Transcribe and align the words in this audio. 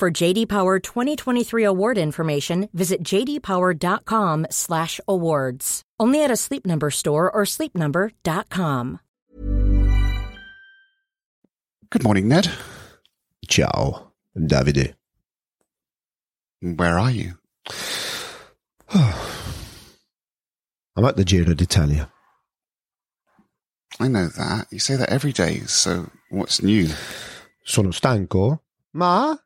For 0.00 0.10
JD 0.10 0.48
Power 0.48 0.78
2023 0.78 1.62
award 1.62 1.98
information, 1.98 2.70
visit 2.72 3.04
jdpower.com/awards. 3.04 5.82
Only 6.00 6.24
at 6.24 6.30
a 6.30 6.36
Sleep 6.36 6.64
Number 6.64 6.90
store 6.90 7.30
or 7.30 7.42
sleepnumber.com. 7.44 9.00
Good 11.90 12.02
morning, 12.02 12.28
Ned. 12.28 12.50
Ciao, 13.46 14.12
Davide. 14.34 14.94
Where 16.62 16.98
are 16.98 17.10
you? 17.10 17.34
I'm 20.96 21.04
at 21.04 21.16
the 21.16 21.26
Giro 21.26 21.52
d'Italia. 21.52 22.10
I 24.00 24.08
know 24.08 24.28
that. 24.28 24.68
You 24.70 24.78
say 24.78 24.96
that 24.96 25.10
every 25.10 25.32
day, 25.32 25.58
so 25.66 26.10
what's 26.30 26.62
new? 26.62 26.88
Sono 27.66 27.90
stanco, 27.90 28.60
ma 28.94 29.36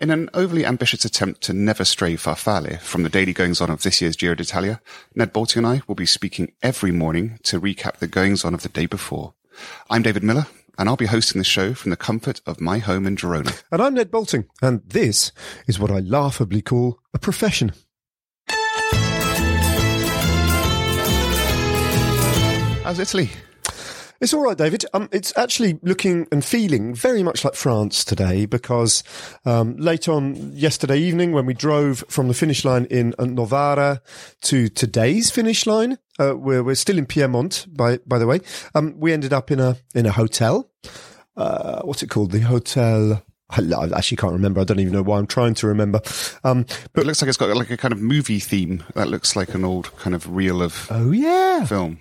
In 0.00 0.10
an 0.10 0.30
overly 0.32 0.64
ambitious 0.64 1.04
attempt 1.04 1.42
to 1.42 1.52
never 1.52 1.84
stray 1.84 2.16
farfalle 2.16 2.80
from 2.80 3.02
the 3.02 3.10
daily 3.10 3.34
goings 3.34 3.60
on 3.60 3.68
of 3.68 3.82
this 3.82 4.00
year's 4.00 4.16
Giro 4.16 4.34
d'Italia, 4.34 4.80
Ned 5.14 5.34
Boulting 5.34 5.62
and 5.62 5.66
I 5.66 5.82
will 5.86 5.94
be 5.94 6.06
speaking 6.06 6.52
every 6.62 6.90
morning 6.90 7.38
to 7.42 7.60
recap 7.60 7.98
the 7.98 8.06
goings 8.06 8.46
on 8.46 8.54
of 8.54 8.62
the 8.62 8.70
day 8.70 8.86
before. 8.86 9.34
I'm 9.90 10.02
David 10.02 10.22
Millar, 10.22 10.46
and 10.78 10.88
I'll 10.88 10.96
be 10.96 11.06
hosting 11.06 11.38
the 11.38 11.44
show 11.44 11.74
from 11.74 11.90
the 11.90 11.96
comfort 11.96 12.40
of 12.46 12.60
my 12.60 12.78
home 12.78 13.06
in 13.06 13.16
Girona. 13.16 13.62
And 13.70 13.82
I'm 13.82 13.94
Ned 13.94 14.10
Boulting, 14.10 14.46
and 14.62 14.82
this 14.86 15.32
is 15.66 15.78
what 15.78 15.90
I 15.90 16.00
laughably 16.00 16.62
call 16.62 17.00
a 17.14 17.18
profession. 17.18 17.72
How's 22.84 22.98
Italy? 23.00 23.30
It's 24.18 24.32
all 24.32 24.40
right, 24.40 24.56
David. 24.56 24.84
Um, 24.94 25.10
it's 25.12 25.36
actually 25.36 25.78
looking 25.82 26.26
and 26.32 26.42
feeling 26.42 26.94
very 26.94 27.22
much 27.22 27.44
like 27.44 27.54
France 27.54 28.02
today 28.02 28.46
because 28.46 29.02
um, 29.44 29.76
late 29.76 30.08
on 30.08 30.52
yesterday 30.56 30.98
evening, 30.98 31.32
when 31.32 31.44
we 31.44 31.52
drove 31.52 32.02
from 32.08 32.28
the 32.28 32.34
finish 32.34 32.64
line 32.64 32.86
in 32.86 33.14
Novara 33.18 34.00
to 34.42 34.68
today's 34.68 35.30
finish 35.30 35.66
line, 35.66 35.98
uh, 36.18 36.34
we're, 36.36 36.62
we're 36.62 36.74
still 36.74 36.98
in 36.98 37.06
Piedmont, 37.06 37.66
by 37.68 37.98
by 38.06 38.18
the 38.18 38.26
way. 38.26 38.40
Um, 38.74 38.98
we 38.98 39.12
ended 39.12 39.32
up 39.32 39.50
in 39.50 39.60
a 39.60 39.76
in 39.94 40.06
a 40.06 40.12
hotel. 40.12 40.70
Uh, 41.36 41.82
what's 41.82 42.02
it 42.02 42.10
called? 42.10 42.32
The 42.32 42.40
hotel. 42.40 43.22
I 43.48 43.60
actually 43.96 44.16
can't 44.16 44.32
remember. 44.32 44.60
I 44.60 44.64
don't 44.64 44.80
even 44.80 44.92
know 44.92 45.02
why 45.02 45.18
I'm 45.18 45.26
trying 45.26 45.54
to 45.54 45.68
remember. 45.68 46.00
Um, 46.42 46.66
but 46.92 47.02
it 47.02 47.06
looks 47.06 47.22
like 47.22 47.28
it's 47.28 47.38
got 47.38 47.54
like 47.56 47.70
a 47.70 47.76
kind 47.76 47.92
of 47.92 48.00
movie 48.00 48.40
theme. 48.40 48.82
That 48.94 49.08
looks 49.08 49.36
like 49.36 49.54
an 49.54 49.64
old 49.64 49.94
kind 49.98 50.16
of 50.16 50.34
reel 50.34 50.62
of 50.62 50.88
oh 50.90 51.12
yeah 51.12 51.64
film. 51.64 52.00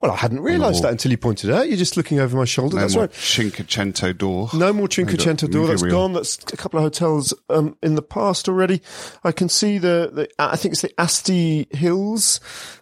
Well, 0.00 0.12
I 0.12 0.16
hadn't 0.16 0.40
realised 0.40 0.84
that 0.84 0.92
until 0.92 1.10
you 1.10 1.16
pointed 1.16 1.50
it 1.50 1.54
out. 1.54 1.68
You're 1.68 1.76
just 1.76 1.96
looking 1.96 2.20
over 2.20 2.36
my 2.36 2.44
shoulder. 2.44 2.76
No 2.76 2.82
That's 2.82 2.94
more 2.94 3.04
right. 3.04 3.12
Cinquecento 3.12 4.16
door. 4.16 4.48
No 4.54 4.72
more 4.72 4.86
Cinquecento 4.86 5.50
door. 5.50 5.66
That's 5.66 5.82
gone. 5.82 6.12
That's 6.12 6.38
a 6.52 6.56
couple 6.56 6.78
of 6.78 6.84
hotels 6.84 7.34
um, 7.50 7.76
in 7.82 7.96
the 7.96 8.02
past 8.02 8.48
already. 8.48 8.80
I 9.24 9.32
can 9.32 9.48
see 9.48 9.78
the, 9.78 10.10
the 10.12 10.28
I 10.38 10.54
think 10.54 10.74
it's 10.74 10.82
the 10.82 10.94
Asti 11.00 11.66
Hills 11.72 12.38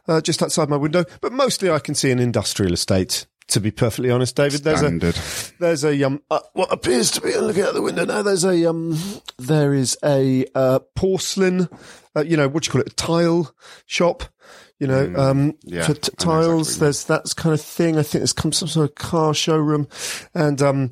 uh, 0.06 0.20
just 0.20 0.42
outside 0.42 0.68
my 0.68 0.76
window, 0.76 1.04
but 1.22 1.32
mostly 1.32 1.70
I 1.70 1.78
can 1.78 1.94
see 1.94 2.10
an 2.10 2.18
industrial 2.18 2.74
estate. 2.74 3.26
To 3.50 3.60
be 3.60 3.70
perfectly 3.70 4.10
honest, 4.10 4.34
David, 4.34 4.64
there's 4.64 4.80
Standard. 4.80 5.16
a 5.16 5.20
there's 5.60 5.84
a 5.84 6.02
um 6.02 6.20
uh, 6.32 6.40
what 6.54 6.72
appears 6.72 7.12
to 7.12 7.20
be 7.20 7.32
looking 7.38 7.62
out 7.62 7.74
the 7.74 7.80
window 7.80 8.04
now. 8.04 8.20
There's 8.22 8.44
a 8.44 8.68
um 8.68 8.98
there 9.38 9.72
is 9.72 9.96
a 10.04 10.44
uh, 10.56 10.80
porcelain, 10.96 11.68
uh, 12.16 12.24
you 12.24 12.36
know 12.36 12.48
what 12.48 12.64
do 12.64 12.66
you 12.66 12.72
call 12.72 12.80
it, 12.80 12.92
a 12.92 12.96
tile 12.96 13.54
shop. 13.86 14.24
You 14.78 14.86
know, 14.86 15.04
um, 15.16 15.52
Mm, 15.52 15.56
yeah, 15.64 15.86
for 15.86 15.94
t- 15.94 15.98
know 15.98 16.02
exactly 16.12 16.24
tiles. 16.24 16.78
there's 16.78 17.04
that 17.04 17.34
kind 17.36 17.54
of 17.54 17.60
thing. 17.60 17.96
I 17.98 18.02
think 18.02 18.20
there's 18.20 18.32
come 18.32 18.52
some 18.52 18.68
sort 18.68 18.90
of 18.90 18.94
car 18.94 19.32
showroom, 19.32 19.88
and 20.34 20.60
um, 20.60 20.90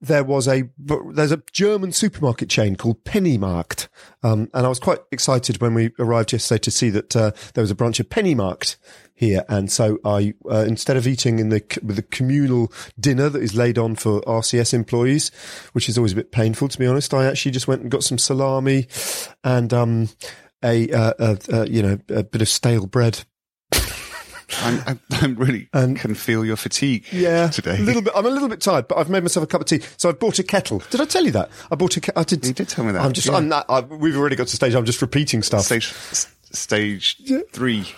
there 0.00 0.22
was 0.22 0.46
a 0.46 0.68
there's 0.78 1.32
a 1.32 1.42
German 1.52 1.90
supermarket 1.90 2.48
chain 2.48 2.76
called 2.76 3.02
Pennymarkt, 3.04 3.88
um, 4.22 4.48
and 4.54 4.64
I 4.64 4.68
was 4.68 4.78
quite 4.78 5.00
excited 5.10 5.60
when 5.60 5.74
we 5.74 5.90
arrived 5.98 6.32
yesterday 6.32 6.60
to 6.60 6.70
see 6.70 6.90
that 6.90 7.16
uh, 7.16 7.32
there 7.54 7.62
was 7.62 7.72
a 7.72 7.74
branch 7.74 7.98
of 7.98 8.08
Pennymarkt 8.08 8.76
here, 9.16 9.44
and 9.48 9.72
so 9.72 9.98
I 10.04 10.34
uh, 10.48 10.64
instead 10.68 10.96
of 10.96 11.08
eating 11.08 11.40
in 11.40 11.48
the 11.48 11.60
with 11.82 11.96
the 11.96 12.02
communal 12.02 12.72
dinner 13.00 13.28
that 13.28 13.42
is 13.42 13.56
laid 13.56 13.78
on 13.78 13.96
for 13.96 14.20
RCS 14.20 14.72
employees, 14.72 15.32
which 15.72 15.88
is 15.88 15.98
always 15.98 16.12
a 16.12 16.16
bit 16.16 16.30
painful 16.30 16.68
to 16.68 16.78
be 16.78 16.86
honest, 16.86 17.12
I 17.12 17.26
actually 17.26 17.50
just 17.50 17.66
went 17.66 17.82
and 17.82 17.90
got 17.90 18.04
some 18.04 18.18
salami 18.18 18.86
and 19.42 19.74
um, 19.74 20.08
a, 20.64 20.90
uh, 20.90 21.12
uh, 21.18 21.36
uh, 21.52 21.62
you 21.68 21.82
know 21.82 21.98
a 22.08 22.22
bit 22.24 22.42
of 22.42 22.48
stale 22.48 22.86
bread 22.86 23.24
I'm, 24.62 24.80
I'm, 24.86 25.00
I'm 25.10 25.34
really 25.36 25.68
And- 25.74 25.98
can 25.98 26.14
feel 26.14 26.44
your 26.44 26.56
fatigue 26.56 27.04
Yeah, 27.12 27.48
today. 27.48 27.76
A 27.76 27.80
little 27.82 28.00
bit. 28.00 28.14
I'm 28.16 28.24
a 28.24 28.30
little 28.30 28.48
bit 28.48 28.62
tired, 28.62 28.88
but 28.88 28.96
I've 28.96 29.10
made 29.10 29.22
myself 29.22 29.44
a 29.44 29.46
cup 29.46 29.60
of 29.60 29.66
tea. 29.66 29.80
So 29.98 30.08
I've 30.08 30.18
bought 30.18 30.38
a 30.38 30.42
kettle. 30.42 30.82
Did 30.90 31.02
I 31.02 31.04
tell 31.04 31.22
you 31.24 31.30
that? 31.32 31.50
I 31.70 31.74
bought 31.74 31.96
a. 31.98 32.00
Ke- 32.00 32.16
I 32.16 32.24
did. 32.24 32.46
You 32.46 32.54
did 32.54 32.66
tell 32.68 32.84
me 32.86 32.92
that, 32.92 33.02
I'm 33.04 33.12
just. 33.12 33.26
yeah. 33.26 33.34
I'm 33.34 33.48
not. 33.48 33.66
I, 33.68 33.80
we've 33.80 34.16
already 34.16 34.36
got 34.36 34.46
to 34.48 34.56
stage. 34.56 34.74
I'm 34.74 34.86
just 34.86 35.02
repeating 35.02 35.42
stuff. 35.42 35.64
Stage 35.64 35.92
stage 36.50 37.20
three. 37.52 37.88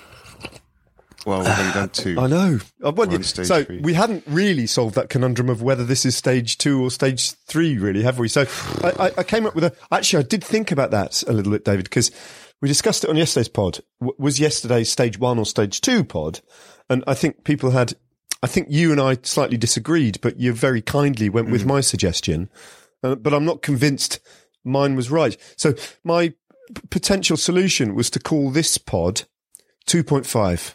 Well, 1.25 1.41
we've 1.41 1.59
only 1.59 1.73
done 1.73 1.89
two. 1.91 2.19
I 2.19 2.27
know. 2.27 2.59
Uh, 2.85 2.91
well, 2.91 2.93
We're 2.95 3.05
on 3.05 3.11
yeah, 3.13 3.19
stage 3.23 3.47
so 3.47 3.63
three. 3.65 3.79
we 3.81 3.95
hadn't 3.95 4.25
really 4.27 4.67
solved 4.67 4.97
that 4.97 5.09
conundrum 5.09 5.51
of 5.51 5.63
whether 5.63 5.85
this 5.85 6.05
is 6.05 6.17
stage 6.17 6.59
two 6.59 6.83
or 6.83 6.91
stage 6.91 7.31
three, 7.47 7.79
really, 7.79 8.03
have 8.03 8.19
we? 8.19 8.27
So 8.27 8.47
I, 8.83 8.91
I, 9.07 9.13
I 9.19 9.23
came 9.23 9.47
up 9.47 9.55
with 9.55 9.65
a. 9.65 9.73
Actually, 9.93 10.25
I 10.25 10.27
did 10.27 10.43
think 10.43 10.73
about 10.73 10.91
that 10.91 11.23
a 11.29 11.33
little 11.33 11.53
bit, 11.53 11.65
David, 11.65 11.85
because 11.85 12.11
we 12.61 12.69
discussed 12.69 13.05
it 13.05 13.11
on 13.11 13.17
yesterday's 13.17 13.49
pod. 13.49 13.81
W- 14.01 14.17
was 14.19 14.39
yesterday's 14.41 14.91
stage 14.91 15.19
one 15.19 15.39
or 15.39 15.47
stage 15.47 15.81
two 15.81 16.05
pod? 16.05 16.41
And 16.89 17.03
I 17.07 17.15
think 17.15 17.45
people 17.45 17.71
had. 17.71 17.95
I 18.43 18.47
think 18.47 18.69
you 18.71 18.91
and 18.93 19.01
I 19.01 19.19
slightly 19.23 19.57
disagreed, 19.59 20.19
but 20.23 20.39
you 20.41 20.53
very 20.55 20.81
kindly 20.81 21.29
went 21.29 21.49
Mm. 21.49 21.53
with 21.53 21.67
my 21.67 21.81
suggestion. 21.83 22.49
Uh, 23.03 23.15
but 23.15 23.35
I'm 23.35 23.45
not 23.45 23.63
convinced 23.63 24.19
mine 24.65 24.95
was 24.97 25.11
right. 25.11 25.37
So 25.57 25.75
my 26.05 26.29
p- 26.29 26.35
potential 26.91 27.37
solution 27.37 27.95
was 27.95 28.09
to 28.11 28.19
call 28.21 28.51
this 28.51 28.79
pod 28.79 29.23
2.5. 29.87 30.75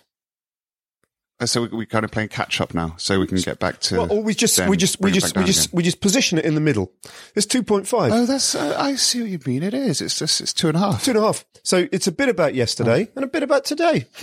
Uh, 1.40 1.46
So 1.46 1.64
we, 1.64 1.68
we 1.70 1.86
kind 1.86 2.06
of 2.06 2.12
playing 2.12 2.30
catch 2.30 2.62
up 2.62 2.74
now, 2.74 2.96
so 2.98 3.20
we 3.20 3.28
can 3.28 3.38
get 3.40 3.60
back 3.60 3.80
to. 3.82 3.98
Well, 3.98 4.12
or 4.14 4.24
we 4.24 4.34
just 4.34 4.58
we 4.68 4.78
just 4.78 5.02
we 5.02 5.12
just 5.12 5.36
we 5.36 5.44
just 5.44 5.66
again. 5.68 5.78
we 5.78 5.84
just 5.84 6.00
position 6.00 6.38
it 6.38 6.46
in 6.46 6.56
the 6.56 6.62
middle. 6.62 6.94
It's 7.36 7.46
two 7.46 7.62
point 7.64 7.88
five. 7.88 8.12
Oh, 8.14 8.26
that's. 8.26 8.56
Uh, 8.56 8.76
I 8.80 8.96
see 8.96 9.22
what 9.22 9.30
you 9.30 9.40
mean. 9.46 9.62
It 9.64 9.74
is. 9.74 10.00
It's 10.02 10.18
just. 10.18 10.40
It's 10.40 10.54
two 10.54 10.68
and 10.70 10.78
a 10.78 10.80
half. 10.80 11.04
Two 11.04 11.12
and 11.12 11.20
a 11.20 11.24
half. 11.24 11.44
So 11.64 11.88
it's 11.92 12.08
a 12.08 12.12
bit 12.12 12.30
about 12.30 12.54
yesterday 12.56 13.10
and 13.16 13.26
a 13.26 13.28
bit 13.28 13.44
about 13.44 13.66
today. 13.66 14.06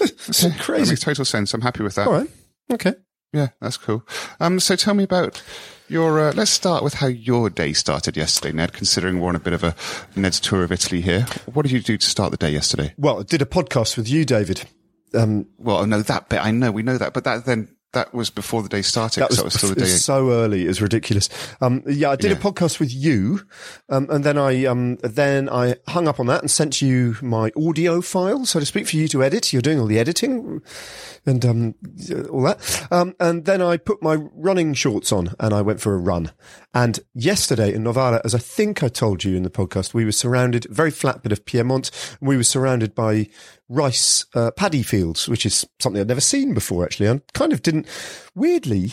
it's 0.00 0.42
That 0.42 0.58
crazy. 0.60 0.92
makes 0.92 1.00
total 1.00 1.24
sense. 1.24 1.54
I'm 1.54 1.60
happy 1.62 1.82
with 1.82 1.94
that. 1.96 2.06
All 2.06 2.12
right. 2.12 2.28
Okay. 2.72 2.94
Yeah, 3.32 3.48
that's 3.60 3.76
cool. 3.76 4.06
Um, 4.38 4.60
so 4.60 4.76
tell 4.76 4.94
me 4.94 5.02
about 5.02 5.42
your. 5.88 6.20
Uh, 6.20 6.32
let's 6.36 6.52
start 6.52 6.84
with 6.84 6.94
how 6.94 7.08
your 7.08 7.50
day 7.50 7.72
started 7.72 8.16
yesterday, 8.16 8.54
Ned. 8.56 8.72
Considering 8.72 9.18
we're 9.20 9.28
on 9.30 9.34
a 9.34 9.40
bit 9.40 9.54
of 9.54 9.64
a 9.64 9.74
Ned's 10.14 10.38
tour 10.38 10.62
of 10.62 10.70
Italy 10.70 11.00
here, 11.00 11.22
what 11.52 11.62
did 11.62 11.72
you 11.72 11.80
do 11.80 11.96
to 11.98 12.06
start 12.06 12.30
the 12.30 12.36
day 12.36 12.50
yesterday? 12.50 12.94
Well, 12.96 13.18
I 13.18 13.22
did 13.24 13.42
a 13.42 13.46
podcast 13.46 13.96
with 13.96 14.08
you, 14.08 14.24
David. 14.24 14.66
Um, 15.14 15.46
Well, 15.58 15.78
I 15.78 15.84
know 15.86 16.02
that 16.02 16.28
bit. 16.28 16.44
I 16.44 16.50
know 16.50 16.72
we 16.72 16.82
know 16.82 16.98
that, 16.98 17.12
but 17.14 17.24
that 17.24 17.44
then 17.44 17.68
that 17.92 18.12
was 18.12 18.28
before 18.28 18.62
the 18.62 18.68
day 18.68 18.82
started. 18.82 19.20
that 19.20 19.30
was, 19.30 19.38
so 19.38 19.44
was 19.44 19.54
still 19.54 19.68
the 19.70 19.76
day. 19.76 19.86
so 19.86 20.30
early. 20.30 20.64
It 20.64 20.68
was 20.68 20.82
ridiculous. 20.82 21.28
Um, 21.60 21.82
yeah, 21.86 22.10
I 22.10 22.16
did 22.16 22.32
a 22.32 22.36
podcast 22.36 22.80
with 22.80 22.92
you, 22.92 23.40
um, 23.88 24.08
and 24.10 24.24
then 24.24 24.36
I 24.36 24.64
um, 24.66 24.96
then 24.96 25.48
I 25.48 25.76
hung 25.88 26.08
up 26.08 26.20
on 26.20 26.26
that 26.26 26.40
and 26.40 26.50
sent 26.50 26.82
you 26.82 27.16
my 27.22 27.50
audio 27.56 28.00
file, 28.00 28.44
so 28.46 28.60
to 28.60 28.66
speak, 28.66 28.88
for 28.88 28.96
you 28.96 29.08
to 29.08 29.22
edit. 29.22 29.52
You're 29.52 29.62
doing 29.62 29.80
all 29.80 29.86
the 29.86 29.98
editing 29.98 30.60
and 31.26 31.44
um, 31.44 31.74
all 32.30 32.42
that. 32.42 32.86
Um, 32.90 33.14
and 33.18 33.44
then 33.44 33.62
I 33.62 33.76
put 33.76 34.02
my 34.02 34.16
running 34.16 34.74
shorts 34.74 35.12
on 35.12 35.34
and 35.40 35.54
I 35.54 35.62
went 35.62 35.80
for 35.80 35.94
a 35.94 35.98
run. 35.98 36.32
And 36.72 37.00
yesterday 37.14 37.72
in 37.72 37.82
Novara, 37.82 38.20
as 38.24 38.34
I 38.34 38.38
think 38.38 38.82
I 38.82 38.88
told 38.88 39.24
you 39.24 39.36
in 39.36 39.42
the 39.42 39.50
podcast, 39.50 39.94
we 39.94 40.04
were 40.04 40.12
surrounded 40.12 40.66
very 40.70 40.90
flat 40.90 41.22
bit 41.22 41.32
of 41.32 41.44
Piedmont. 41.44 41.90
We 42.20 42.36
were 42.36 42.44
surrounded 42.44 42.94
by 42.94 43.28
rice 43.68 44.26
uh, 44.34 44.50
paddy 44.50 44.82
fields, 44.82 45.28
which 45.28 45.46
is 45.46 45.66
something 45.78 46.00
I'd 46.00 46.08
never 46.08 46.20
seen 46.20 46.54
before. 46.54 46.84
Actually, 46.84 47.08
I 47.10 47.20
kind 47.32 47.52
of 47.52 47.62
didn't. 47.62 47.86
Weirdly, 48.34 48.92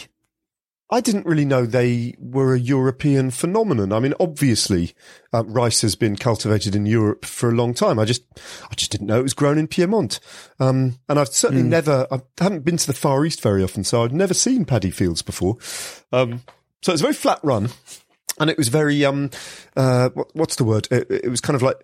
I 0.94 1.00
didn't 1.00 1.26
really 1.26 1.46
know 1.46 1.66
they 1.66 2.16
were 2.20 2.54
a 2.54 2.60
European 2.60 3.32
phenomenon. 3.32 3.94
I 3.94 4.00
mean, 4.00 4.14
obviously, 4.20 4.94
uh, 5.34 5.46
rice 5.46 5.82
has 5.82 5.96
been 5.96 6.18
cultivated 6.18 6.76
in 6.76 6.86
Europe 6.86 7.24
for 7.24 7.50
a 7.50 7.56
long 7.56 7.74
time. 7.74 7.98
I 7.98 8.04
just, 8.04 8.24
I 8.70 8.76
just 8.76 8.92
didn't 8.92 9.08
know 9.08 9.20
it 9.20 9.24
was 9.24 9.34
grown 9.34 9.58
in 9.58 9.68
Piedmont. 9.68 10.20
Um, 10.60 11.00
and 11.08 11.18
I've 11.18 11.30
certainly 11.30 11.64
never, 11.64 12.08
I 12.12 12.20
haven't 12.40 12.66
been 12.66 12.76
to 12.76 12.88
the 12.88 12.94
Far 12.94 13.26
East 13.26 13.42
very 13.42 13.64
often, 13.64 13.86
so 13.86 14.04
I've 14.04 14.12
never 14.12 14.34
seen 14.34 14.66
paddy 14.66 14.92
fields 14.92 15.22
before. 15.22 15.56
Um, 16.12 16.42
so 16.82 16.92
it's 16.92 17.02
a 17.02 17.06
very 17.06 17.14
flat 17.14 17.40
run, 17.42 17.70
and 18.38 18.50
it 18.50 18.58
was 18.58 18.68
very, 18.68 19.06
um, 19.06 19.30
uh, 19.78 20.10
what, 20.10 20.36
what's 20.36 20.58
the 20.58 20.66
word? 20.66 20.90
It, 20.92 21.10
it 21.10 21.30
was 21.30 21.40
kind 21.40 21.56
of 21.56 21.62
like 21.62 21.78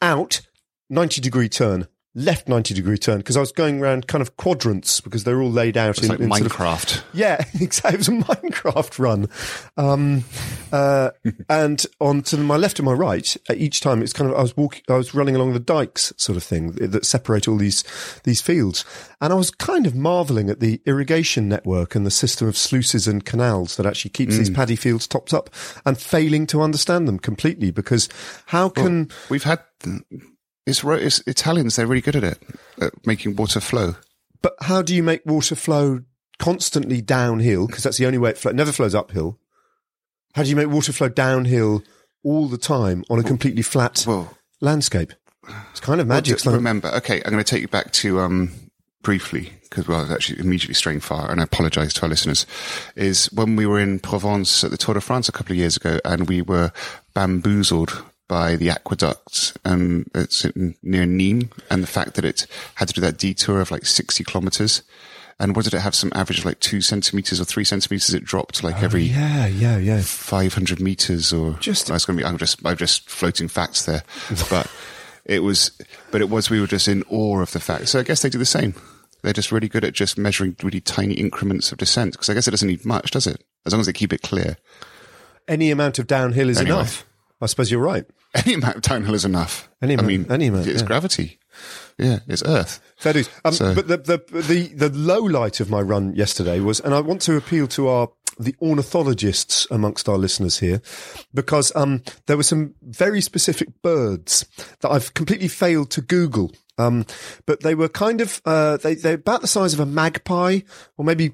out, 0.00 0.42
ninety 0.88 1.20
degree 1.20 1.48
turn, 1.48 1.88
left 2.16 2.48
90 2.48 2.74
degree 2.74 2.96
turn 2.96 3.18
because 3.18 3.36
I 3.36 3.40
was 3.40 3.50
going 3.50 3.80
around 3.80 4.06
kind 4.06 4.22
of 4.22 4.36
quadrants 4.36 5.00
because 5.00 5.24
they're 5.24 5.42
all 5.42 5.50
laid 5.50 5.76
out 5.76 6.00
in, 6.02 6.08
like 6.08 6.20
in 6.20 6.28
sort 6.30 6.42
of- 6.42 6.52
Minecraft. 6.52 7.02
yeah, 7.12 7.44
exactly. 7.60 7.94
It 7.94 7.98
was 7.98 8.08
a 8.08 8.12
Minecraft 8.12 8.98
run. 8.98 9.28
Um, 9.76 10.24
uh, 10.72 11.10
and 11.48 11.84
on 12.00 12.22
to 12.22 12.36
my 12.36 12.56
left 12.56 12.78
and 12.78 12.86
my 12.86 12.92
right, 12.92 13.36
each 13.54 13.80
time 13.80 14.02
it's 14.02 14.12
kind 14.12 14.30
of, 14.30 14.36
I 14.36 14.42
was 14.42 14.56
walking, 14.56 14.82
I 14.88 14.94
was 14.96 15.14
running 15.14 15.34
along 15.34 15.54
the 15.54 15.60
dikes 15.60 16.12
sort 16.16 16.36
of 16.36 16.42
thing 16.44 16.72
that 16.72 17.04
separate 17.04 17.48
all 17.48 17.56
these, 17.56 17.82
these 18.24 18.40
fields. 18.40 18.84
And 19.20 19.32
I 19.32 19.36
was 19.36 19.50
kind 19.50 19.86
of 19.86 19.94
marveling 19.94 20.50
at 20.50 20.60
the 20.60 20.80
irrigation 20.86 21.48
network 21.48 21.94
and 21.94 22.04
the 22.06 22.10
system 22.10 22.46
of 22.46 22.56
sluices 22.56 23.08
and 23.08 23.24
canals 23.24 23.76
that 23.76 23.86
actually 23.86 24.10
keeps 24.10 24.36
these 24.36 24.50
paddy 24.50 24.76
fields 24.76 25.06
topped 25.06 25.32
up 25.34 25.50
and 25.84 25.98
failing 25.98 26.46
to 26.48 26.60
understand 26.62 27.08
them 27.08 27.18
completely 27.18 27.70
because 27.70 28.08
how 28.46 28.68
can, 28.68 29.10
We've 29.30 29.42
had 29.42 29.60
it's, 30.66 30.82
it's 30.84 31.20
Italians. 31.26 31.76
They're 31.76 31.86
really 31.86 32.00
good 32.00 32.16
at 32.16 32.24
it, 32.24 32.38
at 32.80 33.06
making 33.06 33.36
water 33.36 33.60
flow. 33.60 33.96
but 34.42 34.54
how 34.62 34.82
do 34.82 34.94
you 34.94 35.02
make 35.02 35.24
water 35.26 35.54
flow 35.54 36.00
constantly 36.38 37.00
downhill? 37.00 37.66
Because 37.66 37.84
that's 37.84 37.98
the 37.98 38.06
only 38.06 38.18
way 38.18 38.30
it 38.30 38.38
flows. 38.38 38.52
It 38.54 38.56
never 38.56 38.72
flows 38.72 38.94
uphill. 38.94 39.38
How 40.34 40.42
do 40.42 40.50
you 40.50 40.56
make 40.56 40.68
water 40.68 40.92
flow 40.92 41.08
downhill 41.08 41.82
all 42.24 42.48
the 42.48 42.58
time 42.58 43.04
on 43.08 43.18
a 43.18 43.22
completely 43.22 43.62
flat 43.62 44.04
Well, 44.06 44.36
landscape? 44.60 45.12
It's 45.70 45.80
kind 45.80 46.00
of 46.00 46.06
magic. 46.06 46.36
just 46.36 46.46
remember. 46.46 46.88
Okay, 46.88 47.22
I'm 47.24 47.30
going 47.32 47.44
to 47.44 47.48
take 47.48 47.60
you 47.62 47.68
back 47.68 47.92
to 47.92 48.20
um, 48.20 48.50
briefly 49.02 49.52
because 49.62 49.86
well, 49.86 49.98
I 49.98 50.02
was 50.02 50.10
actually 50.10 50.40
immediately 50.40 50.74
straying 50.74 51.00
far, 51.00 51.30
and 51.30 51.40
I 51.40 51.44
apologise 51.44 51.92
to 51.94 52.02
our 52.02 52.08
listeners. 52.08 52.46
Is 52.96 53.26
when 53.32 53.54
we 53.56 53.66
were 53.66 53.78
in 53.78 53.98
Provence 54.00 54.64
at 54.64 54.70
the 54.70 54.76
Tour 54.78 54.94
de 54.94 55.00
France 55.02 55.28
a 55.28 55.32
couple 55.32 55.52
of 55.52 55.58
years 55.58 55.76
ago, 55.76 56.00
and 56.04 56.28
we 56.28 56.40
were 56.42 56.72
bamboozled 57.12 58.02
by 58.34 58.56
the 58.56 58.68
aqueduct 58.68 59.56
um, 59.64 60.04
it's 60.12 60.44
near 60.82 61.04
Nîmes, 61.04 61.48
and 61.70 61.84
the 61.84 61.86
fact 61.86 62.14
that 62.14 62.24
it 62.24 62.48
had 62.74 62.88
to 62.88 62.94
do 62.94 63.00
that 63.00 63.16
detour 63.16 63.60
of 63.60 63.70
like 63.70 63.86
60 63.86 64.24
kilometers. 64.24 64.82
And 65.38 65.54
what 65.54 65.64
did 65.64 65.74
it 65.74 65.78
have? 65.82 65.94
Some 65.94 66.10
average 66.16 66.40
of 66.40 66.44
like 66.44 66.58
two 66.58 66.80
centimeters 66.80 67.40
or 67.40 67.44
three 67.44 67.62
centimeters. 67.62 68.12
It 68.12 68.24
dropped 68.24 68.64
like 68.64 68.82
oh, 68.82 68.84
every 68.86 69.04
yeah, 69.04 69.46
yeah, 69.46 69.78
yeah. 69.78 70.00
500 70.02 70.80
meters 70.80 71.32
or 71.32 71.52
Just- 71.60 71.90
I 71.90 71.94
was 71.94 72.04
going 72.04 72.18
to 72.18 72.24
be 72.24 72.28
I'm 72.28 72.36
just 72.36 72.58
I'm 72.66 72.76
just 72.76 73.08
floating 73.08 73.46
facts 73.46 73.84
there 73.84 74.02
but 74.50 74.68
it 75.24 75.44
was 75.44 75.70
but 76.10 76.20
it 76.20 76.28
was 76.28 76.50
we 76.50 76.60
were 76.60 76.66
just 76.66 76.88
in 76.88 77.04
awe 77.08 77.40
of 77.40 77.52
the 77.52 77.60
fact 77.60 77.86
so 77.88 78.00
I 78.00 78.02
guess 78.02 78.22
they 78.22 78.30
do 78.30 78.38
the 78.38 78.44
same 78.44 78.74
they're 79.22 79.32
just 79.32 79.52
really 79.52 79.68
good 79.68 79.84
at 79.84 79.92
just 79.92 80.18
measuring 80.18 80.56
really 80.62 80.80
tiny 80.80 81.14
increments 81.14 81.70
of 81.70 81.78
descent 81.78 82.12
because 82.14 82.28
I 82.28 82.34
guess 82.34 82.48
it 82.48 82.50
doesn't 82.52 82.68
need 82.68 82.84
much 82.84 83.12
does 83.12 83.28
it 83.28 83.44
as 83.64 83.72
long 83.72 83.78
as 83.80 83.86
they 83.86 83.92
keep 83.92 84.12
it 84.12 84.22
clear 84.22 84.56
Any 85.46 85.70
amount 85.70 86.00
of 86.00 86.08
downhill 86.08 86.48
is 86.50 86.58
Anyway. 86.58 86.74
enough. 86.78 87.04
I 87.40 87.46
suppose 87.46 87.70
you're 87.70 87.80
right. 87.80 88.06
Any 88.34 88.54
amount 88.54 88.76
of 88.76 88.82
downhill 88.82 89.14
is 89.14 89.24
enough 89.24 89.68
Any 89.82 89.96
I 89.98 90.02
mean 90.02 90.26
any 90.30 90.46
amount, 90.48 90.66
it's 90.66 90.80
yeah. 90.80 90.86
gravity 90.86 91.38
yeah 91.98 92.18
it's 92.28 92.42
earth 92.44 92.80
Fair 92.96 93.12
dues. 93.12 93.28
Um, 93.44 93.52
So- 93.52 93.74
But 93.74 93.88
the, 93.88 93.96
the 93.98 94.40
the 94.42 94.88
the 94.88 94.88
low 94.96 95.20
light 95.20 95.60
of 95.60 95.68
my 95.70 95.80
run 95.80 96.14
yesterday 96.14 96.60
was, 96.60 96.80
and 96.80 96.94
I 96.94 97.00
want 97.00 97.22
to 97.22 97.36
appeal 97.36 97.66
to 97.68 97.88
our 97.88 98.08
the 98.38 98.54
ornithologists 98.60 99.66
amongst 99.70 100.08
our 100.08 100.16
listeners 100.18 100.58
here, 100.58 100.80
because 101.32 101.70
um, 101.76 102.02
there 102.26 102.36
were 102.36 102.42
some 102.42 102.74
very 102.82 103.20
specific 103.20 103.68
birds 103.82 104.44
that 104.80 104.90
I've 104.90 105.14
completely 105.14 105.46
failed 105.48 105.90
to 105.92 106.00
Google. 106.00 106.50
Um, 106.78 107.04
but 107.46 107.60
they 107.60 107.74
were 107.76 107.88
kind 107.88 108.20
of 108.20 108.40
uh, 108.44 108.76
they 108.78 108.94
they're 108.94 109.14
about 109.14 109.40
the 109.42 109.46
size 109.46 109.72
of 109.74 109.80
a 109.80 109.86
magpie, 109.86 110.60
or 110.96 111.04
maybe 111.04 111.32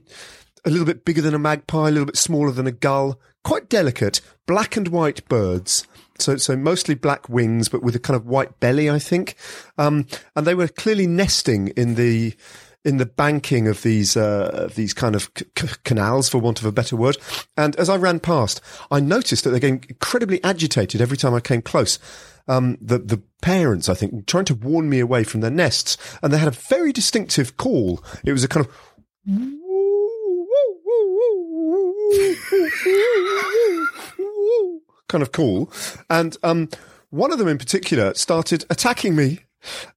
a 0.65 0.71
little 0.71 0.85
bit 0.87 1.05
bigger 1.05 1.23
than 1.23 1.35
a 1.35 1.39
magpie, 1.39 1.89
a 1.89 1.91
little 1.91 2.05
bit 2.07 2.19
smaller 2.19 2.53
than 2.53 2.67
a 2.67 2.73
gull. 2.73 3.19
Quite 3.45 3.69
delicate, 3.71 4.21
black 4.47 4.77
and 4.77 4.89
white 4.89 5.27
birds. 5.29 5.87
So, 6.21 6.37
so 6.37 6.57
mostly 6.57 6.95
black 6.95 7.29
wings, 7.29 7.69
but 7.69 7.83
with 7.83 7.97
a 7.97 7.99
kind 7.99 8.17
of 8.17 8.27
white 8.27 8.61
belly, 8.61 8.91
I 8.91 8.99
think. 8.99 9.35
Um, 9.79 10.07
and 10.37 10.47
they 10.47 10.55
were 10.55 10.69
clearly 10.69 11.07
nesting 11.07 11.69
in 11.69 11.95
the, 11.95 12.35
in 12.85 12.97
the 12.97 13.07
banking 13.07 13.69
of 13.69 13.83
these, 13.83 14.17
uh, 14.17 14.69
these 14.75 14.95
kind 14.95 15.15
of 15.15 15.31
c- 15.37 15.45
c- 15.59 15.69
canals, 15.85 16.29
for 16.29 16.39
want 16.39 16.61
of 16.61 16.67
a 16.67 16.73
better 16.73 16.97
word. 16.97 17.17
And 17.57 17.77
as 17.77 17.89
I 17.89 17.97
ran 17.97 18.21
past, 18.21 18.61
I 18.91 19.01
noticed 19.01 19.45
that 19.45 19.51
they're 19.51 19.61
getting 19.61 19.85
incredibly 19.89 20.43
agitated 20.45 21.01
every 21.01 21.17
time 21.17 21.35
I 21.35 21.41
came 21.41 21.63
close. 21.63 21.99
Um, 22.49 22.79
the, 22.81 22.99
the 22.99 23.23
parents, 23.43 23.89
I 23.89 23.95
think, 23.95 24.27
trying 24.27 24.47
to 24.47 24.55
warn 24.55 24.89
me 24.89 24.99
away 24.99 25.25
from 25.25 25.41
their 25.41 25.51
nests. 25.51 25.97
And 26.23 26.33
they 26.33 26.39
had 26.39 26.49
a 26.49 26.53
very 26.53 26.93
distinctive 26.93 27.57
call. 27.57 28.03
It 28.25 28.33
was 28.33 28.45
a 28.45 28.49
kind 28.49 28.67
of, 28.67 28.73
kind 35.11 35.23
of 35.23 35.33
cool. 35.33 35.71
And 36.09 36.39
um, 36.43 36.71
one 37.11 37.33
of 37.33 37.39
them 37.39 37.49
in 37.49 37.59
particular 37.59 38.15
started 38.15 38.65
attacking 38.71 39.15
me. 39.15 39.41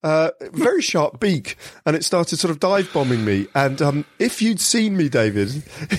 Uh, 0.04 0.32
very 0.52 0.82
sharp 0.82 1.22
beak, 1.22 1.56
and 1.86 1.96
it 1.96 2.04
started 2.04 2.38
sort 2.38 2.52
of 2.52 2.60
dive 2.60 2.92
bombing 2.92 3.24
me. 3.24 3.48
And 3.56 3.82
um, 3.82 4.06
if 4.20 4.42
you'd 4.42 4.60
seen 4.60 4.98
me, 4.98 5.08
David, 5.08 5.64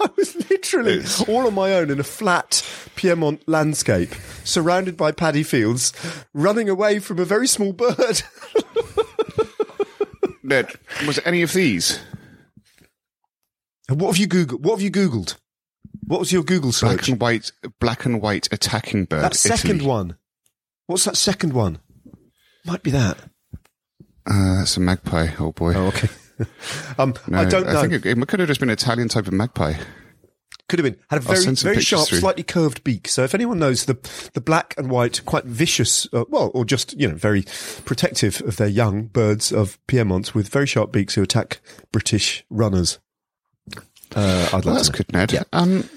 I 0.00 0.08
was 0.16 0.48
literally 0.48 1.02
all 1.28 1.46
on 1.46 1.52
my 1.52 1.74
own 1.74 1.90
in 1.90 2.00
a 2.00 2.04
flat 2.04 2.66
Piedmont 2.94 3.46
landscape, 3.46 4.14
surrounded 4.44 4.96
by 4.96 5.12
paddy 5.12 5.42
fields, 5.42 5.92
running 6.32 6.70
away 6.70 6.98
from 6.98 7.18
a 7.18 7.26
very 7.26 7.46
small 7.46 7.74
bird. 7.74 8.22
Ned 10.42 10.72
was 11.06 11.18
it 11.18 11.26
any 11.26 11.42
of 11.42 11.52
these 11.52 12.00
what 13.88 14.08
have 14.08 14.16
you 14.16 14.26
googled? 14.26 14.60
What 14.60 14.74
have 14.74 14.82
you 14.82 14.90
googled? 14.90 15.36
What 16.06 16.20
was 16.20 16.32
your 16.32 16.42
Google 16.44 16.72
search? 16.72 16.88
black 16.88 16.98
search? 17.00 17.08
and 17.10 17.20
white 17.20 17.50
black 17.80 18.04
and 18.06 18.20
white 18.22 18.48
attacking 18.52 19.04
bird 19.06 19.22
That 19.22 19.34
second 19.34 19.76
Italy. 19.76 19.88
one. 19.88 20.16
What's 20.86 21.04
that 21.04 21.16
second 21.16 21.52
one? 21.52 21.78
Might 22.64 22.82
be 22.82 22.90
that. 22.92 23.18
uh, 24.28 24.58
that's 24.58 24.76
a 24.76 24.80
magpie 24.80 25.28
oh 25.38 25.52
boy 25.52 25.74
Oh, 25.74 25.86
okay. 25.86 26.08
um, 26.98 27.14
no, 27.28 27.38
I 27.38 27.44
don't 27.44 27.66
know. 27.66 27.78
I 27.78 27.82
think 27.88 28.04
it, 28.04 28.06
it 28.06 28.28
could 28.28 28.40
have 28.40 28.48
just 28.48 28.60
been 28.60 28.68
an 28.68 28.74
Italian 28.74 29.08
type 29.08 29.26
of 29.26 29.32
magpie 29.32 29.74
Could 30.68 30.78
have 30.80 30.84
been. 30.84 31.00
Had 31.08 31.22
a 31.24 31.28
I'll 31.28 31.34
very, 31.40 31.54
very 31.54 31.80
sharp, 31.80 32.08
through. 32.08 32.18
slightly 32.18 32.42
curved 32.42 32.84
beak. 32.84 33.08
So 33.08 33.22
if 33.24 33.34
anyone 33.34 33.58
knows 33.58 33.84
the 33.86 33.94
the 34.34 34.40
black 34.40 34.74
and 34.76 34.90
white, 34.90 35.24
quite 35.24 35.44
vicious, 35.44 36.06
uh, 36.12 36.24
well, 36.28 36.50
or 36.54 36.64
just 36.64 36.92
you 36.98 37.08
know, 37.08 37.14
very 37.14 37.44
protective 37.84 38.42
of 38.44 38.56
their 38.56 38.68
young 38.68 39.06
birds 39.06 39.50
of 39.52 39.78
Piedmont 39.86 40.34
with 40.34 40.48
very 40.48 40.66
sharp 40.66 40.92
beaks 40.92 41.14
who 41.14 41.22
attack 41.22 41.60
British 41.92 42.44
runners, 42.50 42.98
uh, 44.14 44.46
I'd 44.48 44.52
like 44.52 44.64
Well, 44.64 44.74
that's 44.74 44.88
to 44.88 44.96
good, 44.96 45.12
Ned. 45.12 45.32
Yeah. 45.32 45.42
Um, 45.52 45.88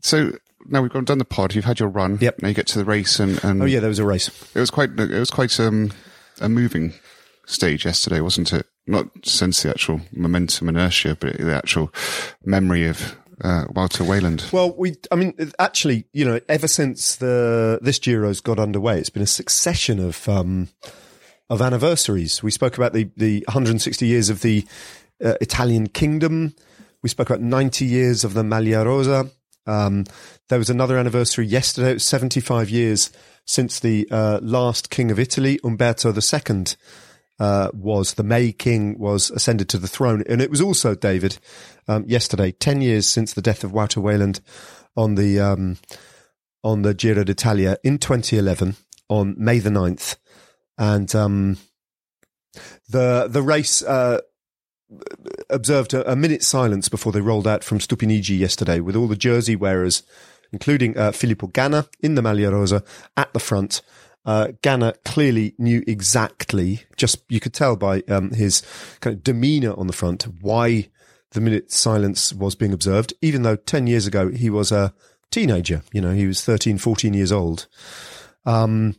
so 0.00 0.32
now 0.66 0.82
we've 0.82 0.92
gone 0.92 1.04
done 1.04 1.18
the 1.18 1.24
pod. 1.24 1.54
You've 1.54 1.64
had 1.64 1.80
your 1.80 1.88
run. 1.88 2.18
Yep. 2.20 2.42
Now 2.42 2.48
you 2.48 2.54
get 2.54 2.66
to 2.68 2.78
the 2.78 2.84
race, 2.84 3.18
and, 3.20 3.42
and 3.44 3.62
Oh 3.62 3.66
yeah, 3.66 3.80
there 3.80 3.88
was 3.88 3.98
a 3.98 4.06
race. 4.06 4.28
it 4.54 4.60
was 4.60 4.70
quite 4.70 4.90
it 4.98 5.10
was 5.18 5.30
quite 5.30 5.58
um, 5.60 5.92
a 6.40 6.48
moving 6.48 6.94
stage 7.46 7.84
yesterday, 7.84 8.20
wasn't 8.20 8.52
it? 8.52 8.66
Not 8.86 9.08
since 9.24 9.62
the 9.62 9.70
actual 9.70 10.00
momentum 10.12 10.68
inertia, 10.68 11.16
but 11.18 11.38
the 11.38 11.54
actual 11.54 11.92
memory 12.44 12.86
of 12.86 13.16
uh, 13.42 13.64
Wouter 13.70 14.04
Weylandt. 14.04 14.52
Well, 14.52 14.74
we, 14.76 14.96
I 15.10 15.16
mean, 15.16 15.34
actually, 15.58 16.04
you 16.12 16.24
know, 16.24 16.40
ever 16.48 16.68
since 16.68 17.16
the 17.16 17.78
this 17.82 17.98
Giro's 17.98 18.40
got 18.40 18.58
underway, 18.58 18.98
it's 18.98 19.10
been 19.10 19.22
a 19.22 19.26
succession 19.26 19.98
of 19.98 20.28
um, 20.28 20.68
of 21.50 21.60
anniversaries. 21.62 22.42
We 22.42 22.50
spoke 22.50 22.76
about 22.76 22.92
the 22.92 23.10
the 23.16 23.44
160 23.48 24.06
years 24.06 24.28
of 24.28 24.42
the 24.42 24.66
uh, 25.24 25.34
Italian 25.40 25.88
kingdom. 25.88 26.54
We 27.04 27.10
spoke 27.10 27.28
about 27.28 27.42
90 27.42 27.84
years 27.84 28.24
of 28.24 28.32
the 28.32 28.42
Maglia 28.42 28.82
Rosa. 28.82 29.30
Um, 29.66 30.06
there 30.48 30.58
was 30.58 30.70
another 30.70 30.96
anniversary 30.96 31.44
yesterday. 31.44 31.90
It 31.90 31.94
was 31.96 32.04
75 32.04 32.70
years 32.70 33.10
since 33.44 33.78
the 33.78 34.08
uh, 34.10 34.38
last 34.40 34.88
king 34.88 35.10
of 35.10 35.18
Italy, 35.18 35.60
Umberto 35.62 36.14
II, 36.14 36.64
uh, 37.38 37.68
was 37.74 38.14
the 38.14 38.22
May 38.22 38.52
King 38.52 38.98
was 38.98 39.30
ascended 39.30 39.68
to 39.68 39.76
the 39.76 39.86
throne, 39.86 40.24
and 40.26 40.40
it 40.40 40.48
was 40.48 40.62
also 40.62 40.94
David 40.94 41.36
um, 41.88 42.06
yesterday, 42.06 42.52
ten 42.52 42.80
years 42.80 43.06
since 43.06 43.34
the 43.34 43.42
death 43.42 43.64
of 43.64 43.72
Wouter 43.72 44.00
Weylandt 44.00 44.40
on 44.96 45.16
the 45.16 45.38
um, 45.38 45.76
on 46.62 46.80
the 46.80 46.94
Giro 46.94 47.22
d'Italia 47.22 47.76
in 47.84 47.98
2011 47.98 48.76
on 49.10 49.34
May 49.36 49.58
the 49.58 49.68
9th. 49.68 50.16
and 50.78 51.14
um, 51.14 51.58
the 52.88 53.28
the 53.28 53.42
race. 53.42 53.82
Uh, 53.82 54.20
observed 55.50 55.94
a, 55.94 56.10
a 56.10 56.16
minute's 56.16 56.46
silence 56.46 56.88
before 56.88 57.12
they 57.12 57.20
rolled 57.20 57.46
out 57.46 57.64
from 57.64 57.78
Stupinigi 57.78 58.38
yesterday, 58.38 58.80
with 58.80 58.96
all 58.96 59.08
the 59.08 59.16
jersey 59.16 59.56
wearers, 59.56 60.02
including 60.52 60.96
uh, 60.96 61.12
Filippo 61.12 61.48
Ganna 61.48 61.88
in 62.00 62.14
the 62.14 62.22
Maglia 62.22 62.52
Rosa 62.52 62.82
at 63.16 63.32
the 63.32 63.40
front. 63.40 63.82
Uh, 64.24 64.48
Ganna 64.62 64.94
clearly 65.04 65.54
knew 65.58 65.84
exactly, 65.86 66.84
just 66.96 67.22
you 67.28 67.40
could 67.40 67.52
tell 67.52 67.76
by 67.76 68.02
um, 68.08 68.30
his 68.30 68.62
kind 69.00 69.16
of 69.16 69.22
demeanour 69.22 69.78
on 69.78 69.86
the 69.86 69.92
front, 69.92 70.22
why 70.40 70.88
the 71.32 71.40
minute 71.40 71.70
silence 71.70 72.32
was 72.32 72.54
being 72.54 72.72
observed, 72.72 73.12
even 73.20 73.42
though 73.42 73.56
10 73.56 73.86
years 73.86 74.06
ago 74.06 74.30
he 74.30 74.48
was 74.48 74.72
a 74.72 74.94
teenager. 75.30 75.82
You 75.92 76.00
know, 76.00 76.12
he 76.12 76.26
was 76.26 76.42
13, 76.42 76.78
14 76.78 77.12
years 77.12 77.32
old. 77.32 77.66
Um, 78.46 78.96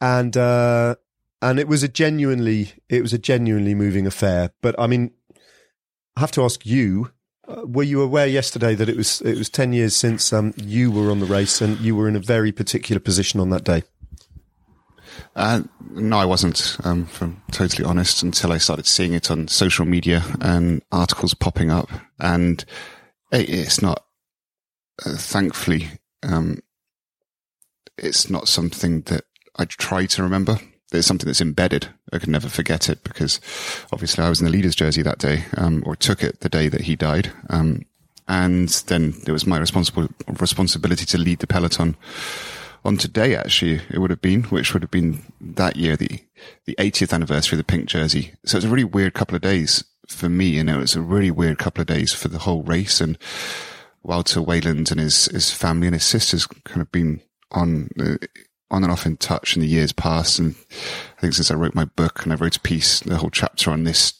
and, 0.00 0.36
uh, 0.36 0.96
and 1.42 1.58
it 1.58 1.66
was 1.66 1.82
a 1.82 1.88
genuinely, 1.88 2.72
it 2.88 3.02
was 3.02 3.12
a 3.12 3.18
genuinely 3.18 3.74
moving 3.74 4.06
affair. 4.06 4.50
But 4.60 4.78
I 4.78 4.86
mean, 4.86 5.12
I 6.18 6.20
have 6.20 6.32
to 6.32 6.42
ask 6.42 6.66
you, 6.66 7.12
uh, 7.46 7.64
were 7.64 7.84
you 7.84 8.02
aware 8.02 8.26
yesterday 8.26 8.74
that 8.74 8.88
it 8.88 8.96
was, 8.96 9.20
it 9.20 9.38
was 9.38 9.48
10 9.48 9.72
years 9.72 9.94
since, 9.94 10.32
um, 10.32 10.52
you 10.56 10.90
were 10.90 11.12
on 11.12 11.20
the 11.20 11.26
race 11.26 11.60
and 11.60 11.78
you 11.78 11.94
were 11.94 12.08
in 12.08 12.16
a 12.16 12.18
very 12.18 12.50
particular 12.50 12.98
position 12.98 13.38
on 13.38 13.50
that 13.50 13.62
day? 13.62 13.84
Uh, 15.36 15.62
no, 15.92 16.18
I 16.18 16.24
wasn't, 16.24 16.76
um, 16.82 17.06
from 17.06 17.40
totally 17.52 17.84
honest, 17.84 18.24
until 18.24 18.50
I 18.50 18.58
started 18.58 18.84
seeing 18.84 19.12
it 19.12 19.30
on 19.30 19.46
social 19.46 19.84
media 19.84 20.24
and 20.40 20.82
articles 20.90 21.34
popping 21.34 21.70
up. 21.70 21.88
And 22.18 22.64
it, 23.30 23.48
it's 23.48 23.80
not, 23.80 24.04
uh, 25.06 25.14
thankfully, 25.14 25.86
um, 26.24 26.58
it's 27.96 28.28
not 28.28 28.48
something 28.48 29.02
that 29.02 29.22
I 29.54 29.66
try 29.66 30.06
to 30.06 30.22
remember. 30.24 30.58
It's 30.92 31.06
something 31.06 31.26
that's 31.26 31.40
embedded. 31.40 31.88
I 32.12 32.18
could 32.18 32.30
never 32.30 32.48
forget 32.48 32.88
it 32.88 33.04
because 33.04 33.40
obviously 33.92 34.24
I 34.24 34.28
was 34.28 34.40
in 34.40 34.46
the 34.46 34.52
leader's 34.52 34.74
jersey 34.74 35.02
that 35.02 35.18
day, 35.18 35.44
um, 35.56 35.82
or 35.84 35.96
took 35.96 36.22
it 36.22 36.40
the 36.40 36.48
day 36.48 36.68
that 36.68 36.82
he 36.82 36.96
died. 36.96 37.32
Um, 37.50 37.84
and 38.26 38.68
then 38.86 39.14
it 39.26 39.32
was 39.32 39.46
my 39.46 39.58
responsible 39.58 40.08
responsibility 40.38 41.04
to 41.06 41.18
lead 41.18 41.40
the 41.40 41.46
peloton 41.46 41.96
on 42.84 42.96
today, 42.96 43.34
actually, 43.34 43.80
it 43.90 43.98
would 43.98 44.10
have 44.10 44.20
been, 44.20 44.44
which 44.44 44.72
would 44.72 44.82
have 44.82 44.90
been 44.90 45.20
that 45.40 45.76
year, 45.76 45.96
the, 45.96 46.20
the 46.64 46.74
80th 46.76 47.12
anniversary 47.12 47.56
of 47.56 47.58
the 47.58 47.70
pink 47.70 47.86
jersey. 47.86 48.32
So 48.44 48.56
it's 48.56 48.66
a 48.66 48.70
really 48.70 48.84
weird 48.84 49.14
couple 49.14 49.36
of 49.36 49.42
days 49.42 49.84
for 50.06 50.28
me. 50.28 50.58
And 50.58 50.70
it 50.70 50.76
was 50.76 50.94
a 50.94 51.00
really 51.00 51.30
weird 51.30 51.58
couple 51.58 51.82
of 51.82 51.86
days 51.86 52.12
for 52.12 52.28
the 52.28 52.38
whole 52.38 52.62
race. 52.62 53.00
And 53.00 53.18
Wouter 54.02 54.40
Weylandt 54.40 54.90
and 54.90 55.00
his, 55.00 55.26
his 55.26 55.52
family 55.52 55.88
and 55.88 55.94
his 55.94 56.04
sisters 56.04 56.46
kind 56.46 56.80
of 56.80 56.90
been 56.92 57.20
on, 57.50 57.90
uh, 58.00 58.16
on 58.70 58.82
and 58.82 58.92
off 58.92 59.06
in 59.06 59.16
touch 59.16 59.56
in 59.56 59.62
the 59.62 59.68
years 59.68 59.92
past. 59.92 60.38
And 60.38 60.54
I 61.16 61.20
think 61.20 61.34
since 61.34 61.50
I 61.50 61.54
wrote 61.54 61.74
my 61.74 61.84
book 61.84 62.22
and 62.22 62.32
I 62.32 62.36
wrote 62.36 62.56
a 62.56 62.60
piece, 62.60 63.00
the 63.00 63.16
whole 63.16 63.30
chapter 63.30 63.70
on 63.70 63.84
this 63.84 64.12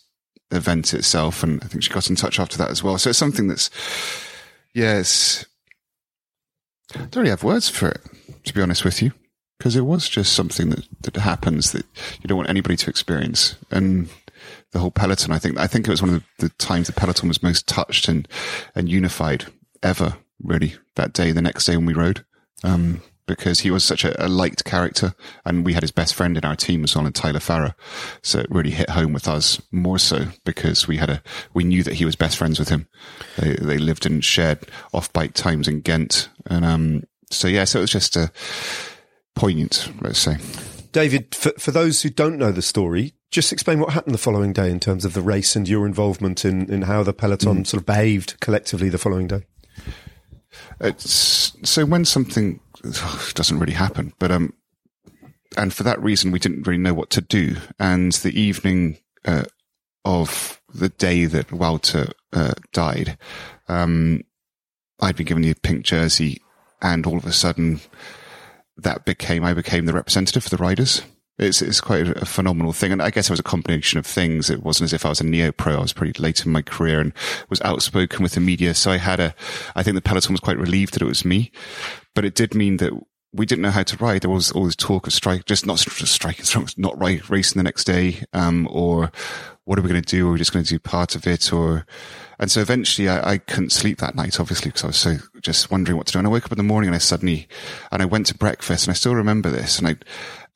event 0.50 0.94
itself. 0.94 1.42
And 1.42 1.62
I 1.62 1.66
think 1.66 1.82
she 1.82 1.92
got 1.92 2.08
in 2.08 2.16
touch 2.16 2.40
after 2.40 2.56
that 2.58 2.70
as 2.70 2.82
well. 2.82 2.96
So 2.98 3.10
it's 3.10 3.18
something 3.18 3.48
that's, 3.48 3.70
yes, 4.74 5.44
I 6.94 7.00
don't 7.00 7.16
really 7.16 7.30
have 7.30 7.44
words 7.44 7.68
for 7.68 7.88
it 7.88 8.00
to 8.44 8.54
be 8.54 8.62
honest 8.62 8.84
with 8.84 9.02
you, 9.02 9.12
because 9.58 9.76
it 9.76 9.82
was 9.82 10.08
just 10.08 10.32
something 10.32 10.70
that, 10.70 10.86
that 11.02 11.16
happens 11.16 11.72
that 11.72 11.84
you 12.20 12.26
don't 12.26 12.38
want 12.38 12.50
anybody 12.50 12.76
to 12.76 12.90
experience. 12.90 13.56
And 13.70 14.08
the 14.72 14.78
whole 14.78 14.90
peloton, 14.90 15.32
I 15.32 15.38
think, 15.38 15.58
I 15.58 15.66
think 15.66 15.86
it 15.86 15.90
was 15.90 16.02
one 16.02 16.14
of 16.14 16.24
the, 16.38 16.48
the 16.48 16.54
times 16.54 16.86
the 16.86 16.92
peloton 16.92 17.28
was 17.28 17.42
most 17.42 17.66
touched 17.66 18.08
and, 18.08 18.26
and 18.74 18.88
unified 18.88 19.46
ever, 19.82 20.16
really, 20.42 20.74
that 20.94 21.12
day, 21.12 21.32
the 21.32 21.42
next 21.42 21.64
day 21.64 21.76
when 21.76 21.86
we 21.86 21.94
rode. 21.94 22.24
Um, 22.64 23.02
because 23.28 23.60
he 23.60 23.70
was 23.70 23.84
such 23.84 24.04
a, 24.04 24.24
a, 24.24 24.26
liked 24.26 24.64
character 24.64 25.14
and 25.44 25.64
we 25.64 25.74
had 25.74 25.84
his 25.84 25.92
best 25.92 26.14
friend 26.14 26.36
in 26.36 26.44
our 26.44 26.56
team 26.56 26.82
as 26.82 26.96
well 26.96 27.06
in 27.06 27.12
Tyler 27.12 27.38
Farrar. 27.38 27.76
So 28.22 28.40
it 28.40 28.50
really 28.50 28.70
hit 28.72 28.90
home 28.90 29.12
with 29.12 29.28
us 29.28 29.62
more 29.70 30.00
so 30.00 30.26
because 30.44 30.88
we 30.88 30.96
had 30.96 31.10
a, 31.10 31.22
we 31.54 31.62
knew 31.62 31.84
that 31.84 31.94
he 31.94 32.04
was 32.04 32.16
best 32.16 32.36
friends 32.36 32.58
with 32.58 32.70
him. 32.70 32.88
They, 33.38 33.54
they 33.54 33.78
lived 33.78 34.06
and 34.06 34.24
shared 34.24 34.66
off 34.92 35.12
bike 35.12 35.34
times 35.34 35.68
in 35.68 35.82
Ghent. 35.82 36.30
And, 36.46 36.64
um, 36.64 37.04
so 37.30 37.46
yeah, 37.46 37.64
so 37.64 37.78
it 37.78 37.82
was 37.82 37.92
just 37.92 38.16
a 38.16 38.32
poignant, 39.36 39.92
let's 40.00 40.18
say. 40.18 40.38
David, 40.90 41.34
for, 41.34 41.52
for 41.58 41.70
those 41.70 42.02
who 42.02 42.10
don't 42.10 42.38
know 42.38 42.50
the 42.50 42.62
story, 42.62 43.12
just 43.30 43.52
explain 43.52 43.78
what 43.78 43.92
happened 43.92 44.14
the 44.14 44.18
following 44.18 44.52
day 44.52 44.70
in 44.70 44.80
terms 44.80 45.04
of 45.04 45.12
the 45.12 45.20
race 45.20 45.54
and 45.54 45.68
your 45.68 45.86
involvement 45.86 46.44
in, 46.44 46.70
in 46.72 46.82
how 46.82 47.02
the 47.02 47.12
peloton 47.12 47.58
mm. 47.58 47.66
sort 47.66 47.80
of 47.80 47.86
behaved 47.86 48.40
collectively 48.40 48.88
the 48.88 48.98
following 48.98 49.26
day. 49.26 49.44
It's, 50.80 51.52
so 51.62 51.84
when 51.84 52.04
something 52.04 52.60
doesn't 53.34 53.58
really 53.58 53.72
happen, 53.72 54.12
but 54.18 54.30
um, 54.30 54.52
and 55.56 55.72
for 55.72 55.82
that 55.82 56.02
reason 56.02 56.30
we 56.30 56.38
didn't 56.38 56.66
really 56.66 56.80
know 56.80 56.94
what 56.94 57.10
to 57.10 57.20
do. 57.20 57.56
And 57.78 58.12
the 58.12 58.38
evening 58.38 58.98
uh, 59.24 59.44
of 60.04 60.60
the 60.72 60.88
day 60.88 61.24
that 61.24 61.52
Wouter 61.52 62.08
uh, 62.32 62.54
died, 62.72 63.18
um, 63.68 64.22
I'd 65.00 65.16
been 65.16 65.26
given 65.26 65.42
the 65.42 65.54
pink 65.54 65.84
jersey 65.84 66.42
and 66.80 67.06
all 67.06 67.16
of 67.16 67.26
a 67.26 67.32
sudden 67.32 67.80
that 68.76 69.04
became 69.04 69.44
I 69.44 69.54
became 69.54 69.86
the 69.86 69.92
representative 69.92 70.44
for 70.44 70.50
the 70.50 70.56
riders. 70.56 71.02
It's 71.38 71.62
it's 71.62 71.80
quite 71.80 72.08
a, 72.08 72.22
a, 72.22 72.24
phenomenal 72.24 72.72
thing, 72.72 72.90
and 72.90 73.00
I 73.00 73.10
guess 73.10 73.28
it 73.28 73.32
was 73.32 73.38
a 73.38 73.44
combination 73.44 73.98
of 73.98 74.06
things. 74.06 74.50
It 74.50 74.64
wasn't 74.64 74.86
as 74.86 74.92
if 74.92 75.06
I 75.06 75.10
was 75.10 75.20
a 75.20 75.24
neo 75.24 75.52
pro. 75.52 75.76
I 75.76 75.80
was 75.80 75.92
pretty 75.92 76.20
late 76.20 76.44
in 76.44 76.50
my 76.50 76.62
career 76.62 77.00
and 77.00 77.12
was 77.48 77.60
outspoken 77.60 78.24
with 78.24 78.32
the 78.32 78.40
media, 78.40 78.74
so 78.74 78.90
I 78.90 78.96
had 78.96 79.20
a. 79.20 79.34
I 79.76 79.84
think 79.84 79.94
the 79.94 80.00
peloton 80.00 80.32
was 80.32 80.40
quite 80.40 80.58
relieved 80.58 80.94
that 80.94 81.02
it 81.02 81.06
was 81.06 81.24
me, 81.24 81.52
but 82.18 82.24
it 82.24 82.34
did 82.34 82.52
mean 82.52 82.78
that 82.78 82.92
we 83.32 83.46
didn't 83.46 83.62
know 83.62 83.70
how 83.70 83.84
to 83.84 83.96
ride. 83.98 84.22
There 84.22 84.28
was 84.28 84.50
all 84.50 84.64
this 84.64 84.74
talk 84.74 85.06
of 85.06 85.12
strike, 85.12 85.44
just 85.44 85.64
not 85.64 85.78
just 85.78 86.12
striking, 86.12 86.66
not 86.76 86.98
right, 86.98 87.30
racing 87.30 87.60
the 87.60 87.62
next 87.62 87.84
day, 87.84 88.24
um, 88.32 88.66
or 88.72 89.12
what 89.62 89.78
are 89.78 89.82
we 89.82 89.88
going 89.88 90.02
to 90.02 90.16
do? 90.16 90.26
Are 90.26 90.32
we 90.32 90.38
just 90.38 90.52
going 90.52 90.64
to 90.64 90.68
do 90.68 90.80
part 90.80 91.14
of 91.14 91.28
it, 91.28 91.52
or 91.52 91.86
and 92.40 92.50
so 92.50 92.60
eventually 92.60 93.08
I, 93.08 93.34
I 93.34 93.38
couldn't 93.38 93.70
sleep 93.70 93.98
that 93.98 94.16
night, 94.16 94.40
obviously, 94.40 94.70
because 94.70 94.82
I 94.82 94.86
was 94.88 94.96
so 94.96 95.18
just 95.42 95.70
wondering 95.70 95.96
what 95.96 96.08
to 96.08 96.12
do. 96.14 96.18
And 96.18 96.26
I 96.26 96.30
woke 96.32 96.46
up 96.46 96.50
in 96.50 96.58
the 96.58 96.64
morning 96.64 96.88
and 96.88 96.96
I 96.96 96.98
suddenly, 96.98 97.46
and 97.92 98.02
I 98.02 98.06
went 98.06 98.26
to 98.26 98.34
breakfast 98.34 98.88
and 98.88 98.90
I 98.90 98.96
still 98.96 99.14
remember 99.14 99.48
this. 99.48 99.78
And 99.78 99.86
I, 99.86 99.96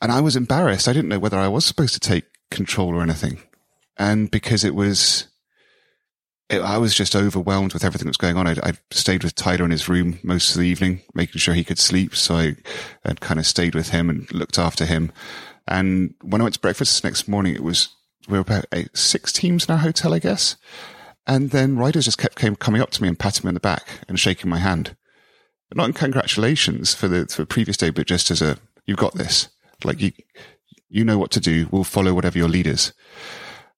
and 0.00 0.11
I 0.11 0.21
was 0.21 0.35
embarrassed. 0.35 0.88
I 0.88 0.92
didn't 0.92 1.11
know 1.11 1.21
whether 1.21 1.38
I 1.38 1.47
was 1.47 1.64
supposed 1.64 1.95
to 1.95 2.00
take 2.00 2.25
control 2.50 2.88
or 2.88 3.02
anything. 3.02 3.40
And 3.97 4.33
because 4.33 4.64
it 4.64 4.75
was, 4.75 5.28
I 6.52 6.78
was 6.78 6.94
just 6.94 7.16
overwhelmed 7.16 7.73
with 7.73 7.85
everything 7.85 8.06
that 8.06 8.11
was 8.11 8.16
going 8.16 8.37
on. 8.37 8.47
I, 8.47 8.56
I 8.62 8.73
stayed 8.90 9.25
with 9.25 9.35
Tyler 9.35 9.64
in 9.64 9.71
his 9.71 9.88
room 9.88 10.18
most 10.23 10.54
of 10.54 10.61
the 10.61 10.68
evening, 10.68 11.00
making 11.14 11.38
sure 11.38 11.54
he 11.54 11.64
could 11.64 11.78
sleep. 11.78 12.14
So 12.14 12.37
I 12.37 12.56
had 13.04 13.21
kind 13.21 13.40
of 13.40 13.47
stayed 13.47 13.75
with 13.75 13.90
him 13.90 14.11
and 14.11 14.30
looked 14.32 14.59
after 14.59 14.85
him. 14.85 15.12
And 15.66 16.14
when 16.21 16.40
I 16.40 16.44
went 16.44 16.54
to 16.54 16.61
breakfast 16.61 17.02
next 17.04 17.28
morning, 17.28 17.54
it 17.54 17.62
was, 17.62 17.88
we 18.28 18.37
were 18.37 18.42
about 18.42 18.66
eight, 18.73 18.97
six 18.97 19.32
teams 19.32 19.66
in 19.66 19.73
our 19.73 19.78
hotel, 19.78 20.12
I 20.12 20.18
guess. 20.18 20.56
And 21.26 21.50
then 21.50 21.76
riders 21.76 22.04
just 22.04 22.18
kept 22.18 22.37
came, 22.37 22.56
coming 22.56 22.82
up 22.82 22.90
to 22.90 23.02
me 23.02 23.09
and 23.09 23.18
patting 23.18 23.47
me 23.47 23.49
on 23.49 23.54
the 23.54 23.61
back 23.61 24.00
and 24.09 24.18
shaking 24.18 24.50
my 24.50 24.59
hand. 24.59 24.97
Not 25.75 25.87
in 25.87 25.92
congratulations 25.94 26.92
for 26.92 27.09
the, 27.09 27.26
for 27.26 27.42
the 27.42 27.47
previous 27.47 27.76
day, 27.76 27.90
but 27.90 28.06
just 28.06 28.30
as 28.30 28.42
a, 28.42 28.59
you've 28.85 28.99
got 28.99 29.14
this. 29.14 29.49
Like 29.85 30.00
you, 30.00 30.12
you 30.88 31.04
know 31.04 31.16
what 31.16 31.30
to 31.30 31.40
do. 31.40 31.68
We'll 31.71 31.85
follow 31.85 32.12
whatever 32.12 32.37
your 32.37 32.49
lead 32.49 32.66
is. 32.66 32.92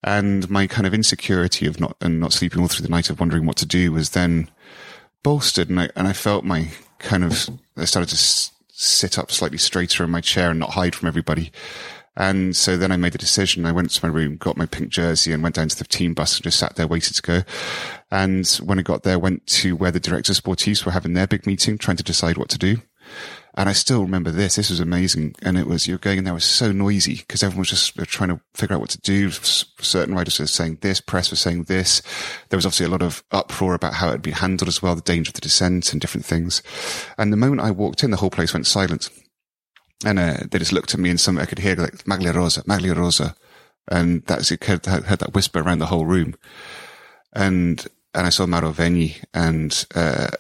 And 0.05 0.49
my 0.51 0.67
kind 0.67 0.87
of 0.87 0.93
insecurity 0.93 1.67
of 1.67 1.81
not, 1.81 1.97
and 2.01 2.21
not 2.21 2.35
sleeping 2.35 2.61
all 2.61 2.69
through 2.69 2.85
the 2.85 2.91
night 2.91 3.09
of 3.09 3.21
wondering 3.21 3.47
what 3.47 3.57
to 3.57 3.67
do 3.67 3.91
was 3.91 4.11
then 4.11 4.51
bolstered. 5.23 5.71
And 5.71 5.81
I, 5.81 5.89
and 5.97 6.07
I 6.07 6.13
felt 6.13 6.45
my 6.45 6.69
kind 6.99 7.25
of, 7.25 7.49
I 7.77 7.87
started 7.87 8.11
to 8.11 8.17
s- 8.17 8.53
sit 8.69 9.19
up 9.19 9.33
slightly 9.33 9.57
straighter 9.57 10.05
in 10.05 10.11
my 10.11 10.21
chair 10.21 10.51
and 10.51 10.61
not 10.61 10.73
hide 10.75 10.95
from 10.95 11.09
everybody. 11.09 11.51
And 12.17 12.55
so 12.55 12.77
then 12.77 12.93
I 12.93 12.97
made 12.97 13.13
the 13.13 13.19
decision. 13.19 13.65
I 13.65 13.73
went 13.73 13.91
to 13.91 14.07
my 14.07 14.13
room, 14.13 14.37
got 14.37 14.59
my 14.59 14.67
pink 14.67 14.91
jersey 14.91 15.33
and 15.33 15.43
went 15.43 15.57
down 15.57 15.69
to 15.69 15.79
the 15.79 15.85
team 15.85 16.13
bus 16.15 16.37
and 16.37 16.45
just 16.45 16.59
sat 16.59 16.77
there, 16.77 16.87
waited 16.87 17.15
to 17.15 17.23
go. 17.23 17.43
And 18.11 18.47
when 18.63 18.79
I 18.79 18.83
got 18.83 19.03
there, 19.05 19.19
went 19.19 19.47
to 19.47 19.75
where 19.75 19.91
the 19.91 20.01
directors 20.01 20.39
sportifs 20.39 20.85
were 20.85 20.93
having 20.93 21.15
their 21.15 21.27
big 21.27 21.47
meeting, 21.47 21.79
trying 21.79 21.97
to 21.97 22.05
decide 22.05 22.37
what 22.37 22.51
to 22.51 22.59
do. 22.59 22.77
And 23.57 23.69
I 23.69 23.73
still 23.73 24.03
remember 24.03 24.33
this. 24.33 24.57
This 24.57 24.71
was 24.71 24.81
amazing. 24.81 25.37
And 25.43 25.57
it 25.57 25.69
was, 25.69 25.87
you're 25.87 25.99
going 25.99 26.19
in 26.19 26.25
there 26.25 26.35
was 26.35 26.45
so 26.45 26.73
noisy 26.73 27.17
because 27.17 27.43
everyone 27.43 27.61
was 27.61 27.71
just 27.71 27.95
trying 28.09 28.31
to 28.31 28.41
figure 28.55 28.75
out 28.75 28.81
what 28.81 28.91
to 28.91 29.01
do. 29.01 29.31
Certain 29.31 30.15
writers 30.15 30.41
were 30.41 30.47
saying 30.49 30.79
this, 30.81 31.01
press 31.01 31.31
were 31.31 31.37
saying 31.37 31.65
this. 31.65 32.03
There 32.49 32.57
was 32.57 32.67
obviously 32.67 32.87
a 32.87 32.91
lot 32.91 33.03
of 33.03 33.23
uproar 33.31 33.75
about 33.75 33.95
how 33.95 34.09
it 34.09 34.13
had 34.13 34.23
been 34.23 34.33
handled 34.35 34.69
as 34.69 34.83
well, 34.83 34.97
the 34.97 35.03
danger 35.03 35.31
of 35.31 35.35
the 35.35 35.41
descent 35.41 35.93
and 35.93 36.01
different 36.01 36.27
things. 36.27 36.63
And 37.17 37.33
the 37.33 37.37
moment 37.37 37.61
I 37.61 37.71
walked 37.71 38.03
in, 38.03 38.11
the 38.11 38.17
whole 38.17 38.31
place 38.31 38.53
went 38.53 38.67
silent. 38.67 39.09
And 40.05 40.19
uh, 40.19 40.39
they 40.51 40.59
just 40.59 40.73
looked 40.73 40.93
at 40.93 41.01
me 41.01 41.11
and 41.11 41.21
some, 41.21 41.39
I 41.39 41.47
could 41.47 41.61
hear 41.61 41.77
like, 41.77 42.05
Maglia 42.07 42.35
Rosa, 42.35 42.65
Maglia 42.65 42.97
Rosa. 42.97 43.37
And 43.89 44.25
that's, 44.25 44.51
it 44.51 44.65
heard, 44.65 44.85
heard 44.85 45.21
that 45.21 45.35
whisper 45.35 45.61
around 45.61 45.79
the 45.79 45.87
whole 45.87 46.07
room. 46.07 46.35
And, 47.33 47.87
and 48.13 48.27
I 48.27 48.31
saw 48.31 48.47
Mauro 48.47 48.73
Vegni 48.73 49.23
and, 49.33 49.87
uh, 49.95 50.31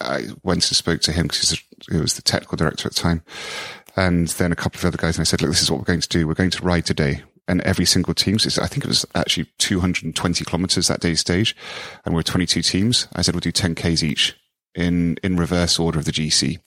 I 0.00 0.28
went 0.42 0.68
and 0.68 0.76
spoke 0.76 1.00
to 1.02 1.12
him 1.12 1.28
because 1.28 1.62
he 1.90 1.96
was 1.96 2.14
the 2.14 2.22
technical 2.22 2.56
director 2.56 2.88
at 2.88 2.94
the 2.94 3.00
time. 3.00 3.22
And 3.96 4.28
then 4.28 4.52
a 4.52 4.56
couple 4.56 4.78
of 4.78 4.84
other 4.84 4.96
guys 4.96 5.16
and 5.16 5.22
I 5.22 5.24
said, 5.24 5.42
look, 5.42 5.50
this 5.50 5.62
is 5.62 5.70
what 5.70 5.78
we're 5.78 5.84
going 5.84 6.00
to 6.00 6.08
do. 6.08 6.26
We're 6.26 6.34
going 6.34 6.50
to 6.50 6.64
ride 6.64 6.86
today. 6.86 7.22
And 7.46 7.62
every 7.62 7.86
single 7.86 8.12
team, 8.12 8.38
so 8.38 8.62
I 8.62 8.66
think 8.66 8.84
it 8.84 8.88
was 8.88 9.06
actually 9.14 9.46
220 9.58 10.44
kilometers 10.44 10.88
that 10.88 11.00
day 11.00 11.14
stage. 11.14 11.56
And 12.04 12.14
we're 12.14 12.22
22 12.22 12.60
teams. 12.60 13.08
I 13.14 13.22
said, 13.22 13.34
we'll 13.34 13.40
do 13.40 13.50
10 13.50 13.74
Ks 13.74 14.02
each 14.02 14.36
in, 14.74 15.16
in 15.22 15.36
reverse 15.36 15.78
order 15.78 15.98
of 15.98 16.04
the 16.04 16.12
GC. 16.12 16.58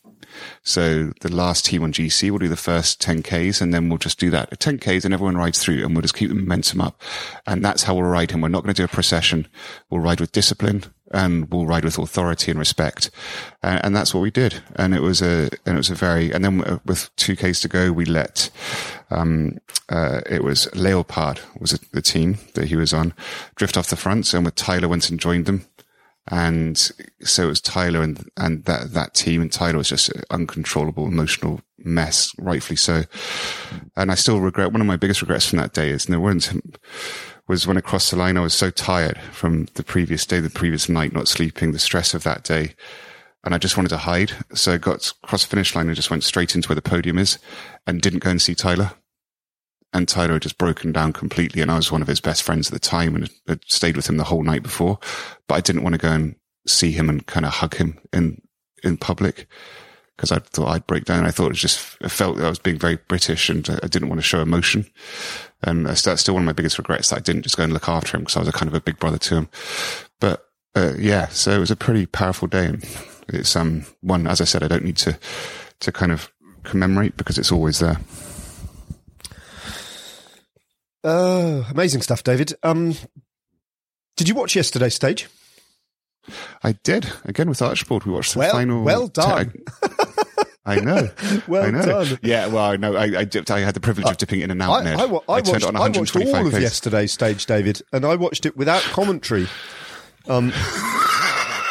So 0.64 1.12
the 1.22 1.34
last 1.34 1.66
team 1.66 1.84
on 1.84 1.94
GC 1.94 2.32
will 2.32 2.40
do 2.40 2.48
the 2.48 2.56
first 2.56 3.02
10Ks 3.02 3.62
and 3.62 3.74
then 3.74 3.90
we'll 3.90 3.98
just 3.98 4.20
do 4.20 4.30
that. 4.32 4.50
10Ks 4.60 5.06
and 5.06 5.14
everyone 5.14 5.38
rides 5.38 5.60
through 5.60 5.84
and 5.84 5.94
we'll 5.94 6.02
just 6.02 6.16
keep 6.16 6.30
the 6.30 6.36
momentum 6.36 6.82
up. 6.82 7.02
And 7.46 7.64
that's 7.64 7.84
how 7.84 7.96
we'll 7.96 8.04
ride 8.04 8.32
him. 8.32 8.42
We're 8.42 8.48
not 8.48 8.64
going 8.64 8.74
to 8.74 8.82
do 8.82 8.86
a 8.86 8.90
procession. 8.90 9.48
We'll 9.90 10.02
ride 10.02 10.20
with 10.20 10.32
discipline 10.32 10.86
and 11.14 11.52
we'll 11.52 11.66
ride 11.66 11.84
with 11.84 11.98
authority 11.98 12.52
and 12.52 12.60
respect. 12.60 13.12
Uh, 13.64 13.80
and 13.84 13.96
that's 13.96 14.14
what 14.14 14.22
we 14.22 14.32
did. 14.32 14.62
And 14.76 14.96
it 14.96 15.02
was 15.02 15.22
a, 15.22 15.50
and 15.66 15.76
it 15.76 15.78
was 15.78 15.90
a 15.90 15.96
very, 15.96 16.32
and 16.32 16.44
then 16.44 16.80
with 16.86 17.10
two 17.16 17.36
Ks 17.36 17.62
to 17.62 17.68
go, 17.68 17.92
we 17.92 18.06
let, 18.06 18.50
um, 19.10 19.58
uh, 19.90 20.22
it 20.30 20.44
was 20.44 20.74
Leopard 20.76 21.42
was 21.60 21.72
the 21.92 22.02
team 22.02 22.38
that 22.54 22.66
he 22.66 22.76
was 22.76 22.94
on, 22.94 23.14
drift 23.56 23.78
off 23.78 23.90
the 23.90 23.96
front. 23.96 24.34
And 24.34 24.46
with 24.46 24.56
Tyler 24.56 24.88
went 24.88 25.10
and 25.10 25.20
joined 25.20 25.46
them. 25.46 25.66
And 26.28 26.78
so 27.22 27.44
it 27.44 27.48
was 27.48 27.62
Tyler 27.62 28.02
and, 28.02 28.30
and 28.38 28.64
that, 28.66 28.94
that 28.94 29.14
team 29.14 29.42
and 29.42 29.52
Tyler 29.52 29.80
was 29.80 29.90
just 29.90 30.10
an 30.10 30.24
uncontrollable 30.30 31.08
emotional 31.08 31.62
mess, 31.80 32.32
rightfully 32.38 32.78
so. 32.78 33.04
And 33.96 34.12
I 34.12 34.16
still 34.16 34.40
regret, 34.40 34.72
one 34.72 34.82
of 34.82 34.88
my 34.88 34.98
biggest 34.98 35.22
regrets 35.22 35.48
from 35.48 35.58
that 35.60 35.74
day 35.74 35.90
is 35.90 36.06
there 36.06 36.20
weren't, 36.20 36.54
was 37.48 37.68
when 37.68 37.78
I 37.78 37.82
crossed 37.82 38.12
the 38.12 38.18
line, 38.18 38.38
I 38.38 38.42
was 38.42 38.54
so 38.54 38.70
tired 38.70 39.18
from 39.32 39.68
the 39.74 39.84
previous 39.84 40.26
day, 40.26 40.40
the 40.40 40.50
previous 40.50 40.88
night, 40.88 41.14
not 41.14 41.28
sleeping, 41.28 41.72
the 41.72 41.80
stress 41.80 42.14
of 42.14 42.24
that 42.24 42.44
day. 42.44 42.76
And 43.44 43.56
I 43.56 43.58
just 43.58 43.76
wanted 43.76 43.90
to 43.90 43.98
hide. 43.98 44.32
So 44.54 44.74
I 44.74 44.78
got 44.78 45.12
across 45.24 45.44
the 45.44 45.50
finish 45.50 45.76
line 45.76 45.88
and 45.88 45.96
just 45.96 46.12
went 46.12 46.24
straight 46.24 46.56
into 46.56 46.70
where 46.70 46.76
the 46.76 46.82
podium 46.82 47.18
is 47.18 47.40
and 47.88 48.02
didn't 48.02 48.20
go 48.20 48.30
and 48.30 48.42
see 48.42 48.54
Tyler 48.54 48.92
and 49.94 50.08
Tyler 50.08 50.34
had 50.34 50.42
just 50.42 50.58
broken 50.58 50.92
down 50.92 51.14
completely. 51.14 51.62
And 51.62 51.72
I 51.72 51.76
was 51.76 51.92
one 51.92 52.02
of 52.02 52.08
his 52.08 52.22
best 52.22 52.44
friends 52.44 52.68
at 52.68 52.74
the 52.74 52.80
time 52.80 53.16
and 53.16 53.30
had 53.48 53.62
stayed 53.68 53.96
with 53.96 54.08
him 54.08 54.18
the 54.18 54.24
whole 54.26 54.44
night 54.44 54.64
before, 54.64 55.00
but 55.48 55.56
I 55.56 55.62
didn't 55.62 55.84
want 55.84 55.94
to 55.94 56.00
go 56.00 56.12
and 56.12 56.36
see 56.68 56.92
him 56.92 57.10
and 57.10 57.26
kind 57.26 57.46
of 57.46 57.54
hug 57.54 57.76
him 57.76 58.00
in, 58.14 58.42
in 58.84 58.98
public 58.98 59.48
because 60.22 60.32
I 60.32 60.38
thought 60.38 60.68
I'd 60.68 60.86
break 60.86 61.06
down. 61.06 61.26
I 61.26 61.32
thought 61.32 61.48
it 61.48 61.54
was 61.54 61.60
just, 61.60 61.98
I 62.04 62.08
felt 62.08 62.38
that 62.38 62.46
I 62.46 62.50
was 62.50 62.60
being 62.60 62.78
very 62.78 62.98
British 63.08 63.50
and 63.50 63.68
I 63.82 63.88
didn't 63.88 64.08
want 64.08 64.20
to 64.20 64.28
show 64.28 64.40
emotion. 64.40 64.86
And 65.64 65.88
that's 65.88 66.22
still 66.22 66.36
one 66.36 66.44
of 66.44 66.46
my 66.46 66.54
biggest 66.54 66.78
regrets 66.78 67.10
that 67.10 67.16
I 67.16 67.22
didn't 67.22 67.42
just 67.42 67.58
go 67.58 67.64
and 67.64 67.74
look 67.74 67.90
after 67.90 68.16
him 68.16 68.22
because 68.22 68.38
I 68.38 68.42
was 68.42 68.48
a 68.48 68.52
kind 68.52 68.68
of 68.68 68.76
a 68.76 68.82
big 68.82 69.00
brother 69.00 69.18
to 69.18 69.36
him. 69.36 69.50
But, 70.20 70.46
uh, 70.76 70.94
yeah, 71.00 71.30
so 71.30 71.50
it 71.50 71.58
was 71.58 71.72
a 71.72 71.76
pretty 71.76 72.06
powerful 72.06 72.48
day. 72.48 72.68
And 72.68 72.86
it's, 73.30 73.56
um, 73.56 73.84
one, 74.02 74.28
as 74.28 74.42
I 74.42 74.44
said, 74.44 74.62
I 74.62 74.68
don't 74.68 74.86
need 74.86 74.98
to, 74.98 75.18
to 75.80 75.92
kind 75.92 76.12
of 76.12 76.32
commemorate 76.62 77.18
because 77.18 77.40
it's 77.40 77.52
always 77.52 77.80
there. 77.80 77.98
Uh, 81.04 81.64
amazing 81.72 82.04
stuff, 82.04 82.22
David. 82.22 82.54
Um, 82.62 82.94
did 84.18 84.30
you 84.30 84.36
watch 84.36 84.56
yesterday's 84.56 84.94
stage? 84.94 85.28
I 86.64 86.74
did. 86.74 87.12
Again 87.26 87.50
with 87.50 87.62
Archibald, 87.62 88.06
we 88.06 88.14
watched 88.14 88.34
the 88.34 88.40
well, 88.40 88.52
final. 88.52 88.84
Well 88.84 89.08
done. 89.08 89.54
I 90.66 90.80
know. 90.80 91.10
well 91.48 91.64
I 91.64 91.72
know. 91.72 91.82
done. 91.86 92.20
Yeah, 92.22 92.48
well, 92.48 92.66
I 92.66 92.78
know. 92.78 92.96
I, 92.96 93.06
I, 93.06 93.28
I 93.50 93.60
had 93.60 93.74
the 93.74 93.80
privilege 93.82 94.08
of 94.08 94.18
dipping 94.18 94.42
in 94.42 94.52
and 94.52 94.62
out. 94.62 94.72
I, 94.74 94.84
Ned. 94.84 95.00
I, 95.00 95.04
I 95.04 95.06
I 95.06 95.08
watched, 95.08 95.64
on 95.64 95.76
I 95.76 95.80
watched 95.90 96.14
125 96.16 96.36
all 96.36 96.48
of 96.48 96.62
yesterday's 96.62 97.12
stage, 97.12 97.46
David, 97.48 97.82
and 97.92 98.06
I 98.06 98.16
watched 98.16 98.46
it 98.46 98.56
without 98.56 98.82
commentary. 98.84 99.48
Um, 100.28 100.54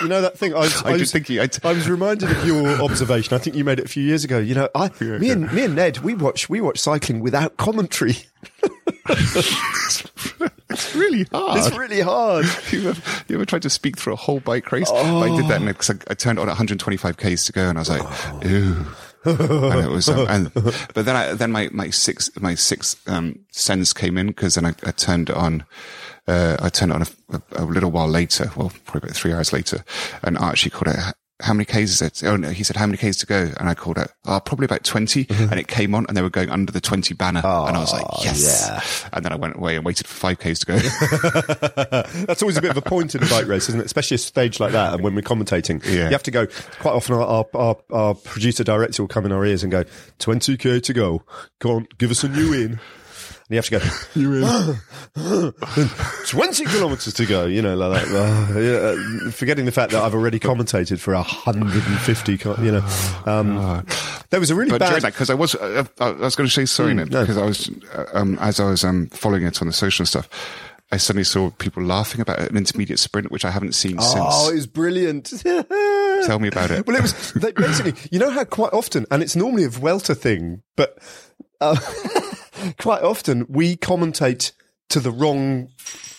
you 0.03 0.09
know 0.09 0.21
that 0.23 0.37
thing? 0.37 0.55
I 0.55 0.59
was, 0.61 0.83
I 0.85 0.89
I 0.91 0.93
was, 0.95 1.15
you- 1.31 1.41
I 1.41 1.47
t- 1.47 1.61
I 1.63 1.73
was 1.73 1.89
reminded 1.89 2.31
of 2.33 2.45
your 2.45 2.67
observation. 2.83 3.33
I 3.35 3.39
think 3.39 3.55
you 3.55 3.65
made 3.65 3.79
it 3.79 3.85
a 3.85 3.89
few 3.89 4.03
years 4.03 4.25
ago. 4.25 4.39
You 4.39 4.57
know, 4.57 4.69
I, 4.75 4.91
Yeah, 5.01 5.19
me 5.19 5.31
and 5.31 5.43
yeah. 5.43 5.53
me 5.53 5.65
and 5.67 5.77
Ned, 5.77 5.99
we 5.99 6.15
watch 6.15 6.49
we 6.49 6.61
watch 6.61 6.81
cycling 6.81 7.21
without 7.21 7.57
commentary. 7.59 8.17
It's 10.71 10.95
really 10.95 11.25
hard. 11.33 11.59
It's 11.59 11.77
really 11.77 12.01
hard. 12.01 12.47
you, 12.71 12.91
ever, 12.91 13.25
you 13.29 13.37
ever 13.37 13.45
tried 13.45 13.63
to 13.63 13.71
speak 13.71 13.97
through 13.97 14.15
a 14.15 14.17
whole 14.17 14.41
bike 14.41 14.71
race? 14.73 14.91
I 14.91 15.37
did 15.37 15.49
that 15.49 15.65
because 15.65 15.91
I, 15.91 15.95
I 16.09 16.15
turned 16.15 16.39
on 16.39 16.47
125 16.47 17.17
k's 17.17 17.45
to 17.47 17.53
go, 17.53 17.69
and 17.69 17.79
I 17.79 17.81
was 17.81 17.91
like, 17.91 18.45
"Ew." 18.45 18.87
and 19.25 19.85
it 19.85 19.91
was, 19.91 20.09
um, 20.09 20.27
and, 20.29 20.55
but 20.95 21.05
then 21.05 21.17
I, 21.17 21.35
then 21.35 21.53
my, 21.53 21.69
my 21.73 21.91
six, 21.91 22.31
my 22.41 22.55
sixth, 22.55 23.07
um, 23.09 23.41
sense 23.51 23.93
came 23.93 24.17
in 24.17 24.29
because 24.29 24.55
then 24.55 24.65
I, 24.65 24.75
I 24.85 24.93
turned 24.93 25.29
it 25.29 25.37
on, 25.37 25.65
uh, 26.27 26.57
I 26.59 26.71
turned 26.71 26.93
it 26.93 26.95
on 26.95 27.03
a, 27.03 27.61
a, 27.61 27.65
a 27.65 27.67
little 27.67 27.91
while 27.91 28.09
later, 28.09 28.51
well, 28.57 28.73
probably 28.85 29.09
about 29.09 29.17
three 29.17 29.33
hours 29.33 29.53
later, 29.53 29.85
and 30.23 30.39
Archie 30.39 30.71
called 30.71 30.95
it, 30.97 31.15
how 31.43 31.55
many 31.55 31.65
Ks 31.65 31.91
is 31.91 32.03
it? 32.03 32.23
Oh 32.25 32.37
no, 32.37 32.51
he 32.51 32.65
said, 32.65 32.77
how 32.77 32.87
many 32.87 32.97
Ks 32.99 33.17
to 33.19 33.27
go? 33.27 33.51
And 33.59 33.69
I 33.69 33.75
called 33.75 33.99
it, 33.99 34.11
oh, 34.27 34.35
uh, 34.35 34.41
probably 34.41 34.65
about 34.65 34.85
20. 34.85 35.25
Mm-hmm. 35.25 35.51
And 35.51 35.61
it 35.61 35.69
came 35.69 35.95
on 35.95 36.07
and 36.07 36.17
they 36.17 36.23
were 36.23 36.31
going 36.31 36.51
under 36.51 36.73
the 36.73 36.81
20 36.81 37.15
banner. 37.15 37.41
and 37.41 37.77
I 37.77 37.81
was 37.81 37.93
like, 37.93 38.07
yes. 38.23 39.07
And 39.13 39.25
then 39.25 39.33
I 39.33 39.37
went 39.37 39.57
away 39.57 39.77
and 39.77 39.85
waited 39.85 40.07
for 40.07 40.15
five 40.15 40.39
Ks 40.39 40.61
to 40.61 40.67
go. 40.67 40.79
That's 42.27 42.43
always 42.43 42.57
a 42.57 42.63
bit 42.63 42.71
of 42.71 42.77
a 42.77 42.83
point 42.83 43.15
in 43.15 43.23
a 43.23 43.27
bike 43.27 43.47
race, 43.47 43.69
isn't 43.69 43.81
it? 43.81 43.87
Especially 43.87 44.17
a 44.17 44.19
stage 44.19 44.61
like 44.61 44.73
that, 44.73 44.95
and 44.95 45.03
when 45.03 45.15
we're 45.15 45.23
commentating, 45.23 45.85
Yeah. 45.85 46.05
you 46.05 46.11
have 46.11 46.23
to 46.25 46.31
go. 46.31 46.47
Quite 46.81 46.93
often, 46.93 47.15
our, 47.17 47.47
our, 47.55 47.77
our, 47.91 48.15
producer 48.15 48.65
director 48.65 49.03
will 49.03 49.09
come 49.09 49.27
in 49.27 49.33
our 49.33 49.45
ears 49.45 49.63
and 49.63 49.71
go, 49.73 49.85
"20 50.19 50.57
k 50.57 50.81
to 50.81 50.93
go. 50.93 51.23
Go 51.59 51.73
on, 51.73 51.89
give 51.99 52.11
us 52.11 52.25
a 52.25 52.29
new 52.29 52.53
in." 52.53 52.81
And 53.51 53.57
you 53.57 53.57
have 53.57 53.67
to 53.67 53.79
go, 53.79 53.85
you 54.15 54.35
in. 54.35 55.53
20 56.27 56.65
kilometers 56.67 57.13
to 57.15 57.27
go, 57.27 57.47
you 57.47 57.61
know, 57.61 57.77
like 57.77 58.05
that. 58.07 58.15
Uh, 58.55 58.59
yeah, 58.61 59.27
uh, 59.27 59.31
forgetting 59.33 59.65
the 59.65 59.73
fact 59.73 59.91
that 59.91 60.03
I've 60.03 60.15
already 60.15 60.39
commentated 60.39 61.01
for 61.01 61.15
150, 61.15 62.39
co- 62.39 62.57
you 62.63 62.71
know. 62.71 62.87
Um, 63.27 63.85
there 64.31 64.39
was 64.39 64.51
a 64.51 64.55
really 64.55 64.71
but 64.71 64.79
bad. 64.79 65.03
that, 65.03 65.13
because 65.13 65.31
I 65.31 65.35
was, 65.35 65.57
uh, 65.57 65.85
I 65.99 66.13
was 66.13 66.37
going 66.37 66.47
to 66.49 66.53
say 66.53 66.65
sorry, 66.65 66.95
Ned, 66.95 67.11
no. 67.11 67.23
because 67.23 67.37
I 67.37 67.45
was, 67.45 67.71
uh, 67.93 68.05
um, 68.15 68.39
as 68.39 68.61
I 68.61 68.71
was 68.71 68.85
um, 68.85 69.09
following 69.09 69.43
it 69.43 69.61
on 69.61 69.67
the 69.67 69.73
social 69.73 70.07
stuff, 70.07 70.29
I 70.93 70.97
suddenly 70.97 71.25
saw 71.25 71.51
people 71.51 71.83
laughing 71.83 72.21
about 72.21 72.39
an 72.39 72.57
intermediate 72.57 73.01
sprint, 73.01 73.33
which 73.33 73.45
I 73.45 73.51
haven't 73.51 73.75
seen 73.75 73.99
since. 73.99 74.15
Oh, 74.17 74.51
it 74.51 74.55
was 74.55 74.69
brilliant. 74.69 75.27
Tell 75.43 76.39
me 76.39 76.47
about 76.47 76.71
it. 76.71 76.87
Well, 76.87 76.97
it 76.97 77.03
was 77.03 77.33
basically, 77.33 77.95
you 78.13 78.21
know 78.21 78.31
how 78.31 78.45
quite 78.45 78.73
often, 78.73 79.07
and 79.11 79.25
it's 79.25 79.35
normally 79.35 79.65
a 79.65 79.69
Vuelta 79.69 80.15
thing, 80.15 80.63
but 80.77 80.99
uh, 81.61 81.77
quite 82.79 83.03
often 83.03 83.47
we 83.49 83.77
commentate 83.77 84.53
to 84.89 85.01
the 85.01 85.11
wrong 85.11 85.71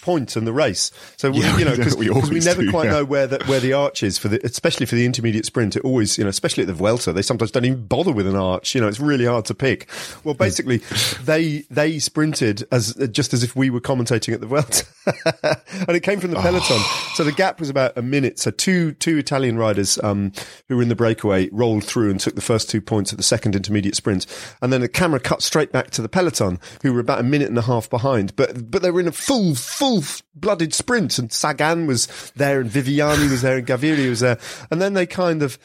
point 0.01 0.35
in 0.35 0.45
the 0.45 0.53
race. 0.53 0.91
So 1.17 1.31
we, 1.31 1.39
Yeah, 1.41 1.57
you 1.57 1.65
know, 1.65 1.71
we- 1.71 1.77
because 1.77 1.95
we 1.95 2.09
we, 2.09 2.39
never 2.39 2.61
do, 2.63 2.71
quite 2.71 2.85
yeah. 2.85 2.91
know 2.91 3.05
where 3.05 3.27
the 3.27 3.43
where 3.45 3.59
the 3.59 3.73
arch 3.73 4.03
is 4.03 4.17
for 4.17 4.27
the, 4.27 4.39
especially 4.45 4.85
for 4.85 4.95
the 4.95 5.05
intermediate 5.05 5.45
sprint. 5.45 5.75
It 5.75 5.83
always, 5.83 6.17
you 6.17 6.23
know, 6.23 6.29
especially 6.29 6.63
at 6.63 6.67
the 6.67 6.73
Vuelta, 6.73 7.13
they 7.13 7.21
sometimes 7.21 7.51
don't 7.51 7.65
even 7.65 7.85
bother 7.85 8.11
with 8.11 8.27
an 8.27 8.35
arch. 8.35 8.75
You 8.75 8.81
know, 8.81 8.87
it's 8.87 8.99
really 8.99 9.25
hard 9.25 9.45
to 9.45 9.53
pick. 9.53 9.87
Well, 10.23 10.33
basically, 10.33 10.77
they 11.23 11.63
they 11.69 11.99
sprinted 11.99 12.63
as 12.71 12.93
just 13.11 13.33
as 13.33 13.43
if 13.43 13.55
we 13.55 13.69
were 13.69 13.81
commentating 13.81 14.33
at 14.33 14.41
the 14.41 14.47
Vuelta, 14.47 14.85
and 15.87 15.95
it 15.95 16.01
came 16.03 16.19
from 16.19 16.31
the 16.31 16.39
peloton. 16.39 16.79
So 17.15 17.25
the 17.25 17.31
gap 17.33 17.59
was 17.59 17.69
about 17.69 17.97
a 17.97 18.01
minute. 18.01 18.39
So 18.39 18.51
two 18.51 18.93
two 18.93 19.17
Italian 19.17 19.57
riders 19.57 19.99
um, 20.03 20.31
who 20.67 20.77
were 20.77 20.81
in 20.81 20.87
the 20.89 20.95
breakaway 20.95 21.49
rolled 21.51 21.83
through 21.83 22.09
and 22.09 22.19
took 22.19 22.35
the 22.35 22.41
first 22.41 22.69
two 22.69 22.81
points 22.81 23.11
at 23.11 23.17
the 23.17 23.23
second 23.23 23.55
intermediate 23.55 23.95
sprint, 23.95 24.25
and 24.61 24.71
then 24.71 24.81
the 24.81 24.87
camera 24.87 25.19
cut 25.19 25.41
straight 25.43 25.71
back 25.71 25.91
to 25.91 26.01
the 26.01 26.09
peloton, 26.09 26.57
who 26.81 26.93
were 26.93 26.99
about 27.01 27.19
a 27.19 27.23
minute 27.23 27.49
and 27.49 27.57
a 27.57 27.61
half 27.63 27.89
behind. 27.89 28.35
But 28.37 28.71
but 28.71 28.81
they 28.81 28.89
were 28.91 29.01
in 29.01 29.07
a 29.07 29.11
full 29.11 29.55
full 29.55 29.90
blooded 30.35 30.73
sprint, 30.73 31.19
and 31.19 31.31
Sagan 31.31 31.87
was 31.87 32.07
there, 32.35 32.61
and 32.61 32.69
Viviani 32.69 33.29
was 33.29 33.41
there, 33.41 33.57
and 33.57 33.67
Gaviria 33.67 34.09
was 34.09 34.21
there, 34.21 34.39
and 34.69 34.81
then 34.81 34.93
they 34.93 35.05
kind 35.05 35.43
of. 35.43 35.57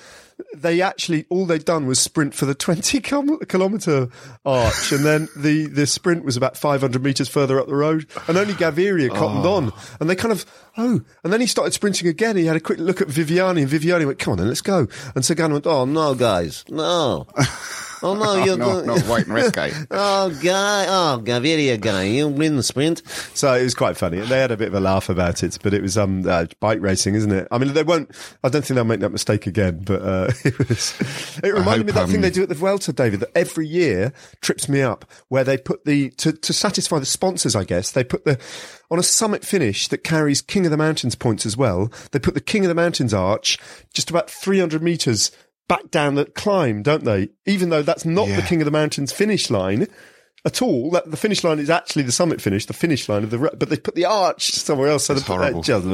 They 0.54 0.82
actually 0.82 1.24
all 1.30 1.46
they'd 1.46 1.64
done 1.64 1.86
was 1.86 1.98
sprint 1.98 2.34
for 2.34 2.44
the 2.44 2.54
twenty 2.54 3.00
kil- 3.00 3.38
kilometer 3.48 4.08
arch, 4.44 4.92
and 4.92 5.04
then 5.04 5.28
the 5.36 5.66
the 5.66 5.86
sprint 5.86 6.24
was 6.24 6.36
about 6.36 6.56
five 6.56 6.82
hundred 6.82 7.02
meters 7.02 7.28
further 7.28 7.58
up 7.58 7.66
the 7.68 7.74
road, 7.74 8.06
and 8.28 8.36
only 8.36 8.52
Gaviria 8.54 9.08
cottoned 9.14 9.46
on, 9.46 9.72
and 10.00 10.10
they 10.10 10.16
kind 10.16 10.32
of 10.32 10.44
oh, 10.76 11.00
and 11.24 11.32
then 11.32 11.40
he 11.40 11.46
started 11.46 11.72
sprinting 11.72 12.08
again. 12.08 12.36
He 12.36 12.44
had 12.46 12.56
a 12.56 12.60
quick 12.60 12.78
look 12.78 13.00
at 13.00 13.08
Viviani, 13.08 13.62
and 13.62 13.70
Viviani 13.70 14.06
went, 14.06 14.18
"Come 14.18 14.32
on, 14.32 14.38
then 14.38 14.48
let's 14.48 14.60
go," 14.62 14.86
and 15.14 15.24
Sagan 15.24 15.52
went, 15.52 15.66
"Oh 15.66 15.84
no, 15.86 16.14
guys, 16.14 16.64
no." 16.68 17.26
Oh 18.02 18.14
no, 18.14 18.34
you're 18.44 18.58
no, 18.58 18.66
going. 18.82 18.86
not 18.86 19.00
white 19.02 19.24
and 19.24 19.34
red 19.34 19.52
guy. 19.54 19.72
Oh, 19.90 20.28
guy. 20.42 20.84
Oh, 20.86 21.20
Gaviria 21.24 21.80
guy. 21.80 22.04
You 22.04 22.28
win 22.28 22.56
the 22.56 22.62
sprint. 22.62 23.02
So 23.34 23.54
it 23.54 23.62
was 23.62 23.74
quite 23.74 23.96
funny. 23.96 24.20
They 24.20 24.38
had 24.38 24.50
a 24.50 24.56
bit 24.56 24.68
of 24.68 24.74
a 24.74 24.80
laugh 24.80 25.08
about 25.08 25.42
it, 25.42 25.58
but 25.62 25.72
it 25.72 25.80
was 25.80 25.96
um 25.96 26.28
uh, 26.28 26.46
bike 26.60 26.80
racing, 26.82 27.14
isn't 27.14 27.32
it? 27.32 27.48
I 27.50 27.56
mean, 27.58 27.72
they 27.72 27.82
won't. 27.82 28.10
I 28.44 28.50
don't 28.50 28.62
think 28.62 28.74
they'll 28.74 28.84
make 28.84 29.00
that 29.00 29.10
mistake 29.12 29.46
again. 29.46 29.80
But 29.82 30.02
uh, 30.02 30.25
it 30.44 30.58
was. 30.58 31.40
It 31.42 31.54
reminded 31.54 31.86
me 31.86 31.90
of 31.90 31.94
that 31.94 32.06
thing 32.06 32.16
um, 32.16 32.22
they 32.22 32.30
do 32.30 32.42
at 32.42 32.48
the 32.48 32.54
Vuelta, 32.54 32.92
David. 32.92 33.20
That 33.20 33.30
every 33.34 33.66
year 33.66 34.12
trips 34.40 34.68
me 34.68 34.82
up, 34.82 35.04
where 35.28 35.44
they 35.44 35.56
put 35.56 35.84
the 35.84 36.10
to 36.10 36.32
to 36.32 36.52
satisfy 36.52 36.98
the 36.98 37.06
sponsors. 37.06 37.56
I 37.56 37.64
guess 37.64 37.92
they 37.92 38.04
put 38.04 38.24
the 38.24 38.38
on 38.90 38.98
a 38.98 39.02
summit 39.02 39.44
finish 39.44 39.88
that 39.88 40.04
carries 40.04 40.42
King 40.42 40.64
of 40.64 40.70
the 40.70 40.76
Mountains 40.76 41.14
points 41.14 41.46
as 41.46 41.56
well. 41.56 41.92
They 42.12 42.18
put 42.18 42.34
the 42.34 42.40
King 42.40 42.64
of 42.64 42.68
the 42.68 42.74
Mountains 42.74 43.14
arch 43.14 43.58
just 43.92 44.10
about 44.10 44.30
three 44.30 44.58
hundred 44.58 44.82
meters 44.82 45.30
back 45.68 45.90
down 45.90 46.14
the 46.14 46.24
climb, 46.24 46.82
don't 46.82 47.04
they? 47.04 47.30
Even 47.44 47.70
though 47.70 47.82
that's 47.82 48.04
not 48.04 48.28
the 48.28 48.42
King 48.42 48.60
of 48.60 48.66
the 48.66 48.70
Mountains 48.70 49.12
finish 49.12 49.50
line 49.50 49.86
at 50.46 50.62
all. 50.62 50.90
That 50.92 51.10
the 51.10 51.16
finish 51.16 51.44
line 51.44 51.58
is 51.58 51.68
actually 51.68 52.04
the 52.04 52.12
summit 52.12 52.40
finish, 52.40 52.64
the 52.66 52.72
finish 52.72 53.08
line 53.08 53.24
of 53.24 53.30
the. 53.30 53.38
But 53.38 53.68
they 53.68 53.76
put 53.76 53.94
the 53.94 54.06
arch 54.06 54.52
somewhere 54.52 54.88
else. 54.88 55.06
So 55.06 55.14
they 55.14 55.20
put 55.20 55.38
that 55.38 55.52
horrible. 55.52 55.62
just, 55.62 55.84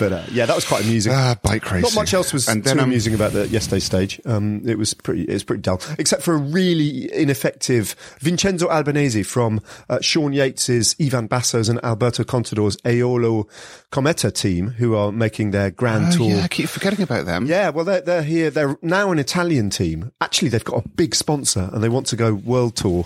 but 0.00 0.12
uh, 0.12 0.24
yeah, 0.32 0.46
that 0.46 0.54
was 0.56 0.64
quite 0.66 0.82
amusing. 0.82 1.12
Ah, 1.14 1.36
bike 1.42 1.70
racing. 1.70 1.82
Not 1.82 1.94
much 1.94 2.12
else 2.12 2.32
was 2.32 2.48
and 2.48 2.64
then, 2.64 2.76
too 2.78 2.82
um, 2.82 2.88
amusing 2.88 3.14
about 3.14 3.30
the 3.32 3.46
yesterday's 3.46 3.84
stage. 3.84 4.20
Um, 4.24 4.62
it 4.66 4.76
was 4.76 4.94
pretty, 4.94 5.22
it 5.22 5.32
was 5.32 5.44
pretty 5.44 5.62
dull, 5.62 5.80
except 5.98 6.22
for 6.22 6.34
a 6.34 6.38
really 6.38 7.12
ineffective 7.14 7.94
Vincenzo 8.18 8.68
Albanese 8.68 9.22
from 9.22 9.60
uh, 9.88 10.00
Sean 10.00 10.32
Yates's, 10.32 10.96
Ivan 11.00 11.28
Basso's, 11.28 11.68
and 11.68 11.78
Alberto 11.84 12.24
Contador's 12.24 12.76
Eolo 12.78 13.48
Kometa 13.92 14.32
team, 14.34 14.68
who 14.70 14.96
are 14.96 15.12
making 15.12 15.50
their 15.52 15.70
grand 15.70 16.06
Oh, 16.14 16.16
tour. 16.16 16.28
yeah, 16.30 16.44
I 16.44 16.48
keep 16.48 16.68
forgetting 16.68 17.02
about 17.02 17.26
them. 17.26 17.46
Yeah, 17.46 17.68
well, 17.68 17.84
they're, 17.84 18.00
they're 18.00 18.22
here. 18.22 18.50
They're 18.50 18.76
now 18.82 19.12
an 19.12 19.18
Italian 19.20 19.70
team. 19.70 20.10
Actually, 20.20 20.48
they've 20.48 20.64
got 20.64 20.84
a 20.84 20.88
big 20.88 21.14
sponsor 21.14 21.68
and 21.72 21.84
they 21.84 21.88
want 21.90 22.06
to 22.06 22.16
go 22.16 22.32
world 22.34 22.74
tour 22.76 23.04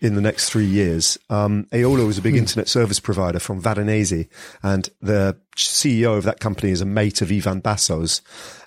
in 0.00 0.14
the 0.14 0.20
next 0.20 0.50
three 0.50 0.64
years. 0.66 1.18
Um, 1.28 1.64
Eolo 1.72 2.08
is 2.08 2.18
a 2.18 2.22
big 2.22 2.36
internet 2.36 2.68
service 2.68 3.00
provider 3.00 3.38
from 3.38 3.60
Varanese 3.60 4.28
and 4.62 4.88
the 5.00 5.36
CEO 5.56 6.16
of 6.16 6.24
that 6.24 6.40
company 6.40 6.70
is 6.70 6.80
a 6.80 6.86
mate 6.86 7.20
of 7.20 7.32
Ivan 7.32 7.60
Basso's. 7.60 8.22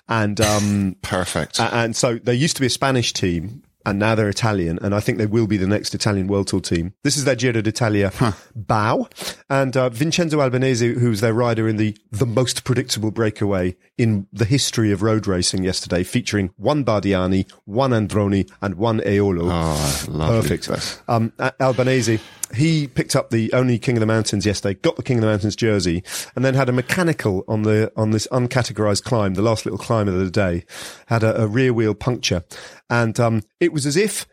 And, 0.08 0.40
um, 0.40 0.96
Perfect. 1.02 1.58
and 1.60 1.96
so 1.96 2.16
there 2.18 2.34
used 2.34 2.56
to 2.56 2.60
be 2.60 2.66
a 2.66 2.70
Spanish 2.70 3.12
team 3.12 3.62
and 3.84 3.98
now 3.98 4.14
they're 4.14 4.28
Italian, 4.28 4.78
and 4.82 4.94
I 4.94 5.00
think 5.00 5.18
they 5.18 5.26
will 5.26 5.46
be 5.46 5.56
the 5.56 5.66
next 5.66 5.94
Italian 5.94 6.26
World 6.26 6.48
Tour 6.48 6.60
team. 6.60 6.94
This 7.02 7.16
is 7.16 7.24
their 7.24 7.36
Giro 7.36 7.60
d'Italia 7.60 8.12
bow, 8.54 9.08
and 9.48 9.76
uh, 9.76 9.88
Vincenzo 9.88 10.40
Albanese, 10.40 10.94
who's 10.94 11.20
their 11.20 11.34
rider 11.34 11.68
in 11.68 11.76
the 11.76 11.96
the 12.10 12.26
most 12.26 12.64
predictable 12.64 13.10
breakaway 13.10 13.76
in 13.98 14.26
the 14.32 14.44
history 14.44 14.92
of 14.92 15.02
road 15.02 15.26
racing 15.26 15.64
yesterday, 15.64 16.02
featuring 16.02 16.50
one 16.56 16.84
Bardiani, 16.84 17.50
one 17.64 17.90
Androni, 17.90 18.50
and 18.60 18.74
one 18.76 19.00
Eolo. 19.00 19.48
Oh. 19.50 20.40
Perfect. 20.40 21.02
Um, 21.08 21.32
Albanese, 21.60 22.18
he 22.54 22.86
picked 22.86 23.16
up 23.16 23.30
the 23.30 23.52
only 23.52 23.78
King 23.78 23.96
of 23.96 24.00
the 24.00 24.06
Mountains 24.06 24.44
yesterday, 24.44 24.78
got 24.82 24.96
the 24.96 25.02
King 25.02 25.18
of 25.18 25.22
the 25.22 25.28
Mountains 25.28 25.56
jersey, 25.56 26.02
and 26.34 26.44
then 26.44 26.54
had 26.54 26.68
a 26.68 26.72
mechanical 26.72 27.44
on 27.48 27.62
the 27.62 27.92
on 27.96 28.10
this 28.10 28.26
uncategorized 28.30 29.04
climb, 29.04 29.34
the 29.34 29.42
last 29.42 29.64
little 29.64 29.78
climb 29.78 30.08
of 30.08 30.18
the 30.18 30.30
day, 30.30 30.64
had 31.06 31.22
a, 31.22 31.42
a 31.42 31.46
rear 31.46 31.72
wheel 31.72 31.94
puncture, 31.94 32.44
and 32.90 33.18
um, 33.18 33.42
it 33.60 33.71
was 33.72 33.86
as 33.86 33.96
if 33.96 34.26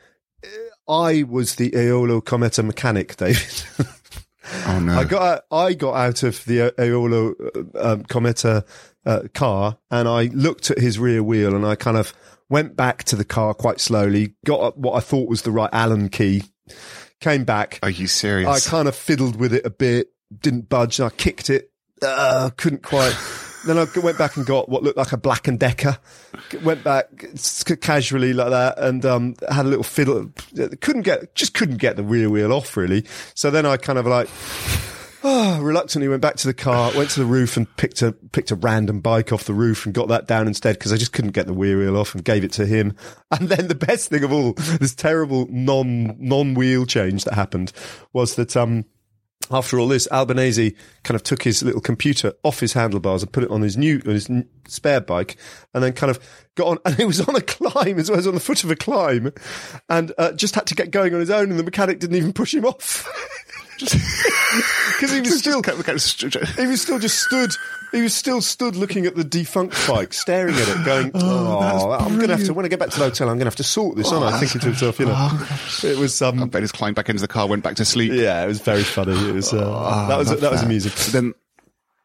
uh, 0.44 0.92
I 0.92 1.24
was 1.24 1.56
the 1.56 1.72
Eolo 1.72 2.22
Kometa 2.22 2.66
mechanic, 2.66 3.16
David. 3.18 3.64
Oh 4.66 4.80
no! 4.80 4.98
I 4.98 5.04
got 5.04 5.22
out, 5.22 5.42
I 5.52 5.74
got 5.74 5.94
out 5.94 6.24
of 6.24 6.44
the 6.46 6.72
Eolo 6.78 7.76
uh, 7.76 7.94
um, 7.94 8.04
Kometa 8.04 8.66
uh, 9.06 9.22
car 9.34 9.78
and 9.92 10.08
I 10.08 10.24
looked 10.34 10.72
at 10.72 10.80
his 10.80 10.98
rear 10.98 11.22
wheel 11.22 11.56
and 11.56 11.66
I 11.66 11.76
kind 11.76 11.98
of 11.98 12.14
went 12.50 12.76
back 12.76 13.04
to 13.06 13.16
the 13.16 13.26
car 13.26 13.54
quite 13.54 13.80
slowly, 13.80 14.36
got 14.46 14.78
what 14.78 14.94
I 14.94 15.02
thought 15.02 15.30
was 15.30 15.44
the 15.44 15.52
right 15.52 15.70
Allen 15.72 16.10
key, 16.10 16.44
came 17.20 17.44
back. 17.44 17.80
Are 17.84 17.90
you 17.90 18.08
serious? 18.08 18.68
I 18.68 18.70
kind 18.70 18.88
of 18.88 18.96
fiddled 18.96 19.36
with 19.36 19.54
it 19.54 19.66
a 19.66 19.70
bit, 19.70 20.08
didn't 20.36 20.68
budge. 20.68 21.00
I 21.00 21.10
kicked 21.10 21.50
it, 21.50 21.72
uh, 22.02 22.50
couldn't 22.58 22.84
quite. 22.84 23.16
then 23.70 23.78
I 23.78 24.00
went 24.00 24.18
back 24.18 24.36
and 24.36 24.46
got 24.46 24.68
what 24.68 24.84
looked 24.84 24.98
like 24.98 25.12
a 25.12 25.18
Black 25.18 25.48
and 25.48 25.60
Decker. 25.60 25.98
Went 26.64 26.84
back 26.84 27.08
casually 27.82 28.34
like 28.34 28.50
that 28.50 28.80
and 28.80 29.06
um, 29.06 29.36
had 29.50 29.66
a 29.66 29.70
little 29.70 29.84
fiddle. 29.84 30.32
Couldn't 30.82 31.04
get, 31.04 31.36
just 31.36 31.54
couldn't 31.54 31.78
get 31.78 31.96
the 31.96 32.04
rear 32.04 32.30
wheel 32.30 32.52
off 32.52 32.76
really. 32.76 33.06
So 33.36 33.52
then 33.52 33.66
I 33.66 33.78
kind 33.78 34.00
of 34.00 34.08
like. 34.08 34.30
Oh, 35.22 35.60
reluctantly 35.62 36.08
went 36.08 36.22
back 36.22 36.38
to 36.38 36.48
the 36.48 36.54
car, 36.54 36.94
went 36.96 37.10
to 37.10 37.20
the 37.20 37.26
roof 37.26 37.58
and 37.58 37.68
picked 37.76 38.02
a 38.02 38.14
picked 38.14 38.52
a 38.52 38.56
random 38.56 39.02
bike 39.02 39.34
off 39.34 39.44
the 39.44 39.54
roof 39.54 39.86
and 39.86 39.94
got 39.94 40.08
that 40.08 40.28
down 40.28 40.48
instead 40.48 40.76
because 40.78 40.94
I 40.94 40.96
just 40.96 41.12
couldn't 41.12 41.32
get 41.32 41.46
the 41.46 41.52
rear 41.52 41.78
wheel 41.78 41.98
off 41.98 42.16
and 42.16 42.24
gave 42.24 42.46
it 42.46 42.54
to 42.54 42.66
him. 42.66 42.96
And 43.32 43.50
then 43.50 43.68
the 43.68 43.76
best 43.76 44.10
thing 44.10 44.24
of 44.24 44.32
all, 44.32 44.54
this 44.54 44.96
terrible 44.96 45.46
non 45.52 46.16
non 46.18 46.54
wheel 46.54 46.86
change 46.86 47.26
that 47.26 47.34
happened 47.34 47.74
was 48.14 48.36
that 48.36 48.56
um 48.56 48.86
after 49.52 49.80
all 49.80 49.88
this, 49.88 50.08
Albanese 50.12 50.76
kind 51.04 51.16
of 51.16 51.24
took 51.24 51.44
his 51.44 51.64
little 51.64 51.82
computer 51.82 52.34
off 52.44 52.60
his 52.60 52.74
handlebars 52.74 53.24
and 53.24 53.32
put 53.32 53.44
it 53.44 53.52
on 53.52 53.62
his 53.62 53.78
new, 53.78 54.02
on 54.06 54.14
his 54.14 54.30
spare 54.68 55.02
bike, 55.02 55.38
and 55.74 55.84
then 55.84 55.94
kind 55.94 56.12
of 56.12 56.20
got 56.56 56.68
on. 56.68 56.78
And 56.86 57.00
it 57.00 57.06
was 57.06 57.22
on 57.22 57.36
a 57.36 57.42
climb 57.42 58.00
as 58.00 58.10
well 58.10 58.20
as 58.20 58.28
on 58.28 58.34
the 58.34 58.40
foot 58.40 58.64
of 58.64 58.72
a 58.72 58.76
climb, 58.76 59.34
and 59.90 60.12
uh, 60.18 60.32
just 60.34 60.56
had 60.56 60.68
to 60.68 60.76
get 60.76 60.92
going 60.92 61.14
on 61.14 61.20
his 61.20 61.30
own. 61.30 61.50
And 61.50 61.60
the 61.60 61.64
mechanic 61.64 62.00
didn't 62.00 62.16
even 62.16 62.34
push 62.34 62.54
him 62.54 62.66
off 62.66 63.08
because 63.80 65.12
he 65.12 65.22
was 65.22 65.40
still 65.40 65.62
he 66.58 66.68
was 66.68 66.82
still 66.82 67.00
just 67.00 67.20
stood. 67.20 67.52
He 67.92 68.02
was 68.02 68.14
still 68.14 68.42
stood 68.42 68.76
looking 68.76 69.06
at 69.06 69.16
the 69.16 69.24
defunct 69.24 69.76
bike, 69.88 70.14
staring 70.14 70.56
at 70.56 70.68
it, 70.68 70.86
going, 70.86 71.12
"Oh, 71.16 71.92
I'm 71.92 72.18
going 72.18 72.30
to 72.30 72.38
have 72.38 72.46
to 72.46 72.54
when 72.54 72.66
I 72.66 72.68
get 72.68 72.80
back 72.80 72.90
to 72.90 73.00
the 73.00 73.06
hotel, 73.06 73.30
I'm 73.30 73.38
going 73.38 73.46
to 73.46 73.46
have 73.46 73.56
to 73.56 73.64
sort 73.64 73.96
this." 73.96 74.12
Oh, 74.12 74.22
on, 74.22 74.40
thinking 74.40 74.62
to 74.62 74.68
himself, 74.68 75.00
you 75.00 75.06
know, 75.06 75.16
oh, 75.16 75.80
it 75.84 75.98
was. 75.98 76.22
Um, 76.22 76.44
I 76.44 76.46
bet 76.46 76.62
he's 76.62 76.72
climbed 76.72 76.96
back 76.96 77.10
into 77.10 77.22
the 77.22 77.28
car, 77.28 77.48
went 77.48 77.64
back 77.64 77.76
to 77.78 77.86
sleep. 77.86 78.12
Yeah, 78.14 78.44
it 78.44 78.48
was 78.48 78.60
very 78.62 78.84
funny. 78.84 79.14
It 79.30 79.34
was 79.34 79.54
uh, 79.54 79.58
oh, 79.58 80.08
that 80.08 80.18
was 80.18 80.40
that 80.40 80.52
was 80.52 80.62
amusing. 80.62 80.92
Then 81.12 81.34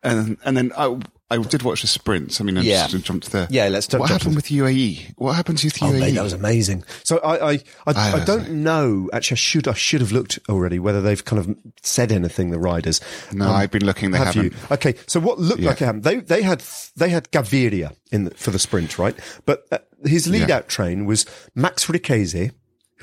and 0.04 0.36
and 0.44 0.56
then 0.56 0.72
I, 0.76 0.96
I 1.30 1.38
did 1.38 1.62
watch 1.62 1.80
the 1.80 1.86
sprints. 1.88 2.40
I 2.40 2.44
mean, 2.44 2.58
I 2.58 2.60
Yeah. 2.60 2.86
just 2.86 3.04
jumped 3.04 3.32
there. 3.32 3.48
Yeah, 3.50 3.68
let's 3.68 3.86
jump- 3.88 4.02
What 4.02 4.10
happened 4.10 4.36
with 4.36 4.46
UAE? 4.50 5.14
What 5.16 5.32
happened 5.32 5.58
to 5.58 5.68
Oh, 5.82 5.86
UAE? 5.90 5.98
mate, 6.00 6.10
that 6.14 6.22
was 6.22 6.32
amazing. 6.34 6.84
So 7.02 7.18
I, 7.18 7.34
I, 7.34 7.52
I, 7.52 7.60
I, 7.86 8.12
I- 8.20 8.24
don't 8.24 8.50
know. 8.62 9.08
Actually, 9.12 9.36
I 9.36 9.38
should, 9.38 9.66
I 9.68 9.72
should 9.72 10.00
have 10.02 10.12
looked 10.12 10.38
already 10.48 10.78
whether 10.78 11.00
they've 11.00 11.24
kind 11.24 11.40
of 11.40 11.56
said 11.82 12.12
anything. 12.12 12.50
The 12.50 12.58
riders. 12.58 13.00
No, 13.32 13.50
I've 13.50 13.70
been 13.70 13.84
looking. 13.86 14.10
They 14.12 14.18
have 14.18 14.34
haven't. 14.34 14.52
you? 14.52 14.58
Okay, 14.70 14.94
so 15.06 15.18
what 15.18 15.38
looked 15.40 15.60
Yeah. 15.60 15.70
like 15.70 15.80
it 15.80 15.86
happened? 15.86 16.04
They 16.04 16.16
they 16.20 16.42
had 16.42 16.62
they 16.96 17.08
had 17.08 17.30
Gaviria 17.32 17.96
in 18.12 18.24
the, 18.24 18.30
for 18.32 18.50
the 18.50 18.58
sprint, 18.58 18.98
right? 18.98 19.16
But 19.46 19.66
uh, 19.72 19.78
his 20.04 20.28
lead 20.28 20.48
Yeah. 20.50 20.56
out 20.58 20.68
train 20.68 21.06
was 21.06 21.24
Max 21.54 21.86
Richeze, 21.86 22.52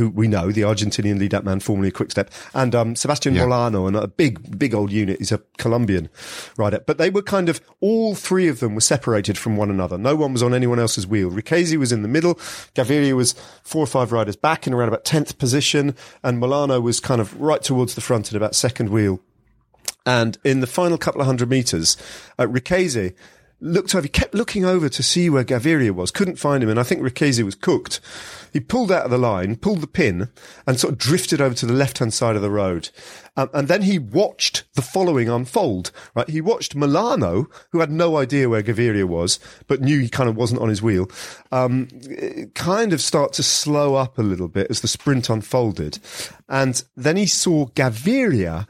who 0.02 0.10
we 0.10 0.28
know, 0.28 0.52
the 0.52 0.62
Argentinian 0.62 1.20
lead 1.20 1.36
out 1.36 1.46
man, 1.46 1.60
formerly 1.60 1.90
of 1.90 1.94
Quickstep, 1.94 2.32
and 2.56 2.74
um, 2.74 2.96
Sebastian 2.96 3.36
Yeah. 3.36 3.44
Molano, 3.44 3.88
and 3.88 3.96
a 3.96 4.08
big 4.08 4.58
big 4.58 4.74
old 4.74 4.92
unit. 4.92 5.20
He's 5.20 5.32
a 5.32 5.42
Colombian 5.60 6.10
rider, 6.58 6.80
but 6.88 6.98
they 6.98 7.12
were 7.12 7.22
kind 7.22 7.50
of 7.50 7.62
all 7.82 8.16
three 8.16 8.48
of 8.48 8.60
them 8.60 8.74
were 8.74 8.82
separated 8.82 9.38
from 9.38 9.58
one 9.58 9.70
another. 9.70 9.98
No 10.00 10.16
one 10.16 10.34
was 10.34 10.42
on 10.42 10.56
anyone 10.56 10.80
else's 10.80 11.06
wheel. 11.06 11.30
Richeze 11.30 11.78
was 11.78 11.92
in 11.92 12.02
the 12.02 12.08
middle. 12.08 12.34
Gaviria 12.74 13.14
was 13.16 13.34
four 13.64 13.84
or 13.84 13.88
five 13.88 14.12
riders 14.12 14.36
back 14.36 14.66
in 14.66 14.74
around 14.74 14.88
about 14.88 15.06
tenth 15.06 15.38
position, 15.38 15.96
and 16.24 16.42
Molano 16.42 16.82
was 16.82 17.00
kind 17.00 17.22
of 17.22 17.40
right 17.40 17.62
towards 17.62 17.94
the 17.94 18.02
front 18.02 18.30
at 18.30 18.36
about 18.36 18.56
second 18.56 18.90
wheel. 18.90 19.20
And 20.04 20.40
in 20.44 20.62
the 20.62 20.68
final 20.68 20.98
couple 20.98 21.22
of 21.22 21.28
hundred 21.28 21.50
meters, 21.50 21.96
uh, 22.40 22.48
looked 23.62 23.95
over, 23.95 24.04
he 24.04 24.10
kept 24.10 24.34
looking 24.34 24.65
over 24.65 24.89
to 24.89 25.04
see 25.04 25.30
where 25.30 25.43
Gaviria 25.43 25.91
was, 25.91 26.12
couldn't 26.12 26.38
find 26.38 26.63
him. 26.63 26.69
And 26.69 26.80
I 26.80 26.84
think 26.84 27.02
Richeze 27.02 27.43
was 27.43 27.56
cooked. 27.56 28.02
He 28.52 28.60
pulled 28.60 28.91
out 28.91 29.06
of 29.06 29.12
the 29.12 29.17
line, 29.17 29.56
pulled 29.56 29.82
the 29.82 29.88
pin 29.88 30.30
and 30.67 30.80
sort 30.80 30.93
of 30.93 31.00
drifted 31.00 31.39
over 31.39 31.56
to 31.56 31.65
the 31.65 31.74
left 31.74 32.00
hand 32.00 32.13
side 32.13 32.36
of 32.36 32.41
the 32.41 32.52
road. 32.52 32.89
Um, 33.38 33.50
and 33.54 33.67
then 33.67 33.84
he 33.84 33.97
watched 33.97 34.63
the 34.74 34.82
following 34.82 35.30
unfold, 35.30 35.91
right? 36.15 36.30
He 36.30 36.41
watched 36.41 36.76
Molano, 36.76 37.45
who 37.71 37.80
had 37.80 37.91
no 37.91 38.17
idea 38.17 38.50
where 38.50 38.63
Gaviria 38.63 39.06
was, 39.06 39.39
but 39.67 39.80
knew 39.80 40.00
he 40.00 40.10
kind 40.10 40.28
of 40.30 40.36
wasn't 40.36 40.60
on 40.60 40.67
his 40.67 40.82
wheel, 40.82 41.10
um, 41.52 41.88
kind 42.56 42.91
of 42.91 43.00
start 43.00 43.32
to 43.34 43.43
slow 43.43 43.95
up 43.95 44.17
a 44.17 44.24
little 44.24 44.50
bit 44.50 44.67
as 44.69 44.82
the 44.82 44.88
sprint 44.88 45.30
unfolded. 45.30 46.00
And 46.50 46.84
then 46.97 47.15
he 47.15 47.28
saw 47.28 47.67
Gaviria, 47.67 48.67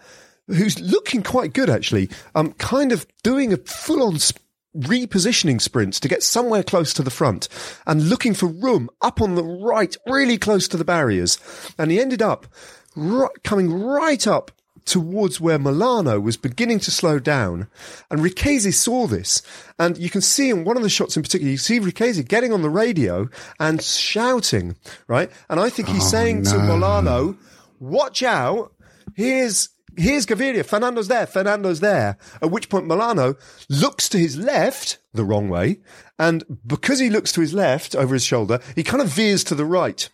who's 0.47 0.79
looking 0.79 1.23
quite 1.23 1.53
good 1.53 1.69
actually, 1.69 2.09
um, 2.35 2.53
kind 2.53 2.91
of 2.91 3.07
doing 3.23 3.53
a 3.53 3.57
full 3.57 4.03
on 4.03 4.19
sp- 4.21 4.37
repositioning 4.75 5.59
sprints 5.59 5.99
to 5.99 6.07
get 6.07 6.23
somewhere 6.23 6.63
close 6.63 6.93
to 6.93 7.03
the 7.03 7.11
front 7.11 7.49
and 7.85 8.09
looking 8.09 8.33
for 8.33 8.47
room 8.47 8.89
up 9.01 9.21
on 9.21 9.35
the 9.35 9.43
right, 9.43 9.95
really 10.07 10.37
close 10.37 10.67
to 10.69 10.77
the 10.77 10.85
barriers. 10.85 11.37
And 11.77 11.91
he 11.91 11.99
ended 11.99 12.21
up 12.21 12.47
right, 12.95 13.31
coming 13.43 13.73
right 13.73 14.25
up 14.25 14.51
towards 14.85 15.39
where 15.39 15.59
Molano 15.59 16.21
was 16.21 16.37
beginning 16.37 16.79
to 16.79 16.91
slow 16.91 17.19
down. 17.19 17.67
And 18.09 18.21
Richeze 18.21 18.73
saw 18.73 19.07
this. 19.07 19.41
And 19.77 19.97
you 19.97 20.09
can 20.09 20.21
see 20.21 20.49
in 20.49 20.63
one 20.63 20.77
of 20.77 20.83
the 20.83 20.89
shots 20.89 21.15
in 21.15 21.23
particular, 21.23 21.51
you 21.51 21.57
see 21.57 21.79
Richeze 21.79 22.27
getting 22.27 22.51
on 22.53 22.61
the 22.61 22.69
radio 22.69 23.29
and 23.59 23.81
shouting, 23.81 24.75
right? 25.07 25.29
And 25.49 25.59
I 25.59 25.69
think 25.69 25.87
he's 25.87 26.03
oh, 26.03 26.07
saying 26.07 26.43
to 26.45 26.51
Molano, 26.51 27.37
watch 27.79 28.23
out. 28.23 28.73
Here's, 29.15 29.69
here's 29.97 30.25
Gaviria. 30.25 30.65
Fernando's 30.65 31.07
there. 31.07 31.25
Fernando's 31.25 31.79
there. 31.79 32.17
At 32.41 32.51
which 32.51 32.69
point 32.69 32.87
Molano 32.87 33.37
looks 33.69 34.09
to 34.09 34.17
his 34.17 34.37
left 34.37 34.99
the 35.13 35.23
wrong 35.23 35.49
way. 35.49 35.79
And 36.19 36.43
because 36.65 36.99
he 36.99 37.09
looks 37.09 37.31
to 37.33 37.41
his 37.41 37.53
left 37.53 37.95
over 37.95 38.13
his 38.13 38.25
shoulder, 38.25 38.59
he 38.75 38.83
kind 38.83 39.01
of 39.01 39.09
veers 39.09 39.43
to 39.45 39.55
the 39.55 39.65
right. 39.65 40.09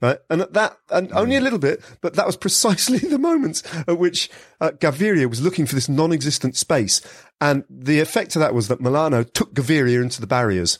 Right. 0.00 0.18
And 0.30 0.42
at 0.42 0.52
that, 0.52 0.78
and 0.90 1.12
only 1.12 1.34
a 1.34 1.40
little 1.40 1.58
bit, 1.58 1.82
but 2.00 2.14
that 2.14 2.26
was 2.26 2.36
precisely 2.36 2.98
the 3.08 3.18
moments 3.18 3.64
at 3.88 3.98
which 3.98 4.30
uh, 4.60 4.70
Gaviria 4.70 5.28
was 5.28 5.42
looking 5.42 5.66
for 5.66 5.74
this 5.74 5.88
non-existent 5.88 6.56
space. 6.56 7.00
And 7.40 7.64
the 7.68 7.98
effect 7.98 8.36
of 8.36 8.40
that 8.40 8.54
was 8.54 8.68
that 8.68 8.80
Molano 8.80 9.30
took 9.32 9.54
Gaviria 9.54 10.00
into 10.00 10.20
the 10.20 10.28
barriers. 10.28 10.78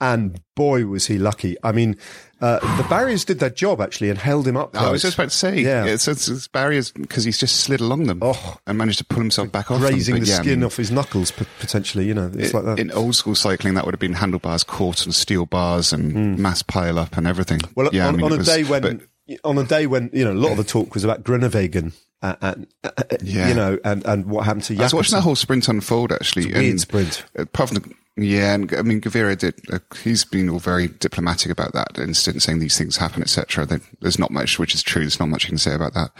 And 0.00 0.40
boy, 0.54 0.86
was 0.86 1.06
he 1.06 1.18
lucky. 1.18 1.56
I 1.64 1.72
mean, 1.72 1.96
uh, 2.40 2.60
the 2.76 2.84
barriers 2.88 3.24
did 3.24 3.40
their 3.40 3.50
job 3.50 3.80
actually 3.80 4.10
and 4.10 4.18
held 4.18 4.46
him 4.46 4.56
up. 4.56 4.76
I 4.80 4.92
was 4.92 5.02
just 5.02 5.14
about 5.14 5.30
to 5.30 5.36
say, 5.36 5.58
Yeah. 5.60 5.86
it's, 5.86 6.06
it's, 6.06 6.28
it's 6.28 6.46
barriers 6.46 6.92
because 6.92 7.24
he's 7.24 7.36
just 7.38 7.56
slid 7.62 7.80
along 7.80 8.04
them 8.06 8.20
Oh. 8.22 8.58
and 8.66 8.78
managed 8.78 8.98
to 8.98 9.04
pull 9.04 9.18
himself 9.18 9.50
back 9.50 9.72
off 9.72 9.80
them. 9.80 9.90
Grazing 9.90 10.20
the 10.20 10.26
yeah, 10.26 10.34
I 10.34 10.42
skin 10.42 10.60
mean, 10.60 10.64
off 10.66 10.76
his 10.76 10.92
knuckles, 10.92 11.32
p- 11.32 11.46
potentially, 11.58 12.06
you 12.06 12.14
know, 12.14 12.30
it's 12.32 12.50
it- 12.50 12.54
like 12.54 12.64
that. 12.64 12.78
In 12.78 12.92
old 12.92 13.16
school 13.16 13.34
cycling, 13.34 13.74
that 13.74 13.84
would 13.86 13.94
have 13.94 13.98
been 14.00 14.12
handlebars 14.14 14.62
caught 14.62 15.04
and 15.04 15.12
steel 15.12 15.46
bars 15.46 15.92
and 15.92 16.38
mass 16.38 16.62
pile 16.62 16.96
up 17.00 17.16
and 17.16 17.26
everything. 17.26 17.60
Well, 17.74 17.90
yeah, 17.92 18.04
I 18.04 18.08
on, 18.08 18.16
mean, 18.18 18.26
on 18.26 18.32
a 18.34 18.36
was- 18.36 18.46
day 18.46 18.62
when, 18.62 18.82
but- 18.82 19.00
on 19.44 19.58
a 19.58 19.64
day 19.64 19.86
when 19.86 20.10
you 20.12 20.24
know, 20.24 20.32
a 20.32 20.34
lot 20.34 20.52
of 20.52 20.56
the 20.58 20.64
talk 20.64 20.94
was 20.94 21.04
about 21.04 21.22
Groenewegen, 21.24 21.92
uh, 22.22 22.36
and 22.40 22.66
uh, 22.84 22.90
uh, 22.96 23.02
Yeah. 23.22 23.48
you 23.48 23.54
know, 23.54 23.78
and, 23.84 24.04
and 24.06 24.26
what 24.26 24.44
happened 24.44 24.64
to 24.64 24.76
I 24.78 24.84
was 24.84 24.94
watching 24.94 25.16
that 25.16 25.22
whole 25.22 25.36
sprint 25.36 25.68
unfold 25.68 26.12
actually. 26.12 26.46
It's 26.50 26.56
and 26.56 26.80
sprint. 26.80 27.24
Apart 27.36 27.70
from 27.70 27.78
the, 27.78 27.94
yeah, 28.24 28.54
and 28.54 28.74
I 28.74 28.82
mean, 28.82 29.00
Gaviria 29.00 29.38
did. 29.38 29.54
Uh, 29.72 29.78
he's 30.02 30.24
been 30.24 30.48
all 30.48 30.58
very 30.58 30.88
diplomatic 30.88 31.52
about 31.52 31.72
that 31.74 31.98
incident, 31.98 32.42
saying 32.42 32.58
these 32.58 32.76
things 32.76 32.96
happen, 32.96 33.22
etc. 33.22 33.64
There's 34.00 34.18
not 34.18 34.32
much, 34.32 34.58
which 34.58 34.74
is 34.74 34.82
true. 34.82 35.02
There's 35.02 35.20
not 35.20 35.28
much 35.28 35.44
you 35.44 35.50
can 35.50 35.58
say 35.58 35.72
about 35.74 35.94
that. 35.94 36.10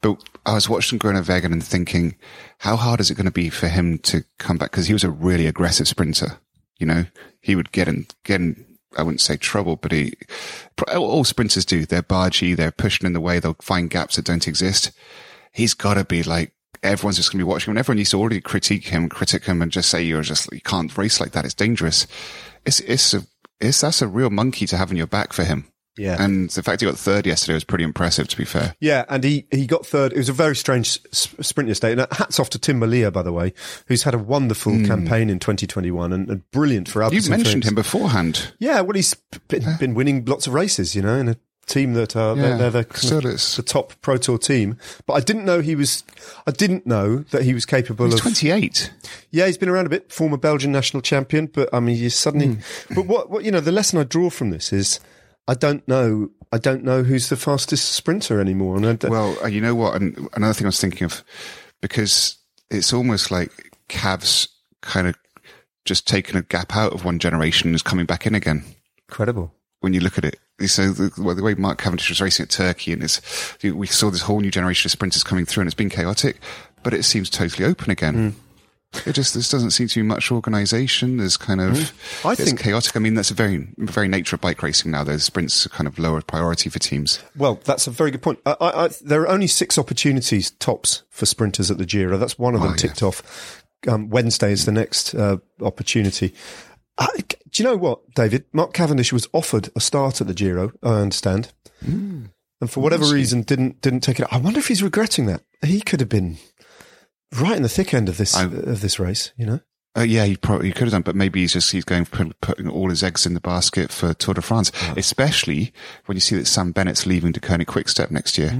But 0.00 0.22
I 0.46 0.54
was 0.54 0.68
watching 0.68 1.00
Groenewegen 1.00 1.46
and 1.52 1.64
thinking, 1.64 2.14
how 2.58 2.76
hard 2.76 3.00
is 3.00 3.10
it 3.10 3.16
going 3.16 3.24
to 3.24 3.32
be 3.32 3.48
for 3.50 3.66
him 3.66 3.98
to 3.98 4.22
come 4.38 4.58
back? 4.58 4.70
Because 4.70 4.86
he 4.86 4.92
was 4.92 5.02
a 5.02 5.10
really 5.10 5.46
aggressive 5.48 5.88
sprinter. 5.88 6.38
You 6.78 6.86
know, 6.86 7.06
he 7.40 7.56
would 7.56 7.72
get 7.72 7.88
in, 7.88 8.06
get 8.22 8.40
in. 8.40 8.64
I 8.96 9.02
wouldn't 9.02 9.20
say 9.20 9.36
trouble, 9.36 9.76
but 9.76 9.92
he, 9.92 10.14
all 10.88 11.24
sprinters 11.24 11.64
do. 11.64 11.86
They're 11.86 12.02
bargy. 12.02 12.56
They're 12.56 12.72
pushing 12.72 13.06
in 13.06 13.12
the 13.12 13.20
way. 13.20 13.38
They'll 13.38 13.56
find 13.60 13.88
gaps 13.90 14.16
that 14.16 14.24
don't 14.24 14.48
exist. 14.48 14.90
He's 15.52 15.74
got 15.74 15.94
to 15.94 16.04
be 16.04 16.22
like, 16.22 16.52
everyone's 16.82 17.16
just 17.16 17.30
going 17.30 17.38
to 17.38 17.44
be 17.44 17.48
watching 17.48 17.70
him. 17.70 17.76
And 17.76 17.78
everyone 17.78 17.98
used 17.98 18.10
to 18.12 18.18
already 18.18 18.40
critique 18.40 18.88
him, 18.88 19.08
critic 19.08 19.44
him 19.44 19.62
and 19.62 19.70
just 19.70 19.90
say, 19.90 20.02
you're 20.02 20.22
just, 20.22 20.52
you 20.52 20.60
can't 20.60 20.96
race 20.96 21.20
like 21.20 21.32
that. 21.32 21.44
It's 21.44 21.54
dangerous. 21.54 22.06
It's, 22.64 22.80
it's 22.80 23.14
a, 23.14 23.22
it's, 23.60 23.80
that's 23.80 24.02
a 24.02 24.08
real 24.08 24.30
monkey 24.30 24.66
to 24.66 24.76
have 24.76 24.90
in 24.90 24.96
your 24.96 25.06
back 25.06 25.32
for 25.32 25.44
him. 25.44 25.66
Yeah. 26.00 26.22
And 26.22 26.48
the 26.50 26.62
fact 26.62 26.80
he 26.80 26.86
got 26.86 26.96
third 26.96 27.26
yesterday 27.26 27.54
was 27.54 27.64
pretty 27.64 27.84
impressive, 27.84 28.26
to 28.28 28.36
be 28.36 28.44
fair. 28.44 28.74
Yeah, 28.80 29.04
and 29.08 29.22
he, 29.22 29.46
he 29.50 29.66
got 29.66 29.84
third. 29.84 30.12
It 30.12 30.18
was 30.18 30.30
a 30.30 30.32
very 30.32 30.56
strange 30.56 30.98
sprint 31.12 31.68
yesterday. 31.68 32.00
And 32.00 32.12
hats 32.12 32.40
off 32.40 32.48
to 32.50 32.58
Tim 32.58 32.80
Merlier, 32.80 33.12
by 33.12 33.22
the 33.22 33.32
way, 33.32 33.52
who's 33.86 34.04
had 34.04 34.14
a 34.14 34.18
wonderful 34.18 34.72
campaign 34.86 35.28
in 35.28 35.38
2021 35.38 36.12
and, 36.12 36.28
and 36.30 36.50
brilliant 36.50 36.88
for 36.88 37.02
Alpecin. 37.02 37.24
You 37.24 37.30
mentioned 37.30 37.64
him 37.64 37.74
beforehand. 37.74 38.54
Yeah, 38.58 38.80
well, 38.80 38.94
he's 38.94 39.14
been, 39.48 39.76
been 39.78 39.94
winning 39.94 40.24
lots 40.24 40.46
of 40.46 40.54
races, 40.54 40.96
you 40.96 41.02
know, 41.02 41.16
in 41.16 41.28
a 41.28 41.36
team 41.66 41.94
that 41.94 42.16
uh, 42.16 42.34
they're, 42.34 42.58
they're 42.58 42.70
the, 42.70 42.84
kind 42.84 42.98
still 42.98 43.18
of- 43.18 43.26
is. 43.26 43.56
the 43.56 43.62
top 43.62 43.92
Pro 44.00 44.16
Tour 44.16 44.38
team. 44.38 44.76
But 45.06 45.14
I 45.14 45.20
didn't 45.20 45.44
know 45.44 45.60
he 45.60 45.74
was. 45.74 46.02
I 46.46 46.50
didn't 46.50 46.86
know 46.86 47.18
that 47.18 47.42
he 47.42 47.54
was 47.54 47.64
capable 47.66 48.06
He's 48.06 48.14
of. 48.14 48.20
28. 48.22 48.90
Yeah, 49.30 49.46
he's 49.46 49.58
been 49.58 49.68
around 49.68 49.86
a 49.86 49.90
bit, 49.90 50.12
former 50.12 50.36
Belgian 50.36 50.72
national 50.72 51.02
champion. 51.02 51.46
But 51.46 51.68
I 51.72 51.80
mean, 51.80 51.96
you 51.96 52.10
suddenly. 52.10 52.54
Hmm. 52.54 52.94
But 52.94 53.06
what, 53.06 53.30
what 53.30 53.44
you 53.44 53.50
know, 53.50 53.60
the 53.60 53.72
lesson 53.72 53.98
I 53.98 54.04
draw 54.04 54.30
from 54.30 54.50
this 54.50 54.72
is, 54.72 54.98
I 55.50 55.54
don't 55.54 55.86
know. 55.88 56.30
I 56.52 56.58
don't 56.58 56.84
know 56.84 57.02
who's 57.02 57.28
the 57.28 57.36
fastest 57.36 57.90
sprinter 57.90 58.40
anymore. 58.40 58.76
And 58.76 59.02
Well, 59.02 59.36
uh, 59.42 59.48
you 59.48 59.60
know 59.60 59.74
what? 59.74 60.00
And 60.00 60.28
another 60.34 60.54
thing 60.54 60.64
I 60.64 60.68
was 60.68 60.80
thinking 60.80 61.04
of, 61.04 61.24
because 61.80 62.36
it's 62.70 62.92
almost 62.92 63.32
like 63.32 63.72
Cavs 63.88 64.46
kind 64.80 65.08
of 65.08 65.16
just 65.84 66.06
taken 66.06 66.36
a 66.36 66.42
gap 66.42 66.76
out 66.76 66.92
of 66.92 67.04
one 67.04 67.18
generation 67.18 67.66
and 67.66 67.74
is 67.74 67.82
coming 67.82 68.06
back 68.06 68.28
in 68.28 68.36
again. 68.36 68.62
incredible. 69.08 69.52
When 69.80 69.92
you 69.92 69.98
look 69.98 70.18
at 70.18 70.24
it, 70.24 70.38
so 70.66 70.90
the, 70.90 71.10
well, 71.20 71.34
the 71.34 71.42
way 71.42 71.54
Mark 71.54 71.78
Cavendish 71.78 72.10
was 72.10 72.20
racing 72.20 72.44
at 72.44 72.50
Turkey, 72.50 72.92
and 72.92 73.02
it's, 73.02 73.20
we 73.64 73.88
saw 73.88 74.08
this 74.10 74.22
whole 74.22 74.38
new 74.38 74.52
generation 74.52 74.86
of 74.86 74.92
sprinters 74.92 75.24
coming 75.24 75.46
through, 75.46 75.62
and 75.62 75.68
it's 75.68 75.74
been 75.74 75.90
chaotic, 75.90 76.40
but 76.84 76.94
it 76.94 77.02
seems 77.02 77.28
totally 77.28 77.66
open 77.66 77.90
again. 77.90 78.36
It 79.06 79.12
just 79.12 79.34
this 79.34 79.48
doesn't 79.48 79.70
seem 79.70 79.86
to 79.88 80.00
be 80.00 80.02
much 80.06 80.32
organisation. 80.32 81.16
There's 81.18 81.36
kind 81.36 81.60
of 81.60 81.92
I 82.24 82.32
it's 82.32 82.42
think- 82.44 82.60
chaotic. 82.60 82.96
I 82.96 82.98
mean, 82.98 83.14
that's 83.14 83.30
a 83.30 83.34
very 83.34 83.68
very 83.78 84.08
nature 84.08 84.34
of 84.36 84.40
bike 84.40 84.62
racing 84.62 84.90
now. 84.90 85.04
There's 85.04 85.22
sprints 85.22 85.64
are 85.64 85.68
kind 85.68 85.86
of 85.86 85.98
lower 85.98 86.20
priority 86.22 86.68
for 86.70 86.80
teams. 86.80 87.20
Well, 87.36 87.60
that's 87.64 87.86
a 87.86 87.90
very 87.92 88.10
good 88.10 88.22
point. 88.22 88.40
I, 88.44 88.56
I, 88.60 88.84
I, 88.84 88.88
there 89.02 89.22
are 89.22 89.28
only 89.28 89.46
six 89.46 89.78
opportunities 89.78 90.50
tops 90.52 91.04
for 91.08 91.24
sprinters 91.24 91.70
at 91.70 91.78
the 91.78 91.86
Giro. 91.86 92.18
That's 92.18 92.38
one 92.38 92.54
of 92.56 92.62
them 92.62 92.72
Oh, 92.72 92.76
ticked 92.76 93.02
off. 93.02 93.62
Um, 93.88 94.10
Wednesday 94.10 94.50
is 94.52 94.66
the 94.66 94.72
next 94.72 95.14
uh, 95.14 95.36
opportunity. 95.62 96.34
I, 96.98 97.08
do 97.50 97.62
you 97.62 97.68
know 97.68 97.76
what, 97.76 98.00
David? 98.14 98.44
Mark 98.52 98.74
Cavendish 98.74 99.12
was 99.12 99.26
offered 99.32 99.70
a 99.74 99.80
start 99.80 100.20
at 100.20 100.26
the 100.26 100.34
Giro. 100.34 100.72
I 100.82 100.94
understand, 101.00 101.52
Hmm. 101.82 102.24
and 102.60 102.70
for 102.70 102.80
whatever 102.80 103.06
reason, 103.06 103.42
didn't 103.42 103.80
didn't 103.80 104.00
take 104.00 104.18
it. 104.20 104.26
I 104.32 104.36
wonder 104.38 104.58
if 104.58 104.66
he's 104.66 104.82
regretting 104.82 105.26
that. 105.26 105.42
He 105.64 105.80
could 105.80 106.00
have 106.00 106.08
been 106.10 106.36
right 107.38 107.56
in 107.56 107.62
the 107.62 107.68
thick 107.68 107.92
end 107.94 108.08
of 108.08 108.16
this 108.16 108.34
I- 108.34 108.44
of 108.44 108.80
this 108.80 108.98
race. 108.98 109.32
You 109.36 109.46
know, 109.46 109.60
Uh, 109.96 110.02
yeah, 110.02 110.24
he 110.24 110.36
probably 110.36 110.68
he 110.68 110.72
could 110.72 110.84
have 110.84 110.92
done, 110.92 111.02
but 111.02 111.16
maybe 111.16 111.40
he's 111.40 111.52
just 111.52 111.72
he's 111.72 111.84
going 111.84 112.06
putting 112.06 112.68
all 112.68 112.90
his 112.90 113.02
eggs 113.02 113.26
in 113.26 113.34
the 113.34 113.40
basket 113.40 113.90
for 113.90 114.14
Tour 114.14 114.34
de 114.34 114.40
France, 114.42 114.70
especially 114.96 115.72
when 116.06 116.16
you 116.16 116.20
see 116.20 116.36
that 116.36 116.46
Sam 116.46 116.70
Bennett's 116.72 117.06
leaving 117.06 117.32
to 117.32 117.40
Koenig 117.40 117.66
Quickstep 117.66 118.10
next 118.10 118.38
year. 118.38 118.52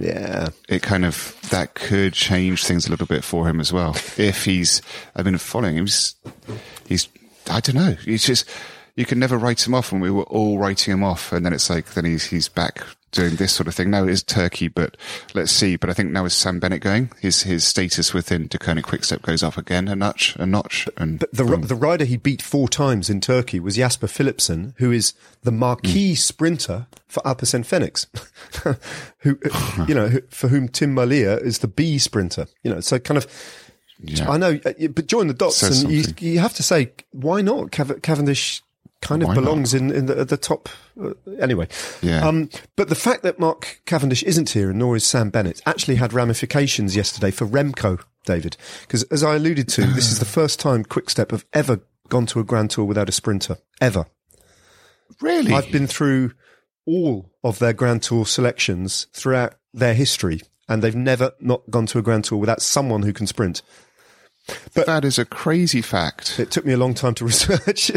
yeah. 0.00 0.48
It 0.68 0.82
kind 0.82 1.04
of 1.04 1.36
that 1.50 1.74
could 1.74 2.12
change 2.12 2.64
things 2.64 2.86
a 2.86 2.90
little 2.90 3.06
bit 3.06 3.22
for 3.24 3.48
him 3.48 3.60
as 3.60 3.72
well. 3.72 3.94
If 4.16 4.44
he's, 4.44 4.82
I've 5.14 5.24
been 5.24 5.38
following 5.38 5.76
him. 5.76 5.84
He's, 5.86 6.14
he's 6.86 7.08
I 7.50 7.60
don't 7.60 7.76
know. 7.76 7.96
He's 8.04 8.24
just 8.24 8.48
you 8.94 9.06
can 9.06 9.18
never 9.18 9.38
write 9.38 9.66
him 9.66 9.74
off, 9.74 9.92
and 9.92 10.02
we 10.02 10.10
were 10.10 10.24
all 10.24 10.58
writing 10.58 10.92
him 10.92 11.04
off, 11.04 11.32
and 11.32 11.44
then 11.44 11.52
it's 11.52 11.70
like 11.70 11.94
then 11.94 12.04
he's 12.04 12.26
he's 12.26 12.48
back 12.48 12.84
doing 13.12 13.36
this 13.36 13.52
sort 13.52 13.68
of 13.68 13.74
thing. 13.74 13.90
Now 13.90 14.04
it 14.04 14.10
is 14.10 14.22
Turkey, 14.22 14.68
but 14.68 14.96
let's 15.34 15.52
see. 15.52 15.76
But 15.76 15.90
I 15.90 15.92
think 15.92 16.10
now 16.10 16.24
is 16.24 16.34
Sam 16.34 16.58
Bennett 16.58 16.82
going, 16.82 17.12
his 17.20 17.42
his 17.42 17.64
status 17.64 18.12
within 18.12 18.48
Deceuninck 18.48 18.82
Quickstep 18.84 19.22
goes 19.22 19.42
up 19.42 19.56
again 19.56 19.86
a 19.86 19.94
notch, 19.94 20.34
a 20.36 20.46
notch, 20.46 20.88
and 20.96 21.20
But 21.20 21.32
the 21.32 21.44
the 21.44 21.74
rider 21.74 22.04
he 22.04 22.16
beat 22.16 22.42
four 22.42 22.68
times 22.68 23.08
in 23.08 23.20
Turkey 23.20 23.60
was 23.60 23.76
Jasper 23.76 24.08
Philipsen, 24.08 24.74
who 24.78 24.90
is 24.90 25.12
the 25.42 25.52
marquee 25.52 26.14
sprinter 26.14 26.86
for 27.06 27.22
Alpecin 27.22 27.64
Fenix, 27.64 28.06
who 29.18 29.38
you 29.86 29.94
know 29.94 30.18
for 30.30 30.48
whom 30.48 30.68
Tim 30.68 30.94
Merlier 30.94 31.40
is 31.40 31.60
the 31.60 31.68
B 31.68 31.98
sprinter. 31.98 32.46
You 32.64 32.74
know, 32.74 32.80
so 32.80 32.98
kind 32.98 33.18
of. 33.18 33.26
Yeah. 34.04 34.28
I 34.28 34.36
know, 34.36 34.58
uh, 34.66 34.72
but 34.88 35.06
join 35.06 35.28
the 35.28 35.34
dots, 35.34 35.58
Says 35.58 35.84
and 35.84 35.92
you, 35.92 36.02
you 36.18 36.40
have 36.40 36.54
to 36.54 36.64
say 36.64 36.90
why 37.12 37.40
not? 37.40 37.70
Cav- 37.70 38.02
Cavendish 38.02 38.60
kind 39.02 39.22
of 39.22 39.28
Why 39.28 39.34
not? 39.34 39.40
belongs 39.42 39.74
in 39.74 39.90
in 39.90 40.06
the, 40.06 40.20
at 40.20 40.28
the 40.30 40.36
top. 40.38 40.68
Uh, 40.98 41.10
anyway, 41.38 41.68
Yeah. 42.00 42.26
Um, 42.26 42.48
but 42.76 42.88
the 42.88 42.94
fact 42.94 43.22
that 43.24 43.38
Mark 43.38 43.82
Cavendish 43.84 44.22
isn't 44.22 44.50
here, 44.50 44.70
and 44.70 44.78
nor 44.78 44.96
is 44.96 45.04
Sam 45.04 45.28
Bennett, 45.28 45.60
actually 45.66 45.96
had 45.96 46.12
ramifications 46.14 46.96
yesterday 46.96 47.30
for 47.30 47.46
Remco, 47.46 48.00
David. 48.24 48.56
Because 48.82 49.02
as 49.04 49.22
I 49.22 49.34
alluded 49.34 49.68
to, 49.70 49.82
this 49.82 50.10
is 50.10 50.18
the 50.18 50.24
first 50.38 50.58
time 50.58 50.84
Quickstep 50.84 51.30
have 51.32 51.44
ever 51.52 51.80
gone 52.08 52.26
to 52.26 52.40
a 52.40 52.44
Grand 52.44 52.70
Tour 52.70 52.84
without 52.86 53.08
a 53.08 53.12
sprinter. 53.12 53.58
Ever. 53.80 54.06
really, 55.20 55.52
I've 55.52 55.70
been 55.72 55.86
through 55.86 56.32
all 56.86 57.30
of 57.44 57.58
their 57.58 57.72
Grand 57.72 58.02
Tour 58.02 58.26
selections 58.26 59.06
throughout 59.12 59.54
their 59.74 59.94
history, 59.94 60.40
and 60.68 60.82
they've 60.82 60.94
never 60.96 61.32
not 61.40 61.68
gone 61.70 61.86
to 61.86 61.98
a 61.98 62.02
Grand 62.02 62.24
Tour 62.24 62.38
without 62.38 62.62
someone 62.62 63.02
who 63.02 63.12
can 63.12 63.26
sprint. 63.26 63.62
That 64.74 65.04
is 65.04 65.18
a 65.18 65.24
crazy 65.24 65.82
fact. 65.82 66.38
It 66.40 66.50
took 66.50 66.64
me 66.64 66.72
a 66.72 66.76
long 66.76 66.94
time 66.94 67.14
to 67.14 67.24
research, 67.32 67.92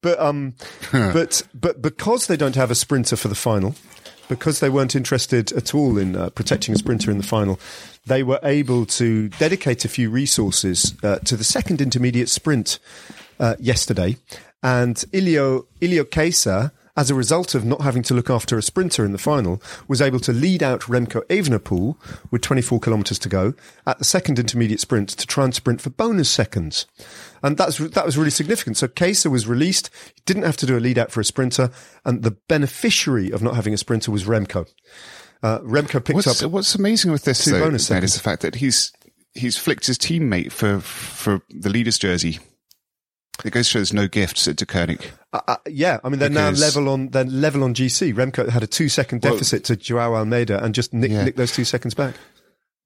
but 0.00 0.18
um, 0.18 0.54
but 0.92 1.42
but 1.54 1.82
because 1.82 2.26
they 2.26 2.36
don't 2.36 2.54
have 2.54 2.70
a 2.70 2.74
sprinter 2.74 3.16
for 3.16 3.28
the 3.28 3.34
final, 3.34 3.74
because 4.28 4.60
they 4.60 4.70
weren't 4.70 4.96
interested 4.96 5.52
at 5.52 5.74
all 5.74 5.98
in 5.98 6.16
uh, 6.16 6.30
protecting 6.30 6.74
a 6.74 6.78
sprinter 6.78 7.10
in 7.10 7.18
the 7.18 7.24
final, 7.24 7.58
they 8.06 8.22
were 8.22 8.40
able 8.42 8.86
to 8.86 9.28
dedicate 9.30 9.84
a 9.84 9.88
few 9.88 10.08
resources 10.08 10.94
uh, 11.02 11.18
to 11.18 11.36
the 11.36 11.44
second 11.44 11.80
intermediate 11.80 12.28
sprint 12.28 12.78
uh, 13.38 13.56
yesterday, 13.58 14.16
and 14.62 14.96
Iljo 15.12 15.66
Iljo 15.80 16.04
Keisse. 16.04 16.72
As 17.00 17.08
a 17.08 17.14
result 17.14 17.54
of 17.54 17.64
not 17.64 17.80
having 17.80 18.02
to 18.02 18.12
look 18.12 18.28
after 18.28 18.58
a 18.58 18.62
sprinter 18.62 19.06
in 19.06 19.12
the 19.12 19.16
final, 19.16 19.62
was 19.88 20.02
able 20.02 20.20
to 20.20 20.34
lead 20.34 20.62
out 20.62 20.82
Remco 20.82 21.26
Evenepoel 21.28 21.96
with 22.30 22.42
24 22.42 22.78
kilometres 22.78 23.18
to 23.20 23.28
go 23.30 23.54
at 23.86 23.96
the 23.96 24.04
second 24.04 24.38
intermediate 24.38 24.80
sprint 24.80 25.08
to 25.08 25.26
try 25.26 25.44
and 25.44 25.54
sprint 25.54 25.80
for 25.80 25.88
bonus 25.88 26.28
seconds. 26.28 26.84
And 27.42 27.56
that's, 27.56 27.78
that 27.78 28.04
was 28.04 28.18
really 28.18 28.28
significant. 28.28 28.76
So 28.76 28.86
Keisse 28.86 29.24
was 29.30 29.46
released. 29.46 29.88
He 30.14 30.20
didn't 30.26 30.42
have 30.42 30.58
to 30.58 30.66
do 30.66 30.76
a 30.76 30.78
lead 30.78 30.98
out 30.98 31.10
for 31.10 31.20
a 31.20 31.24
sprinter. 31.24 31.70
And 32.04 32.22
the 32.22 32.32
beneficiary 32.32 33.30
of 33.30 33.42
not 33.42 33.54
having 33.54 33.72
a 33.72 33.78
sprinter 33.78 34.10
was 34.10 34.24
Remco. 34.24 34.68
Uh, 35.42 35.60
Remco 35.60 36.04
picked 36.04 36.16
What's, 36.16 36.42
up. 36.42 36.50
what's 36.50 36.74
amazing 36.74 37.12
with 37.12 37.24
this 37.24 37.46
though, 37.46 37.60
bonus 37.60 37.90
is 37.90 38.12
the 38.12 38.20
fact 38.20 38.42
that 38.42 38.56
he's 38.56 38.92
he's 39.32 39.56
flicked 39.56 39.86
his 39.86 39.96
teammate 39.96 40.52
for 40.52 40.80
for 40.80 41.40
the 41.48 41.70
leader's 41.70 41.96
jersey. 41.96 42.40
It 43.44 43.52
goes 43.52 43.66
to 43.66 43.70
show 43.72 43.78
there's 43.78 43.92
no 43.92 44.08
gifts 44.08 44.46
at 44.48 44.56
Deceuninck. 44.56 45.06
Uh, 45.32 45.40
uh, 45.48 45.56
yeah, 45.68 45.98
I 46.04 46.08
mean 46.08 46.18
they're 46.18 46.28
Because- 46.28 46.60
now 46.60 46.66
level 46.66 46.88
on 46.92 47.08
they're 47.10 47.24
level 47.24 47.64
on 47.64 47.74
GC. 47.74 48.12
Remco 48.14 48.48
had 48.48 48.62
a 48.62 48.66
two 48.66 48.88
second 48.88 49.22
Well- 49.22 49.32
deficit 49.34 49.64
to 49.64 49.76
Joao 49.76 50.14
Almeida 50.14 50.62
and 50.62 50.74
just 50.74 50.92
nicked 50.92 51.12
Yeah. 51.12 51.24
nicked 51.24 51.36
those 51.38 51.52
two 51.52 51.64
seconds 51.64 51.94
back. 51.94 52.14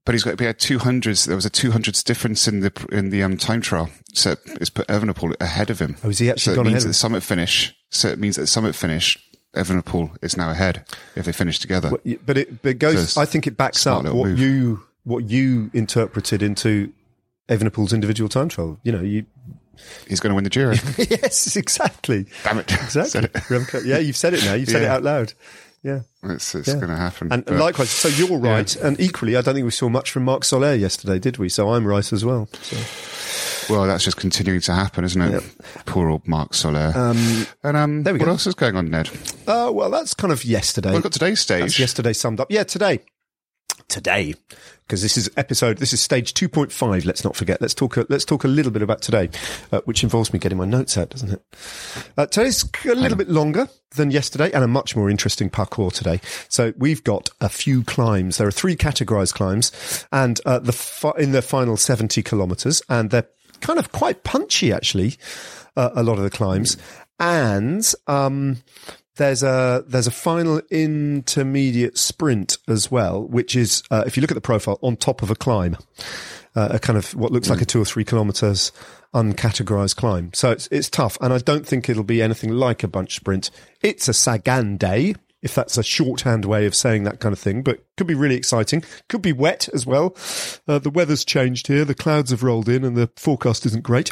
But 0.04 0.14
he's 0.14 0.22
got 0.22 0.38
he 0.38 0.44
had 0.44 0.58
two 0.58 0.78
hundreds. 0.78 1.24
There 1.24 1.34
was 1.36 1.46
a 1.46 1.50
two 1.50 1.70
hundreds 1.70 2.02
difference 2.02 2.46
in 2.46 2.60
the 2.60 2.72
in 2.92 3.08
the 3.10 3.22
um, 3.22 3.38
time 3.38 3.62
trial. 3.62 3.88
So 4.12 4.36
it's 4.60 4.68
put 4.68 4.86
Evenepoel 4.88 5.34
ahead 5.40 5.70
of 5.70 5.78
him. 5.78 5.96
Oh, 6.04 6.10
is 6.10 6.18
he 6.18 6.28
actually 6.30 6.42
so 6.42 6.52
it 6.52 6.56
gone 6.56 6.66
means 6.66 6.76
ahead 6.76 6.84
at 6.84 6.90
the 6.90 6.94
summit 6.94 7.22
finish. 7.22 7.74
So 7.90 8.08
it 8.08 8.18
means 8.18 8.36
that 8.36 8.46
summit 8.48 8.74
finish, 8.74 9.18
Evenepoel 9.56 10.16
is 10.22 10.36
now 10.36 10.50
ahead 10.50 10.84
if 11.16 11.24
they 11.24 11.32
finish 11.32 11.58
together. 11.58 11.90
But, 11.90 12.02
it, 12.04 12.26
but 12.26 12.36
it 12.70 12.78
goes. 12.78 12.94
Just 12.96 13.18
I 13.18 13.24
think 13.24 13.46
it 13.46 13.56
backs 13.56 13.86
up 13.86 14.04
what 14.04 14.12
move. 14.28 14.38
you 14.38 14.82
what 15.04 15.24
you 15.30 15.70
interpreted 15.72 16.42
into 16.42 16.92
Evenepoel's 17.48 17.92
individual 17.94 18.28
time 18.28 18.48
trial. 18.50 18.78
You 18.82 18.92
know, 18.92 19.00
you 19.00 19.24
He's 20.08 20.20
going 20.20 20.30
to 20.30 20.34
win 20.34 20.44
the 20.44 20.50
Giro. 20.50 20.72
yes, 20.98 21.56
exactly, 21.56 22.26
Damn 22.44 22.58
it! 22.58 22.72
exactly. 22.82 23.28
It. 23.80 23.86
Yeah, 23.86 23.98
you've 23.98 24.16
said 24.16 24.34
it 24.34 24.44
now. 24.44 24.54
You've 24.54 24.68
said 24.68 24.82
it 24.82 24.88
out 24.88 25.02
loud. 25.02 25.32
Yeah, 25.82 26.00
It's, 26.22 26.54
it's 26.54 26.68
Yeah. 26.68 26.74
going 26.76 26.88
to 26.88 26.96
happen. 26.96 27.30
and, 27.30 27.46
likewise. 27.58 27.90
So 27.90 28.08
you're 28.08 28.38
right, 28.38 28.74
and 28.76 28.98
equally, 28.98 29.36
I 29.36 29.42
don't 29.42 29.52
think 29.54 29.66
we 29.66 29.70
saw 29.70 29.90
much 29.90 30.10
from 30.10 30.24
Marc 30.24 30.42
Soler 30.44 30.72
yesterday, 30.74 31.18
did 31.18 31.36
we? 31.36 31.50
So 31.50 31.68
I'm 31.74 31.86
right 31.86 32.10
as 32.10 32.24
well. 32.24 32.48
So. 32.62 33.74
well, 33.74 33.86
that's 33.86 34.02
just 34.02 34.16
continuing 34.16 34.62
to 34.62 34.72
happen, 34.72 35.04
isn't 35.04 35.20
it? 35.20 35.42
Poor 35.84 36.08
old 36.08 36.26
Marc 36.26 36.54
Soler. 36.54 36.90
Um, 36.96 37.46
and 37.62 37.76
um, 37.76 38.02
there 38.02 38.14
we 38.14 38.18
what 38.18 38.24
go. 38.26 38.30
else 38.32 38.46
is 38.46 38.54
going 38.54 38.76
on, 38.76 38.88
Ned? 38.88 39.10
uh, 39.46 39.70
well, 39.74 39.90
that's 39.90 40.14
kind 40.14 40.32
of 40.32 40.42
yesterday. 40.46 40.88
Well, 40.88 40.96
we've 40.96 41.02
got 41.02 41.12
today's 41.12 41.40
stage. 41.40 41.60
That's 41.60 41.78
yesterday 41.78 42.14
summed 42.14 42.40
up. 42.40 42.50
Yeah, 42.50 42.64
today. 42.64 43.00
Today. 43.88 44.34
Because 44.86 45.00
this 45.00 45.16
is 45.16 45.30
episode, 45.36 45.78
this 45.78 45.94
is 45.94 46.00
stage 46.00 46.34
2.5. 46.34 47.06
Let's 47.06 47.24
not 47.24 47.36
forget. 47.36 47.60
Let's 47.60 47.72
talk, 47.72 47.96
a, 47.96 48.06
let's 48.10 48.24
talk 48.24 48.44
a 48.44 48.48
little 48.48 48.70
bit 48.70 48.82
about 48.82 49.00
today, 49.00 49.30
uh, 49.72 49.80
which 49.86 50.02
involves 50.02 50.32
me 50.32 50.38
getting 50.38 50.58
my 50.58 50.66
notes 50.66 50.98
out, 50.98 51.08
doesn't 51.08 51.30
it? 51.32 51.42
Uh, 52.18 52.26
today's 52.26 52.68
a 52.84 52.94
little 52.94 53.16
bit 53.16 53.30
longer 53.30 53.68
than 53.92 54.10
yesterday 54.10 54.52
and 54.52 54.62
a 54.62 54.68
much 54.68 54.94
more 54.94 55.08
interesting 55.08 55.48
parcours 55.48 55.94
today. 55.94 56.20
So 56.48 56.74
we've 56.76 57.02
got 57.02 57.30
a 57.40 57.48
few 57.48 57.82
climbs. 57.84 58.36
There 58.36 58.46
are 58.46 58.52
three 58.52 58.76
categorized 58.76 59.32
climbs 59.32 60.06
and, 60.12 60.38
uh, 60.44 60.58
the, 60.58 60.72
fi- 60.72 61.14
in 61.18 61.32
the 61.32 61.40
final 61.40 61.78
70 61.78 62.22
kilometers 62.22 62.82
and 62.90 63.10
they're 63.10 63.28
kind 63.60 63.78
of 63.78 63.92
quite 63.92 64.22
punchy 64.24 64.70
actually, 64.72 65.16
uh, 65.76 65.90
a 65.94 66.02
lot 66.02 66.18
of 66.18 66.24
the 66.24 66.30
climbs. 66.30 66.76
And, 67.18 67.90
um, 68.06 68.58
there's 69.16 69.42
a 69.42 69.84
there's 69.86 70.06
a 70.06 70.12
final 70.12 70.60
intermediate 70.70 71.98
sprint 71.98 72.58
as 72.68 72.90
well, 72.90 73.22
which 73.22 73.54
is 73.54 73.82
uh, 73.90 74.04
if 74.06 74.16
you 74.16 74.20
look 74.20 74.30
at 74.30 74.34
the 74.34 74.40
profile 74.40 74.78
on 74.82 74.96
top 74.96 75.22
of 75.22 75.30
a 75.30 75.36
climb, 75.36 75.76
uh, 76.54 76.68
a 76.72 76.78
kind 76.78 76.98
of 76.98 77.14
what 77.14 77.32
looks 77.32 77.48
like 77.48 77.60
a 77.60 77.64
two 77.64 77.80
or 77.80 77.84
three 77.84 78.04
kilometers 78.04 78.72
uncategorized 79.14 79.96
climb. 79.96 80.32
So 80.34 80.50
it's 80.50 80.66
it's 80.70 80.90
tough, 80.90 81.16
and 81.20 81.32
I 81.32 81.38
don't 81.38 81.66
think 81.66 81.88
it'll 81.88 82.04
be 82.04 82.22
anything 82.22 82.50
like 82.50 82.82
a 82.82 82.88
bunch 82.88 83.14
sprint. 83.16 83.50
It's 83.82 84.08
a 84.08 84.14
Sagan 84.14 84.76
day, 84.76 85.14
if 85.42 85.54
that's 85.54 85.78
a 85.78 85.82
shorthand 85.84 86.44
way 86.44 86.66
of 86.66 86.74
saying 86.74 87.04
that 87.04 87.20
kind 87.20 87.32
of 87.32 87.38
thing, 87.38 87.62
but 87.62 87.84
could 87.96 88.06
be 88.06 88.14
really 88.14 88.34
exciting. 88.34 88.82
Could 89.08 89.22
be 89.22 89.32
wet 89.32 89.68
as 89.72 89.86
well. 89.86 90.16
Uh, 90.66 90.78
the 90.78 90.90
weather's 90.90 91.24
changed 91.24 91.68
here. 91.68 91.84
The 91.84 91.94
clouds 91.94 92.30
have 92.30 92.42
rolled 92.42 92.68
in, 92.68 92.84
and 92.84 92.96
the 92.96 93.10
forecast 93.16 93.64
isn't 93.66 93.84
great. 93.84 94.10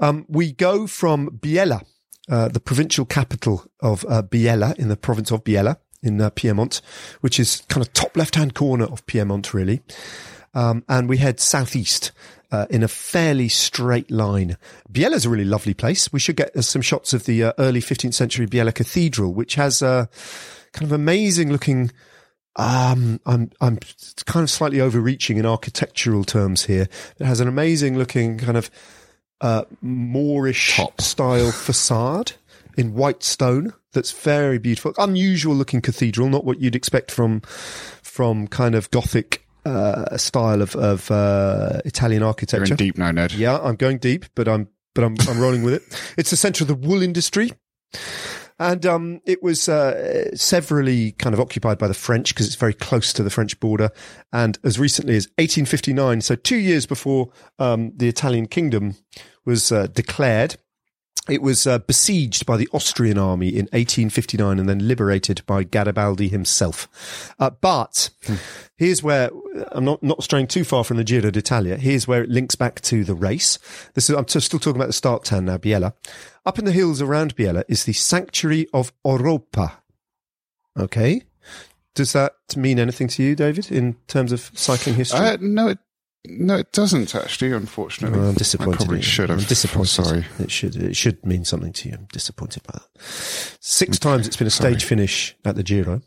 Um, 0.00 0.26
we 0.28 0.52
go 0.52 0.86
from 0.86 1.30
Biella, 1.30 1.84
uh, 2.28 2.48
the 2.48 2.60
provincial 2.60 3.04
capital 3.04 3.64
of 3.80 4.04
uh, 4.08 4.22
Biella 4.22 4.76
in 4.78 4.88
the 4.88 4.96
province 4.96 5.30
of 5.30 5.44
Biella 5.44 5.76
in 6.02 6.20
uh, 6.20 6.30
Piedmont, 6.30 6.80
which 7.20 7.40
is 7.40 7.62
kind 7.68 7.84
of 7.84 7.92
top 7.92 8.16
left 8.16 8.34
hand 8.34 8.54
corner 8.54 8.84
of 8.84 9.04
Piedmont, 9.06 9.54
really. 9.54 9.82
Um, 10.54 10.84
and 10.88 11.08
we 11.08 11.16
head 11.16 11.40
southeast 11.40 12.12
uh, 12.52 12.66
in 12.70 12.82
a 12.82 12.88
fairly 12.88 13.48
straight 13.48 14.10
line. 14.10 14.56
Biella 14.90 15.14
is 15.14 15.26
a 15.26 15.30
really 15.30 15.44
lovely 15.44 15.74
place. 15.74 16.12
We 16.12 16.20
should 16.20 16.36
get 16.36 16.54
uh, 16.56 16.62
some 16.62 16.82
shots 16.82 17.12
of 17.12 17.24
the 17.24 17.44
uh, 17.44 17.52
early 17.58 17.80
15th 17.80 18.14
century 18.14 18.46
Biella 18.46 18.72
Cathedral, 18.72 19.34
which 19.34 19.56
has 19.56 19.82
a 19.82 20.08
kind 20.72 20.84
of 20.84 20.92
amazing 20.92 21.50
looking. 21.50 21.90
Um, 22.56 23.20
I'm 23.26 23.50
I'm 23.60 23.80
kind 24.26 24.44
of 24.44 24.50
slightly 24.50 24.80
overreaching 24.80 25.38
in 25.38 25.46
architectural 25.46 26.22
terms 26.22 26.66
here. 26.66 26.86
It 27.18 27.24
has 27.24 27.40
an 27.40 27.48
amazing 27.48 27.98
looking 27.98 28.38
kind 28.38 28.56
of 28.56 28.70
uh, 29.40 29.64
Moorish 29.80 30.76
Top. 30.76 31.00
style 31.00 31.50
facade 31.52 32.32
in 32.76 32.94
white 32.94 33.22
stone 33.22 33.72
that's 33.92 34.12
very 34.12 34.58
beautiful. 34.58 34.92
Unusual 34.98 35.54
looking 35.54 35.80
cathedral, 35.80 36.28
not 36.28 36.44
what 36.44 36.60
you'd 36.60 36.76
expect 36.76 37.10
from 37.10 37.40
from 38.02 38.46
kind 38.48 38.74
of 38.74 38.90
Gothic 38.90 39.46
uh, 39.64 40.16
style 40.16 40.60
of 40.60 40.76
of 40.76 41.10
uh, 41.10 41.80
Italian 41.84 42.20
You're 42.20 42.28
architecture. 42.28 42.74
in 42.74 42.76
deep 42.76 42.98
now, 42.98 43.10
Ned. 43.12 43.32
Yeah, 43.32 43.58
I'm 43.58 43.76
going 43.76 43.98
deep, 43.98 44.26
but 44.34 44.48
I'm 44.48 44.68
but 44.94 45.04
I'm 45.04 45.16
I'm 45.28 45.40
rolling 45.40 45.62
with 45.62 45.74
it. 45.74 46.12
It's 46.18 46.30
the 46.30 46.36
centre 46.36 46.64
of 46.64 46.68
the 46.68 46.74
wool 46.74 47.02
industry. 47.02 47.52
And 48.58 48.86
um, 48.86 49.20
it 49.24 49.42
was 49.42 49.68
uh, 49.68 50.30
severally 50.36 51.12
kind 51.12 51.34
of 51.34 51.40
occupied 51.40 51.78
by 51.78 51.88
the 51.88 51.94
French 51.94 52.32
because 52.32 52.46
it's 52.46 52.54
very 52.54 52.74
close 52.74 53.12
to 53.14 53.22
the 53.22 53.30
French 53.30 53.58
border. 53.58 53.90
And 54.32 54.58
as 54.62 54.78
recently 54.78 55.16
as 55.16 55.26
1859, 55.38 56.20
so 56.20 56.36
two 56.36 56.56
years 56.56 56.86
before 56.86 57.30
um, 57.58 57.92
the 57.96 58.08
Italian 58.08 58.46
kingdom 58.46 58.94
was 59.44 59.72
uh, 59.72 59.88
declared, 59.88 60.56
it 61.28 61.40
was 61.40 61.66
uh, 61.66 61.78
besieged 61.78 62.44
by 62.44 62.56
the 62.56 62.68
Austrian 62.72 63.18
army 63.18 63.48
in 63.48 63.64
1859 63.72 64.58
and 64.58 64.68
then 64.68 64.86
liberated 64.86 65.42
by 65.46 65.64
Garibaldi 65.64 66.28
himself. 66.28 67.34
Uh, 67.38 67.50
but 67.50 68.10
here's 68.76 69.02
where 69.02 69.30
I'm 69.72 69.84
not, 69.84 70.02
not 70.02 70.22
straying 70.22 70.48
too 70.48 70.64
far 70.64 70.84
from 70.84 70.98
the 70.98 71.04
Giro 71.04 71.30
d'Italia. 71.30 71.76
Here's 71.76 72.06
where 72.06 72.22
it 72.22 72.28
links 72.28 72.56
back 72.56 72.80
to 72.82 73.04
the 73.04 73.14
race. 73.14 73.58
This 73.94 74.10
is, 74.10 74.16
I'm 74.16 74.26
t- 74.26 74.40
still 74.40 74.58
talking 74.58 74.76
about 74.76 74.88
the 74.88 74.92
start 74.92 75.24
town 75.24 75.46
now, 75.46 75.56
Biella. 75.56 75.94
Up 76.44 76.58
in 76.58 76.66
the 76.66 76.72
hills 76.72 77.00
around 77.00 77.36
Biella 77.36 77.64
is 77.68 77.84
the 77.84 77.94
Sanctuary 77.94 78.66
of 78.74 78.92
Oropa. 79.02 79.72
Okay. 80.78 81.22
Does 81.94 82.12
that 82.12 82.34
mean 82.56 82.78
anything 82.78 83.08
to 83.08 83.22
you, 83.22 83.36
David, 83.36 83.70
in 83.70 83.94
terms 84.08 84.32
of 84.32 84.50
cycling 84.52 84.96
history? 84.96 85.20
Uh, 85.20 85.36
no, 85.40 85.68
it, 85.68 85.78
no, 86.26 86.56
it 86.56 86.72
doesn't 86.72 87.14
actually. 87.14 87.52
Unfortunately, 87.52 88.18
Well, 88.18 88.30
I'm 88.30 88.34
disappointed. 88.34 88.74
I 88.74 88.84
probably 88.84 89.02
should 89.02 89.30
have. 89.30 89.40
I'm 89.40 89.44
disappointed. 89.44 89.98
I'm 89.98 90.04
sorry. 90.04 90.26
It 90.38 90.50
should 90.50 90.76
it 90.76 90.96
should 90.96 91.24
mean 91.24 91.44
something 91.44 91.72
to 91.74 91.88
you. 91.88 91.96
I'm 91.96 92.08
disappointed 92.12 92.62
by 92.62 92.78
that. 92.78 93.02
Six 93.60 93.98
times 93.98 94.26
it's 94.26 94.36
been 94.36 94.46
a 94.46 94.50
stage 94.50 94.80
Sorry. 94.82 94.88
finish 94.88 95.36
at 95.44 95.56
the 95.56 95.62
Giro, 95.62 96.02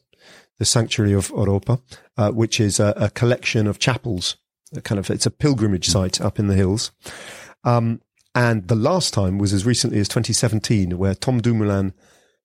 the 0.58 0.66
Sanctuary 0.66 1.14
of 1.14 1.30
Oropa, 1.30 1.82
uh, 2.18 2.32
which 2.32 2.60
is 2.60 2.80
a, 2.80 2.94
a 2.98 3.10
collection 3.10 3.68
of 3.68 3.80
chapels. 3.80 4.38
A 4.76 4.82
kind 4.82 5.00
of 5.00 5.10
it's 5.10 5.26
a 5.26 5.32
pilgrimage 5.32 5.88
site 5.88 6.20
up 6.20 6.40
in 6.40 6.48
the 6.48 6.56
hills. 6.56 6.92
Um, 7.64 8.02
and 8.36 8.68
the 8.68 8.76
last 8.76 9.14
time 9.14 9.38
was 9.38 9.54
as 9.54 9.66
recently 9.66 10.00
as 10.00 10.08
2017, 10.08 10.98
where 10.98 11.16
Tom 11.16 11.42
Dumoulin 11.42 11.94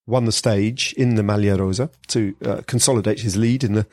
won 0.06 0.24
the 0.24 0.32
stage 0.32 0.94
in 0.96 1.16
the 1.16 1.22
Maglia 1.22 1.58
Rosa 1.58 1.90
to 2.08 2.34
uh, 2.44 2.62
consolidate 2.66 3.20
his 3.20 3.36
lead 3.36 3.64
in 3.64 3.74
the 3.74 3.86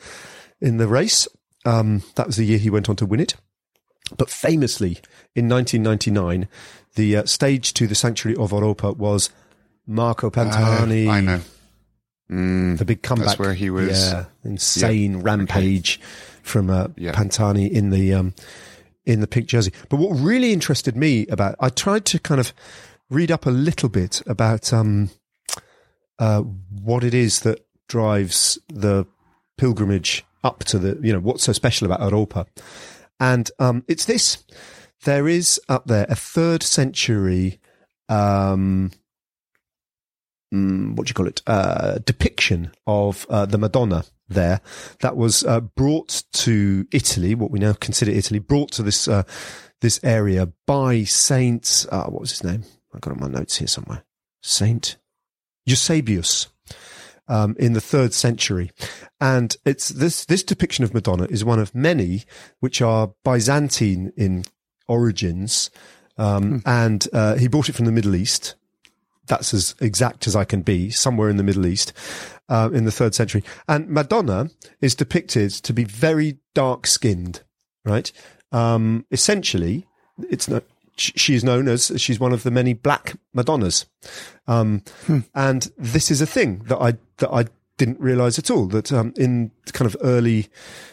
in 0.60 0.76
the 0.76 0.88
race. 0.88 1.26
Um, 1.64 2.02
that 2.14 2.26
was 2.26 2.36
the 2.36 2.44
year 2.44 2.58
he 2.58 2.70
went 2.70 2.88
on 2.88 2.96
to 2.96 3.06
win 3.06 3.20
it. 3.20 3.34
But 4.16 4.30
famously, 4.30 4.98
in 5.34 5.48
1999, 5.48 6.48
the 6.94 7.16
uh, 7.16 7.24
stage 7.26 7.72
to 7.74 7.86
the 7.86 7.94
Sanctuary 7.94 8.36
of 8.36 8.50
Oropa 8.50 8.96
was 8.96 9.30
Marco 9.86 10.30
Pantani. 10.30 11.06
Uh, 11.06 11.10
I 11.10 11.20
know. 11.20 11.40
Mm, 12.30 12.78
The 12.78 12.84
big 12.84 13.02
comeback. 13.02 13.26
That's 13.28 13.38
where 13.38 13.54
he 13.54 13.70
was. 13.70 14.12
Yeah, 14.12 14.24
insane 14.44 15.18
rampage 15.18 16.00
from 16.42 16.70
uh, 16.70 16.88
Yeah. 16.96 17.12
Pantani 17.12 17.70
in 17.70 17.90
the 17.90 18.14
um, 18.14 18.34
in 19.04 19.20
the 19.20 19.26
pink 19.26 19.46
jersey. 19.46 19.72
But 19.88 19.96
what 19.96 20.10
really 20.18 20.52
interested 20.52 20.96
me 20.96 21.26
about, 21.28 21.56
I 21.58 21.68
tried 21.70 22.04
to 22.06 22.18
kind 22.18 22.40
of 22.40 22.52
read 23.08 23.30
up 23.32 23.46
a 23.46 23.50
little 23.50 23.88
bit 23.88 24.22
about 24.26 24.72
um, 24.72 25.10
uh, 26.18 26.40
what 26.42 27.02
it 27.02 27.14
is 27.14 27.40
that 27.40 27.64
drives 27.88 28.58
the 28.68 29.06
pilgrimage 29.58 30.24
up 30.44 30.62
to 30.64 30.78
the, 30.78 30.98
you 31.02 31.12
know, 31.12 31.18
what's 31.18 31.42
so 31.42 31.52
special 31.52 31.90
about 31.90 32.00
Oropa. 32.00 32.46
And 33.20 33.50
um, 33.58 33.84
it's 33.86 34.06
this: 34.06 34.44
there 35.04 35.28
is 35.28 35.60
up 35.68 35.86
there 35.86 36.06
a 36.08 36.16
third 36.16 36.62
century. 36.62 37.60
Um, 38.08 38.90
mm, 40.52 40.96
what 40.96 41.06
do 41.06 41.10
you 41.10 41.14
call 41.14 41.28
it? 41.28 41.42
Uh, 41.46 41.98
depiction 42.04 42.72
of 42.86 43.26
uh, 43.30 43.46
the 43.46 43.58
Madonna 43.58 44.04
there 44.28 44.60
that 45.00 45.16
was 45.16 45.44
uh, 45.44 45.60
brought 45.60 46.22
to 46.32 46.86
Italy, 46.92 47.34
what 47.34 47.50
we 47.50 47.58
now 47.58 47.74
consider 47.74 48.10
Italy, 48.10 48.38
brought 48.38 48.72
to 48.72 48.82
this 48.82 49.06
uh, 49.06 49.24
this 49.80 50.00
area 50.02 50.48
by 50.66 51.04
Saint. 51.04 51.86
Uh, 51.90 52.04
what 52.04 52.20
was 52.20 52.30
his 52.30 52.44
name? 52.44 52.64
I 52.94 52.98
got 52.98 53.12
it 53.12 53.22
on 53.22 53.30
my 53.32 53.38
notes 53.38 53.56
here 53.56 53.68
somewhere. 53.68 54.04
Saint 54.42 54.96
Eusebius. 55.66 56.48
Um, 57.30 57.54
in 57.60 57.74
the 57.74 57.80
third 57.80 58.12
century, 58.12 58.72
and 59.20 59.56
it's 59.64 59.90
this 59.90 60.24
this 60.24 60.42
depiction 60.42 60.84
of 60.84 60.92
Madonna 60.92 61.28
is 61.30 61.44
one 61.44 61.60
of 61.60 61.72
many 61.76 62.24
which 62.58 62.82
are 62.82 63.12
Byzantine 63.22 64.12
in 64.16 64.42
origins, 64.88 65.70
um, 66.18 66.60
and 66.66 67.06
uh, 67.12 67.36
he 67.36 67.46
brought 67.46 67.68
it 67.68 67.76
from 67.76 67.86
the 67.86 67.92
Middle 67.92 68.16
East, 68.16 68.56
that's 69.26 69.54
as 69.54 69.76
exact 69.80 70.26
as 70.26 70.34
I 70.34 70.44
can 70.44 70.62
be, 70.62 70.90
somewhere 70.90 71.30
in 71.30 71.36
the 71.36 71.44
Middle 71.44 71.66
East, 71.66 71.92
uh, 72.48 72.68
in 72.72 72.84
the 72.84 72.90
third 72.90 73.14
century. 73.14 73.44
And 73.68 73.88
Madonna 73.88 74.50
is 74.80 74.96
depicted 74.96 75.52
to 75.52 75.72
be 75.72 75.84
very 75.84 76.38
dark 76.52 76.86
skinned, 76.88 77.44
right? 77.84 78.10
Um, 78.50 79.06
essentially, 79.12 79.86
it's 80.28 80.48
not, 80.48 80.64
sh- 81.00 81.12
she 81.16 81.34
is 81.34 81.42
known 81.42 81.68
as, 81.68 81.92
she's 81.96 82.20
one 82.20 82.32
of 82.32 82.42
the 82.42 82.50
many 82.50 82.74
black 82.74 83.14
Madonnas. 83.34 83.86
Um, 84.46 84.82
and 85.34 85.70
this 85.78 86.10
is 86.10 86.20
a 86.20 86.26
thing 86.26 86.64
that 86.68 86.78
I, 86.78 86.94
that 87.18 87.30
I 87.32 87.46
didn't 87.78 88.00
realize 88.00 88.38
at 88.38 88.50
all 88.50 88.66
that, 88.66 88.92
um, 88.92 89.12
in 89.16 89.50
kind 89.72 89.86
of 89.86 89.96
early 90.02 90.48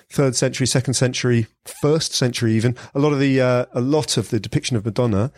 third 0.09 0.35
century, 0.35 0.65
second 0.67 0.93
century, 0.93 1.47
first 1.81 2.13
century 2.13 2.53
even, 2.53 2.75
a 2.95 2.99
lot 2.99 3.11
of 3.13 3.19
the, 3.19 3.41
uh, 3.41 3.65
a 3.73 3.81
lot 3.81 4.17
of 4.17 4.29
the 4.29 4.39
depiction 4.39 4.77
of 4.77 4.85
Madonna 4.85 5.31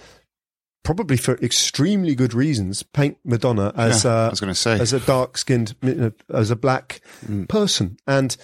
probably 0.83 1.17
for 1.17 1.33
extremely 1.39 2.15
good 2.15 2.33
reasons, 2.33 2.83
paint 2.83 3.17
Madonna 3.25 3.73
as 3.75 4.05
Yeah, 4.05 4.11
I 4.11 4.27
a, 4.27 4.29
was 4.29 4.39
going 4.39 4.53
to 4.53 4.59
say. 4.59 4.79
as 4.79 4.93
a 4.93 4.99
dark 5.01 5.37
skinned, 5.37 5.75
as 6.33 6.51
a 6.51 6.55
black 6.55 7.01
person. 7.49 7.97
And 8.07 8.35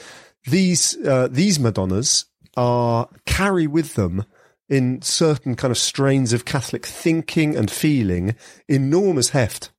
these, 0.46 0.98
uh, 1.06 1.28
these 1.32 1.60
Madonnas 1.60 2.26
are, 2.58 3.08
carry 3.26 3.68
with 3.68 3.96
them 3.96 4.26
in 4.70 5.02
certain 5.02 5.56
kind 5.56 5.72
of 5.72 5.78
strains 5.78 6.34
of 6.34 6.46
Catholic 6.46 6.86
thinking 6.86 7.56
and 7.56 7.70
feeling 7.70 8.36
enormous 8.68 9.30
heft. 9.30 9.72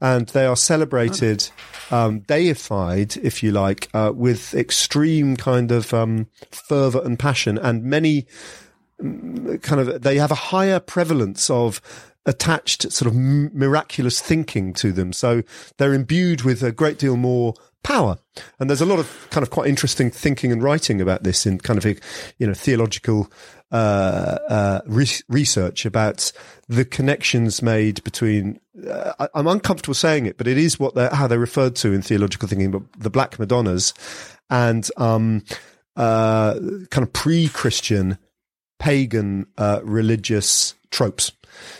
And 0.00 0.28
they 0.28 0.44
are 0.44 0.56
celebrated, 0.56 1.48
um, 1.90 2.20
deified, 2.20 3.16
if 3.18 3.42
you 3.42 3.52
like, 3.52 3.88
uh, 3.94 4.12
with 4.14 4.54
extreme 4.54 5.36
kind 5.36 5.70
of 5.70 5.94
um, 5.94 6.28
fervor 6.50 7.00
and 7.02 7.18
passion, 7.18 7.56
and 7.56 7.84
many 7.84 8.26
kind 9.62 9.80
of 9.80 10.02
they 10.02 10.18
have 10.18 10.30
a 10.30 10.36
higher 10.36 10.80
prevalence 10.80 11.50
of 11.50 11.80
attached 12.26 12.90
sort 12.90 13.10
of 13.10 13.16
miraculous 13.16 14.20
thinking 14.20 14.72
to 14.74 14.92
them. 14.92 15.12
So 15.12 15.42
they're 15.76 15.94
imbued 15.94 16.42
with 16.42 16.62
a 16.62 16.72
great 16.72 16.98
deal 16.98 17.16
more 17.16 17.54
power. 17.82 18.18
And 18.58 18.68
there's 18.68 18.80
a 18.80 18.86
lot 18.86 18.98
of 18.98 19.28
kind 19.30 19.42
of 19.42 19.50
quite 19.50 19.68
interesting 19.68 20.10
thinking 20.10 20.50
and 20.50 20.62
writing 20.62 21.00
about 21.00 21.22
this 21.22 21.46
in 21.46 21.58
kind 21.58 21.78
of 21.78 21.84
you 22.38 22.46
know 22.46 22.54
theological 22.54 23.30
uh, 23.74 24.38
uh, 24.48 24.80
re- 24.86 25.06
research 25.28 25.84
about 25.84 26.32
the 26.68 26.84
connections 26.84 27.60
made 27.60 28.02
between 28.04 28.60
uh, 28.88 29.12
I, 29.18 29.28
I'm 29.34 29.46
uncomfortable 29.46 29.94
saying 29.94 30.26
it 30.26 30.38
but 30.38 30.46
it 30.46 30.56
is 30.56 30.78
what 30.78 30.94
they're 30.94 31.14
how 31.14 31.26
they're 31.26 31.38
referred 31.38 31.76
to 31.76 31.92
in 31.92 32.00
theological 32.00 32.48
thinking 32.48 32.70
but 32.70 32.82
the 32.98 33.10
black 33.10 33.38
madonnas 33.38 33.92
and 34.48 34.88
um 34.96 35.42
uh 35.96 36.54
kind 36.90 37.06
of 37.06 37.12
pre-christian 37.12 38.18
pagan 38.78 39.46
religious 39.82 40.74
tropes. 40.94 41.32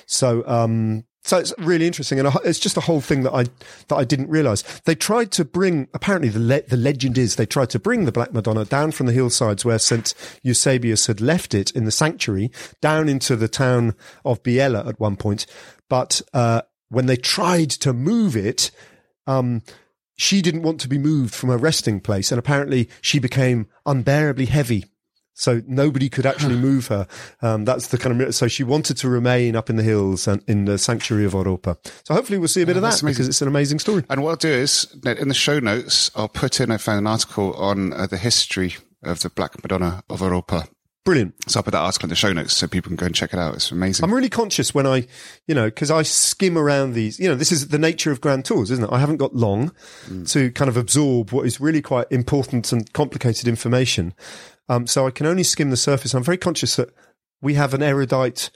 So 0.06 0.46
um, 0.46 1.04
So 1.24 1.38
it's 1.38 1.54
really 1.56 1.86
interesting, 1.86 2.20
and 2.20 2.28
it's 2.44 2.58
just 2.58 2.76
a 2.76 2.82
whole 2.82 3.00
thing 3.00 3.22
that 3.22 3.32
I 3.32 3.44
that 3.88 3.96
I 3.96 4.04
didn't 4.04 4.28
realize. 4.28 4.62
They 4.84 4.94
tried 4.94 5.32
to 5.32 5.44
bring. 5.44 5.88
Apparently, 5.94 6.28
the 6.28 6.38
le- 6.38 6.62
the 6.68 6.76
legend 6.76 7.16
is 7.16 7.36
they 7.36 7.46
tried 7.46 7.70
to 7.70 7.78
bring 7.78 8.04
the 8.04 8.12
Black 8.12 8.34
Madonna 8.34 8.66
down 8.66 8.92
from 8.92 9.06
the 9.06 9.12
hillsides 9.12 9.64
where 9.64 9.78
Saint 9.78 10.14
Eusebius 10.42 11.06
had 11.06 11.22
left 11.22 11.54
it 11.54 11.70
in 11.70 11.86
the 11.86 11.90
sanctuary 11.90 12.50
down 12.82 13.08
into 13.08 13.36
the 13.36 13.48
town 13.48 13.94
of 14.22 14.42
Biella 14.42 14.86
at 14.86 15.00
one 15.00 15.16
point. 15.16 15.46
But 15.88 16.20
uh, 16.34 16.60
when 16.90 17.06
they 17.06 17.16
tried 17.16 17.70
to 17.70 17.94
move 17.94 18.36
it, 18.36 18.70
um, 19.26 19.62
she 20.16 20.42
didn't 20.42 20.62
want 20.62 20.78
to 20.82 20.88
be 20.88 20.98
moved 20.98 21.34
from 21.34 21.48
her 21.48 21.56
resting 21.56 22.00
place, 22.00 22.32
and 22.32 22.38
apparently 22.38 22.90
she 23.00 23.18
became 23.18 23.66
unbearably 23.86 24.46
heavy 24.46 24.84
so 25.34 25.60
nobody 25.66 26.08
could 26.08 26.24
actually 26.26 26.56
move 26.56 26.86
her. 26.86 27.06
Um, 27.42 27.64
that's 27.64 27.88
the 27.88 27.98
kind 27.98 28.22
of 28.22 28.34
so 28.34 28.48
she 28.48 28.64
wanted 28.64 28.96
to 28.98 29.08
remain 29.08 29.56
up 29.56 29.68
in 29.68 29.76
the 29.76 29.82
hills 29.82 30.26
and 30.26 30.42
in 30.46 30.64
the 30.64 30.78
sanctuary 30.78 31.24
of 31.24 31.32
Oropa. 31.32 31.76
So 32.04 32.14
hopefully 32.14 32.38
we'll 32.38 32.48
see 32.48 32.62
a 32.62 32.66
bit 32.66 32.76
Oh, 32.76 32.78
of 32.78 32.82
that 32.82 33.02
amazing. 33.02 33.08
because 33.08 33.28
it's 33.28 33.42
an 33.42 33.48
amazing 33.48 33.78
story. 33.80 34.04
And 34.08 34.22
what 34.22 34.30
I'll 34.30 34.36
do 34.36 34.48
is 34.48 34.86
in 35.04 35.28
the 35.28 35.34
show 35.34 35.58
notes, 35.60 36.10
I'll 36.14 36.28
put 36.28 36.60
in. 36.60 36.70
I 36.70 36.76
found 36.78 36.98
an 37.00 37.06
article 37.06 37.52
on 37.54 37.92
uh, 37.92 38.06
the 38.06 38.16
history 38.16 38.76
of 39.02 39.20
the 39.20 39.28
Black 39.30 39.62
Madonna 39.62 40.02
of 40.08 40.20
Oropa. 40.20 40.68
Brilliant. 41.04 41.34
So 41.50 41.58
I'll 41.60 41.64
put 41.64 41.72
that 41.72 41.80
article 41.82 42.06
in 42.06 42.08
the 42.08 42.16
show 42.16 42.32
notes 42.32 42.54
so 42.54 42.66
people 42.66 42.88
can 42.88 42.96
go 42.96 43.04
and 43.04 43.14
check 43.14 43.34
it 43.34 43.38
out. 43.38 43.54
It's 43.56 43.70
amazing. 43.70 44.02
I'm 44.04 44.14
really 44.14 44.30
conscious 44.30 44.72
when 44.74 44.86
I, 44.86 45.06
you 45.46 45.54
know, 45.54 45.66
because 45.66 45.90
I 45.90 46.02
skim 46.02 46.56
around 46.56 46.94
these. 46.94 47.20
You 47.20 47.28
know, 47.28 47.34
this 47.34 47.52
is 47.52 47.68
the 47.68 47.78
nature 47.78 48.10
of 48.10 48.22
grand 48.22 48.46
tours, 48.46 48.70
isn't 48.70 48.84
it? 48.86 48.90
I 48.90 49.00
haven't 49.00 49.18
got 49.18 49.34
long 49.36 49.72
to 50.28 50.50
kind 50.52 50.70
of 50.70 50.78
absorb 50.78 51.30
what 51.30 51.44
is 51.44 51.60
really 51.60 51.82
quite 51.82 52.06
important 52.10 52.72
and 52.72 52.90
complicated 52.94 53.46
information. 53.48 54.14
Um, 54.68 54.86
so 54.86 55.06
I 55.06 55.10
can 55.10 55.26
only 55.26 55.42
skim 55.42 55.70
the 55.70 55.76
surface. 55.76 56.14
I'm 56.14 56.24
very 56.24 56.38
conscious 56.38 56.76
that 56.76 56.90
we 57.40 57.54
have 57.54 57.74
an 57.74 57.82
erudite, 57.82 58.50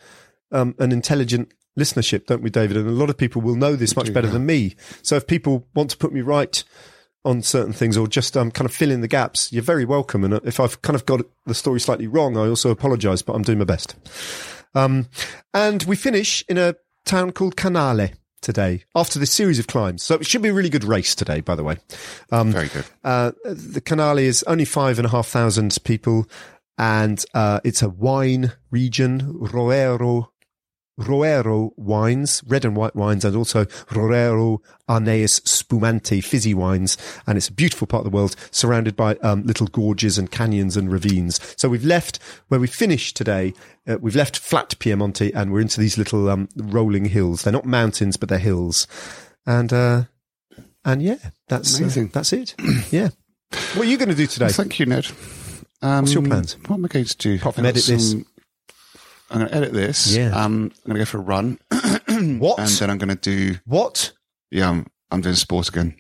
um, 0.53 0.75
an 0.79 0.93
intelligent 0.93 1.53
listenership, 1.79 2.27
don't 2.27 2.43
we, 2.43 2.51
David? 2.51 2.77
And 2.77 2.89
a 2.89 2.93
lot 2.93 3.11
of 3.11 3.17
people 3.17 3.43
will 3.43 3.55
know 3.55 3.77
this 3.77 3.95
much 3.95 4.13
better 4.13 4.29
than 4.29 4.47
me. 4.47 4.75
So 5.03 5.17
if 5.17 5.27
people 5.27 5.67
want 5.75 5.91
to 5.91 5.97
put 5.97 6.13
me 6.13 6.21
right 6.21 6.63
on 7.25 7.43
certain 7.43 7.73
things 7.73 7.97
or 7.97 8.07
just 8.07 8.37
um, 8.37 8.51
kind 8.51 8.65
of 8.65 8.75
fill 8.75 8.91
in 8.91 9.01
the 9.01 9.09
gaps, 9.09 9.53
you're 9.53 9.63
very 9.63 9.85
welcome. 9.85 10.25
And 10.25 10.35
uh, 10.35 10.41
if 10.45 10.61
I've 10.61 10.81
kind 10.83 10.97
of 10.97 11.05
got 11.07 11.21
the 11.47 11.55
story 11.55 11.81
slightly 11.81 12.07
wrong, 12.07 12.37
I 12.37 12.49
also 12.49 12.71
apologise, 12.71 13.23
but 13.23 13.35
I'm 13.35 13.43
doing 13.43 13.59
my 13.59 13.65
best. 13.65 13.95
Um, 14.75 15.09
and 15.53 15.83
we 15.85 15.97
finish 15.97 16.45
in 16.49 16.59
a 16.59 16.75
town 17.05 17.33
called 17.33 17.57
Canale 17.57 18.11
today 18.41 18.85
after 18.95 19.19
this 19.19 19.31
series 19.33 19.59
of 19.59 19.67
climbs. 19.67 20.03
So 20.03 20.15
it 20.17 20.27
should 20.27 20.43
be 20.43 20.49
a 20.49 20.55
really 20.55 20.71
good 20.71 20.85
race 20.85 21.15
today, 21.15 21.41
by 21.41 21.55
the 21.55 21.65
way. 21.65 21.79
Um, 22.31 22.53
Very 22.53 22.69
good. 22.69 22.85
uh, 23.05 23.33
the 23.45 23.81
Canale 23.81 24.19
is 24.19 24.43
only 24.45 24.65
five 24.65 24.99
and 24.99 25.07
a 25.07 25.11
half 25.11 25.27
thousand 25.27 25.77
people, 25.85 26.27
and 26.77 27.25
uh, 27.35 27.61
it's 27.65 27.83
a 27.83 27.89
wine 27.89 28.53
region, 28.71 29.21
Roero. 29.41 30.29
Roero 30.99 31.73
wines, 31.77 32.43
red 32.47 32.65
and 32.65 32.77
white 32.77 32.97
wines, 32.97 33.25
and 33.25 33.37
also 33.37 33.65
Roero 33.91 34.61
Arneis 34.89 35.47
Spumante 35.47 36.21
fizzy 36.21 36.55
wines. 36.55 36.99
And 37.27 37.39
it's 37.39 37.49
a 37.49 37.53
beautiful 37.53 37.87
part 37.87 38.05
of 38.05 38.11
the 38.11 38.15
world, 38.15 38.37
surrounded 38.51 38.97
by 38.97 39.15
um, 39.17 39.45
little 39.45 39.69
gorges 39.69 40.19
and 40.19 40.31
canyons 40.31 40.77
and 40.77 40.91
ravines. 40.91 41.41
So 41.57 41.69
we've 41.69 41.85
left 41.85 42.19
where 42.49 42.61
we 42.61 42.67
finished 42.67 43.17
today. 43.17 43.55
Uh, 43.87 43.99
we've 44.01 44.17
left 44.17 44.39
flat 44.39 44.75
Piemonte, 44.79 45.33
and 45.35 45.53
we're 45.53 45.61
into 45.61 45.81
these 45.81 45.97
little 45.97 46.29
um, 46.29 46.49
rolling 46.57 47.07
hills. 47.07 47.43
They're 47.43 47.53
not 47.53 47.65
mountains, 47.65 48.17
but 48.17 48.29
they're 48.29 48.39
hills. 48.39 48.87
And 49.47 49.73
uh, 49.73 50.05
and 50.85 51.03
yeah, 51.03 51.19
that's 51.49 51.81
uh, 51.81 52.07
that's 52.13 52.33
it. 52.33 52.55
yeah. 52.91 53.11
What 53.75 53.87
are 53.87 53.91
you 53.91 53.97
going 53.97 54.11
to 54.11 54.15
do 54.15 54.27
today? 54.27 54.49
Thank 54.49 54.79
you, 54.79 54.87
Ned. 54.87 55.07
Um, 55.81 56.03
What's 56.03 56.13
your 56.13 56.23
plans? 56.23 56.57
What 56.67 56.77
am 56.77 56.85
I 56.85 56.89
going 56.89 57.05
to 57.05 57.17
do? 57.17 57.37
Apart 57.37 57.55
from 57.55 57.67
I've 57.67 57.75
got 57.75 57.79
edit 57.79 57.87
this. 57.87 58.15
I'm 59.31 59.39
going 59.39 59.51
to 59.51 59.55
edit 59.57 59.73
this. 59.73 60.17
Yeah. 60.17 60.29
Um, 60.31 60.73
I'm 60.85 60.93
going 60.93 60.95
to 60.95 60.99
go 61.01 61.05
for 61.05 61.19
a 61.19 61.21
run, 61.21 61.59
What? 62.39 62.59
and 62.59 62.69
then 62.69 62.91
I'm 62.91 62.99
going 62.99 63.09
to 63.09 63.15
do. 63.17 63.59
what? 63.67 64.13
Yeah, 64.51 64.71
I'm, 64.71 64.87
I'm 65.11 65.21
doing 65.21 65.35
sport 65.35 65.69
again. 65.69 65.97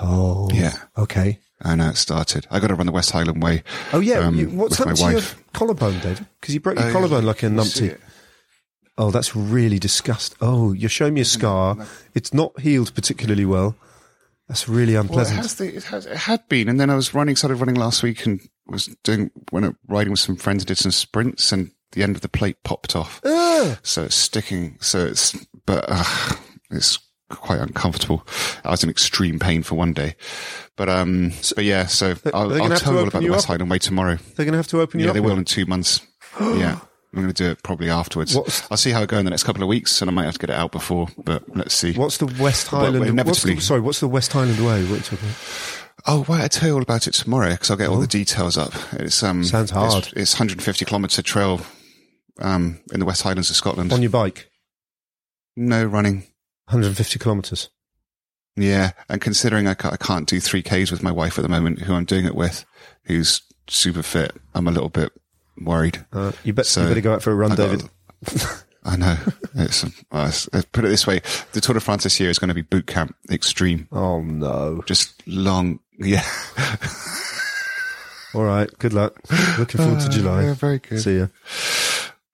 Oh, 0.00 0.48
Yeah. 0.52 0.72
Okay. 0.96 1.38
I 1.60 1.74
know 1.74 1.88
it 1.88 1.96
started. 1.96 2.46
I 2.52 2.60
got 2.60 2.68
to 2.68 2.76
run 2.76 2.86
the 2.86 2.92
West 2.92 3.10
Highland 3.10 3.42
Way. 3.42 3.64
Oh 3.92 3.98
yeah. 3.98 4.18
um, 4.20 4.36
you, 4.36 4.48
what's 4.48 4.78
happened 4.78 4.96
to 4.98 5.10
your 5.10 5.22
collarbone, 5.52 5.98
David? 5.98 6.24
Because 6.40 6.54
you 6.54 6.60
broke 6.60 6.78
your 6.78 6.88
Oh, 6.88 6.92
collarbone 6.92 7.24
like 7.24 7.42
a 7.42 7.46
numpty. 7.46 7.88
it? 7.90 8.00
Oh, 8.96 9.10
that's 9.10 9.34
really 9.34 9.80
disgusting. 9.80 10.38
Oh, 10.40 10.72
you're 10.72 10.88
showing 10.88 11.14
me 11.14 11.20
a 11.20 11.24
scar. 11.24 11.76
It's 12.14 12.32
not 12.32 12.60
healed 12.60 12.94
particularly 12.94 13.44
well. 13.44 13.74
That's 14.46 14.68
really 14.68 14.94
Well, 14.94 15.02
it 15.02 15.06
unpleasant. 15.08 15.38
has, 15.38 15.54
the, 15.56 15.74
it 15.76 15.84
has. 15.84 16.06
It 16.06 16.16
had 16.16 16.48
been, 16.48 16.68
and 16.68 16.78
then 16.80 16.90
I 16.90 16.94
was 16.96 17.12
running. 17.12 17.34
Started 17.36 17.56
running 17.56 17.74
last 17.74 18.02
week, 18.04 18.24
and 18.24 18.40
was 18.66 18.86
doing 19.04 19.30
went 19.52 19.66
out 19.66 19.74
riding 19.88 20.10
with 20.12 20.20
some 20.20 20.36
friends. 20.36 20.62
And 20.62 20.68
did 20.68 20.78
some 20.78 20.90
sprints, 20.92 21.50
and 21.52 21.72
the 21.92 22.02
end 22.02 22.16
of 22.16 22.22
the 22.22 22.28
plate 22.28 22.62
popped 22.64 22.94
off. 22.96 23.20
Ugh. 23.24 23.78
So 23.82 24.04
it's 24.04 24.14
sticking. 24.16 24.76
So 24.80 25.06
it's, 25.06 25.36
but 25.66 25.84
uh, 25.88 26.04
it's 26.70 26.98
quite 27.30 27.60
uncomfortable. 27.60 28.26
I 28.64 28.70
was 28.70 28.82
in 28.84 28.90
extreme 28.90 29.38
pain 29.38 29.62
for 29.62 29.74
one 29.74 29.92
day, 29.92 30.16
but 30.76 30.88
um, 30.88 31.32
but 31.54 31.64
yeah. 31.64 31.86
So 31.86 32.14
I'll, 32.32 32.52
I'll 32.62 32.76
tell 32.78 32.92
you 32.94 32.98
all 33.00 33.08
about 33.08 33.22
you 33.22 33.28
the 33.28 33.32
West? 33.34 33.46
Highland 33.46 33.70
Way 33.70 33.78
tomorrow. 33.78 34.16
They're 34.36 34.44
going 34.46 34.52
to 34.52 34.58
have 34.58 34.68
to 34.68 34.80
open 34.80 35.00
you 35.00 35.06
Yeah, 35.06 35.10
up. 35.10 35.14
they 35.14 35.20
will 35.20 35.30
now. 35.34 35.38
in 35.38 35.44
two 35.44 35.66
months. 35.66 36.00
yeah. 36.40 36.78
I'm 37.14 37.22
going 37.22 37.32
to 37.32 37.42
do 37.44 37.50
it 37.50 37.62
probably 37.62 37.88
afterwards. 37.88 38.34
What's- 38.36 38.70
I'll 38.70 38.76
see 38.76 38.90
how 38.90 39.00
I 39.00 39.06
go 39.06 39.18
in 39.18 39.24
the 39.24 39.30
next 39.30 39.44
couple 39.44 39.62
of 39.62 39.68
weeks, 39.68 40.02
and 40.02 40.10
I 40.10 40.12
might 40.12 40.24
have 40.24 40.34
to 40.34 40.38
get 40.40 40.50
it 40.50 40.56
out 40.56 40.72
before. 40.72 41.08
But 41.16 41.42
let's 41.56 41.74
see. 41.74 41.94
What's 41.94 42.18
the 42.18 42.26
West 42.40 42.70
Well, 42.70 42.82
Highland? 42.82 43.16
what's 43.26 43.42
the, 43.42 43.58
sorry, 43.60 43.80
what's 43.80 44.00
the 44.00 44.08
West 44.08 44.30
Highland 44.34 44.58
Way? 44.58 44.82
What 44.84 44.90
are 44.90 44.96
you 44.96 45.00
talking 45.00 45.18
about? 45.20 45.36
Oh, 46.06 46.24
well, 46.28 46.42
I'll 46.42 46.48
tell 46.50 46.68
you 46.68 46.74
all 46.74 46.82
about 46.82 47.06
it 47.08 47.14
tomorrow 47.14 47.50
because 47.50 47.70
I'll 47.70 47.76
get 47.78 47.88
all 47.88 47.98
the 47.98 48.06
details 48.06 48.58
up. 48.58 48.72
It's 48.92 49.22
um, 49.22 49.40
Oh. 49.40 49.42
Sounds 49.42 49.70
hard. 49.70 50.04
It's, 50.08 50.12
it's 50.12 50.34
150 50.34 50.84
kilometre 50.84 51.22
trail 51.22 51.60
um, 52.38 52.80
in 52.92 53.00
the 53.00 53.06
West 53.06 53.22
Highlands 53.22 53.50
of 53.50 53.56
Scotland. 53.56 53.92
On 53.92 54.02
your 54.02 54.10
bike, 54.10 54.50
no 55.56 55.84
running. 55.84 56.18
150 56.66 57.18
kilometres. 57.18 57.70
Yeah, 58.56 58.90
and 59.08 59.20
considering 59.20 59.66
I 59.68 59.74
can't, 59.74 59.94
I 59.94 59.96
can't 59.96 60.28
do 60.28 60.40
three 60.40 60.62
Ks 60.62 60.90
with 60.90 61.02
my 61.02 61.12
wife 61.12 61.38
at 61.38 61.42
the 61.42 61.48
moment, 61.48 61.80
who 61.82 61.94
I'm 61.94 62.04
doing 62.04 62.24
it 62.26 62.34
with, 62.34 62.64
who's 63.04 63.40
super 63.68 64.02
fit, 64.02 64.32
I'm 64.54 64.66
a 64.68 64.72
little 64.72 64.88
bit 64.88 65.12
worried. 65.60 66.04
Uh, 66.12 66.32
you, 66.44 66.52
bet, 66.52 66.66
So, 66.66 66.82
you 66.82 66.88
better 66.88 67.00
go 67.00 67.14
out 67.14 67.22
for 67.22 67.30
a 67.30 67.34
run, 67.34 67.52
I 67.52 67.56
got- 67.56 67.70
David. 67.70 67.88
I 68.84 68.96
know. 68.96 69.16
It's, 69.54 69.84
uh, 69.84 70.32
uh, 70.52 70.62
put 70.72 70.84
it 70.84 70.88
this 70.88 71.06
way: 71.06 71.20
the 71.52 71.60
Tour 71.60 71.74
de 71.74 71.80
France 71.80 72.04
this 72.04 72.18
year 72.20 72.30
is 72.30 72.38
going 72.38 72.48
to 72.48 72.54
be 72.54 72.62
boot 72.62 72.86
camp 72.86 73.14
extreme, 73.30 73.86
Oh 73.92 74.22
no! 74.22 74.82
just 74.86 75.26
long. 75.26 75.80
Yeah, 75.98 76.24
All 78.34 78.44
right. 78.44 78.70
Good 78.78 78.92
luck. 78.92 79.18
Looking 79.58 79.80
forward 79.80 80.00
to 80.00 80.08
July. 80.08 80.38
Uh, 80.38 80.46
yeah, 80.48 80.54
very 80.54 80.78
good. 80.78 81.00
See 81.00 81.18
ya. 81.18 81.26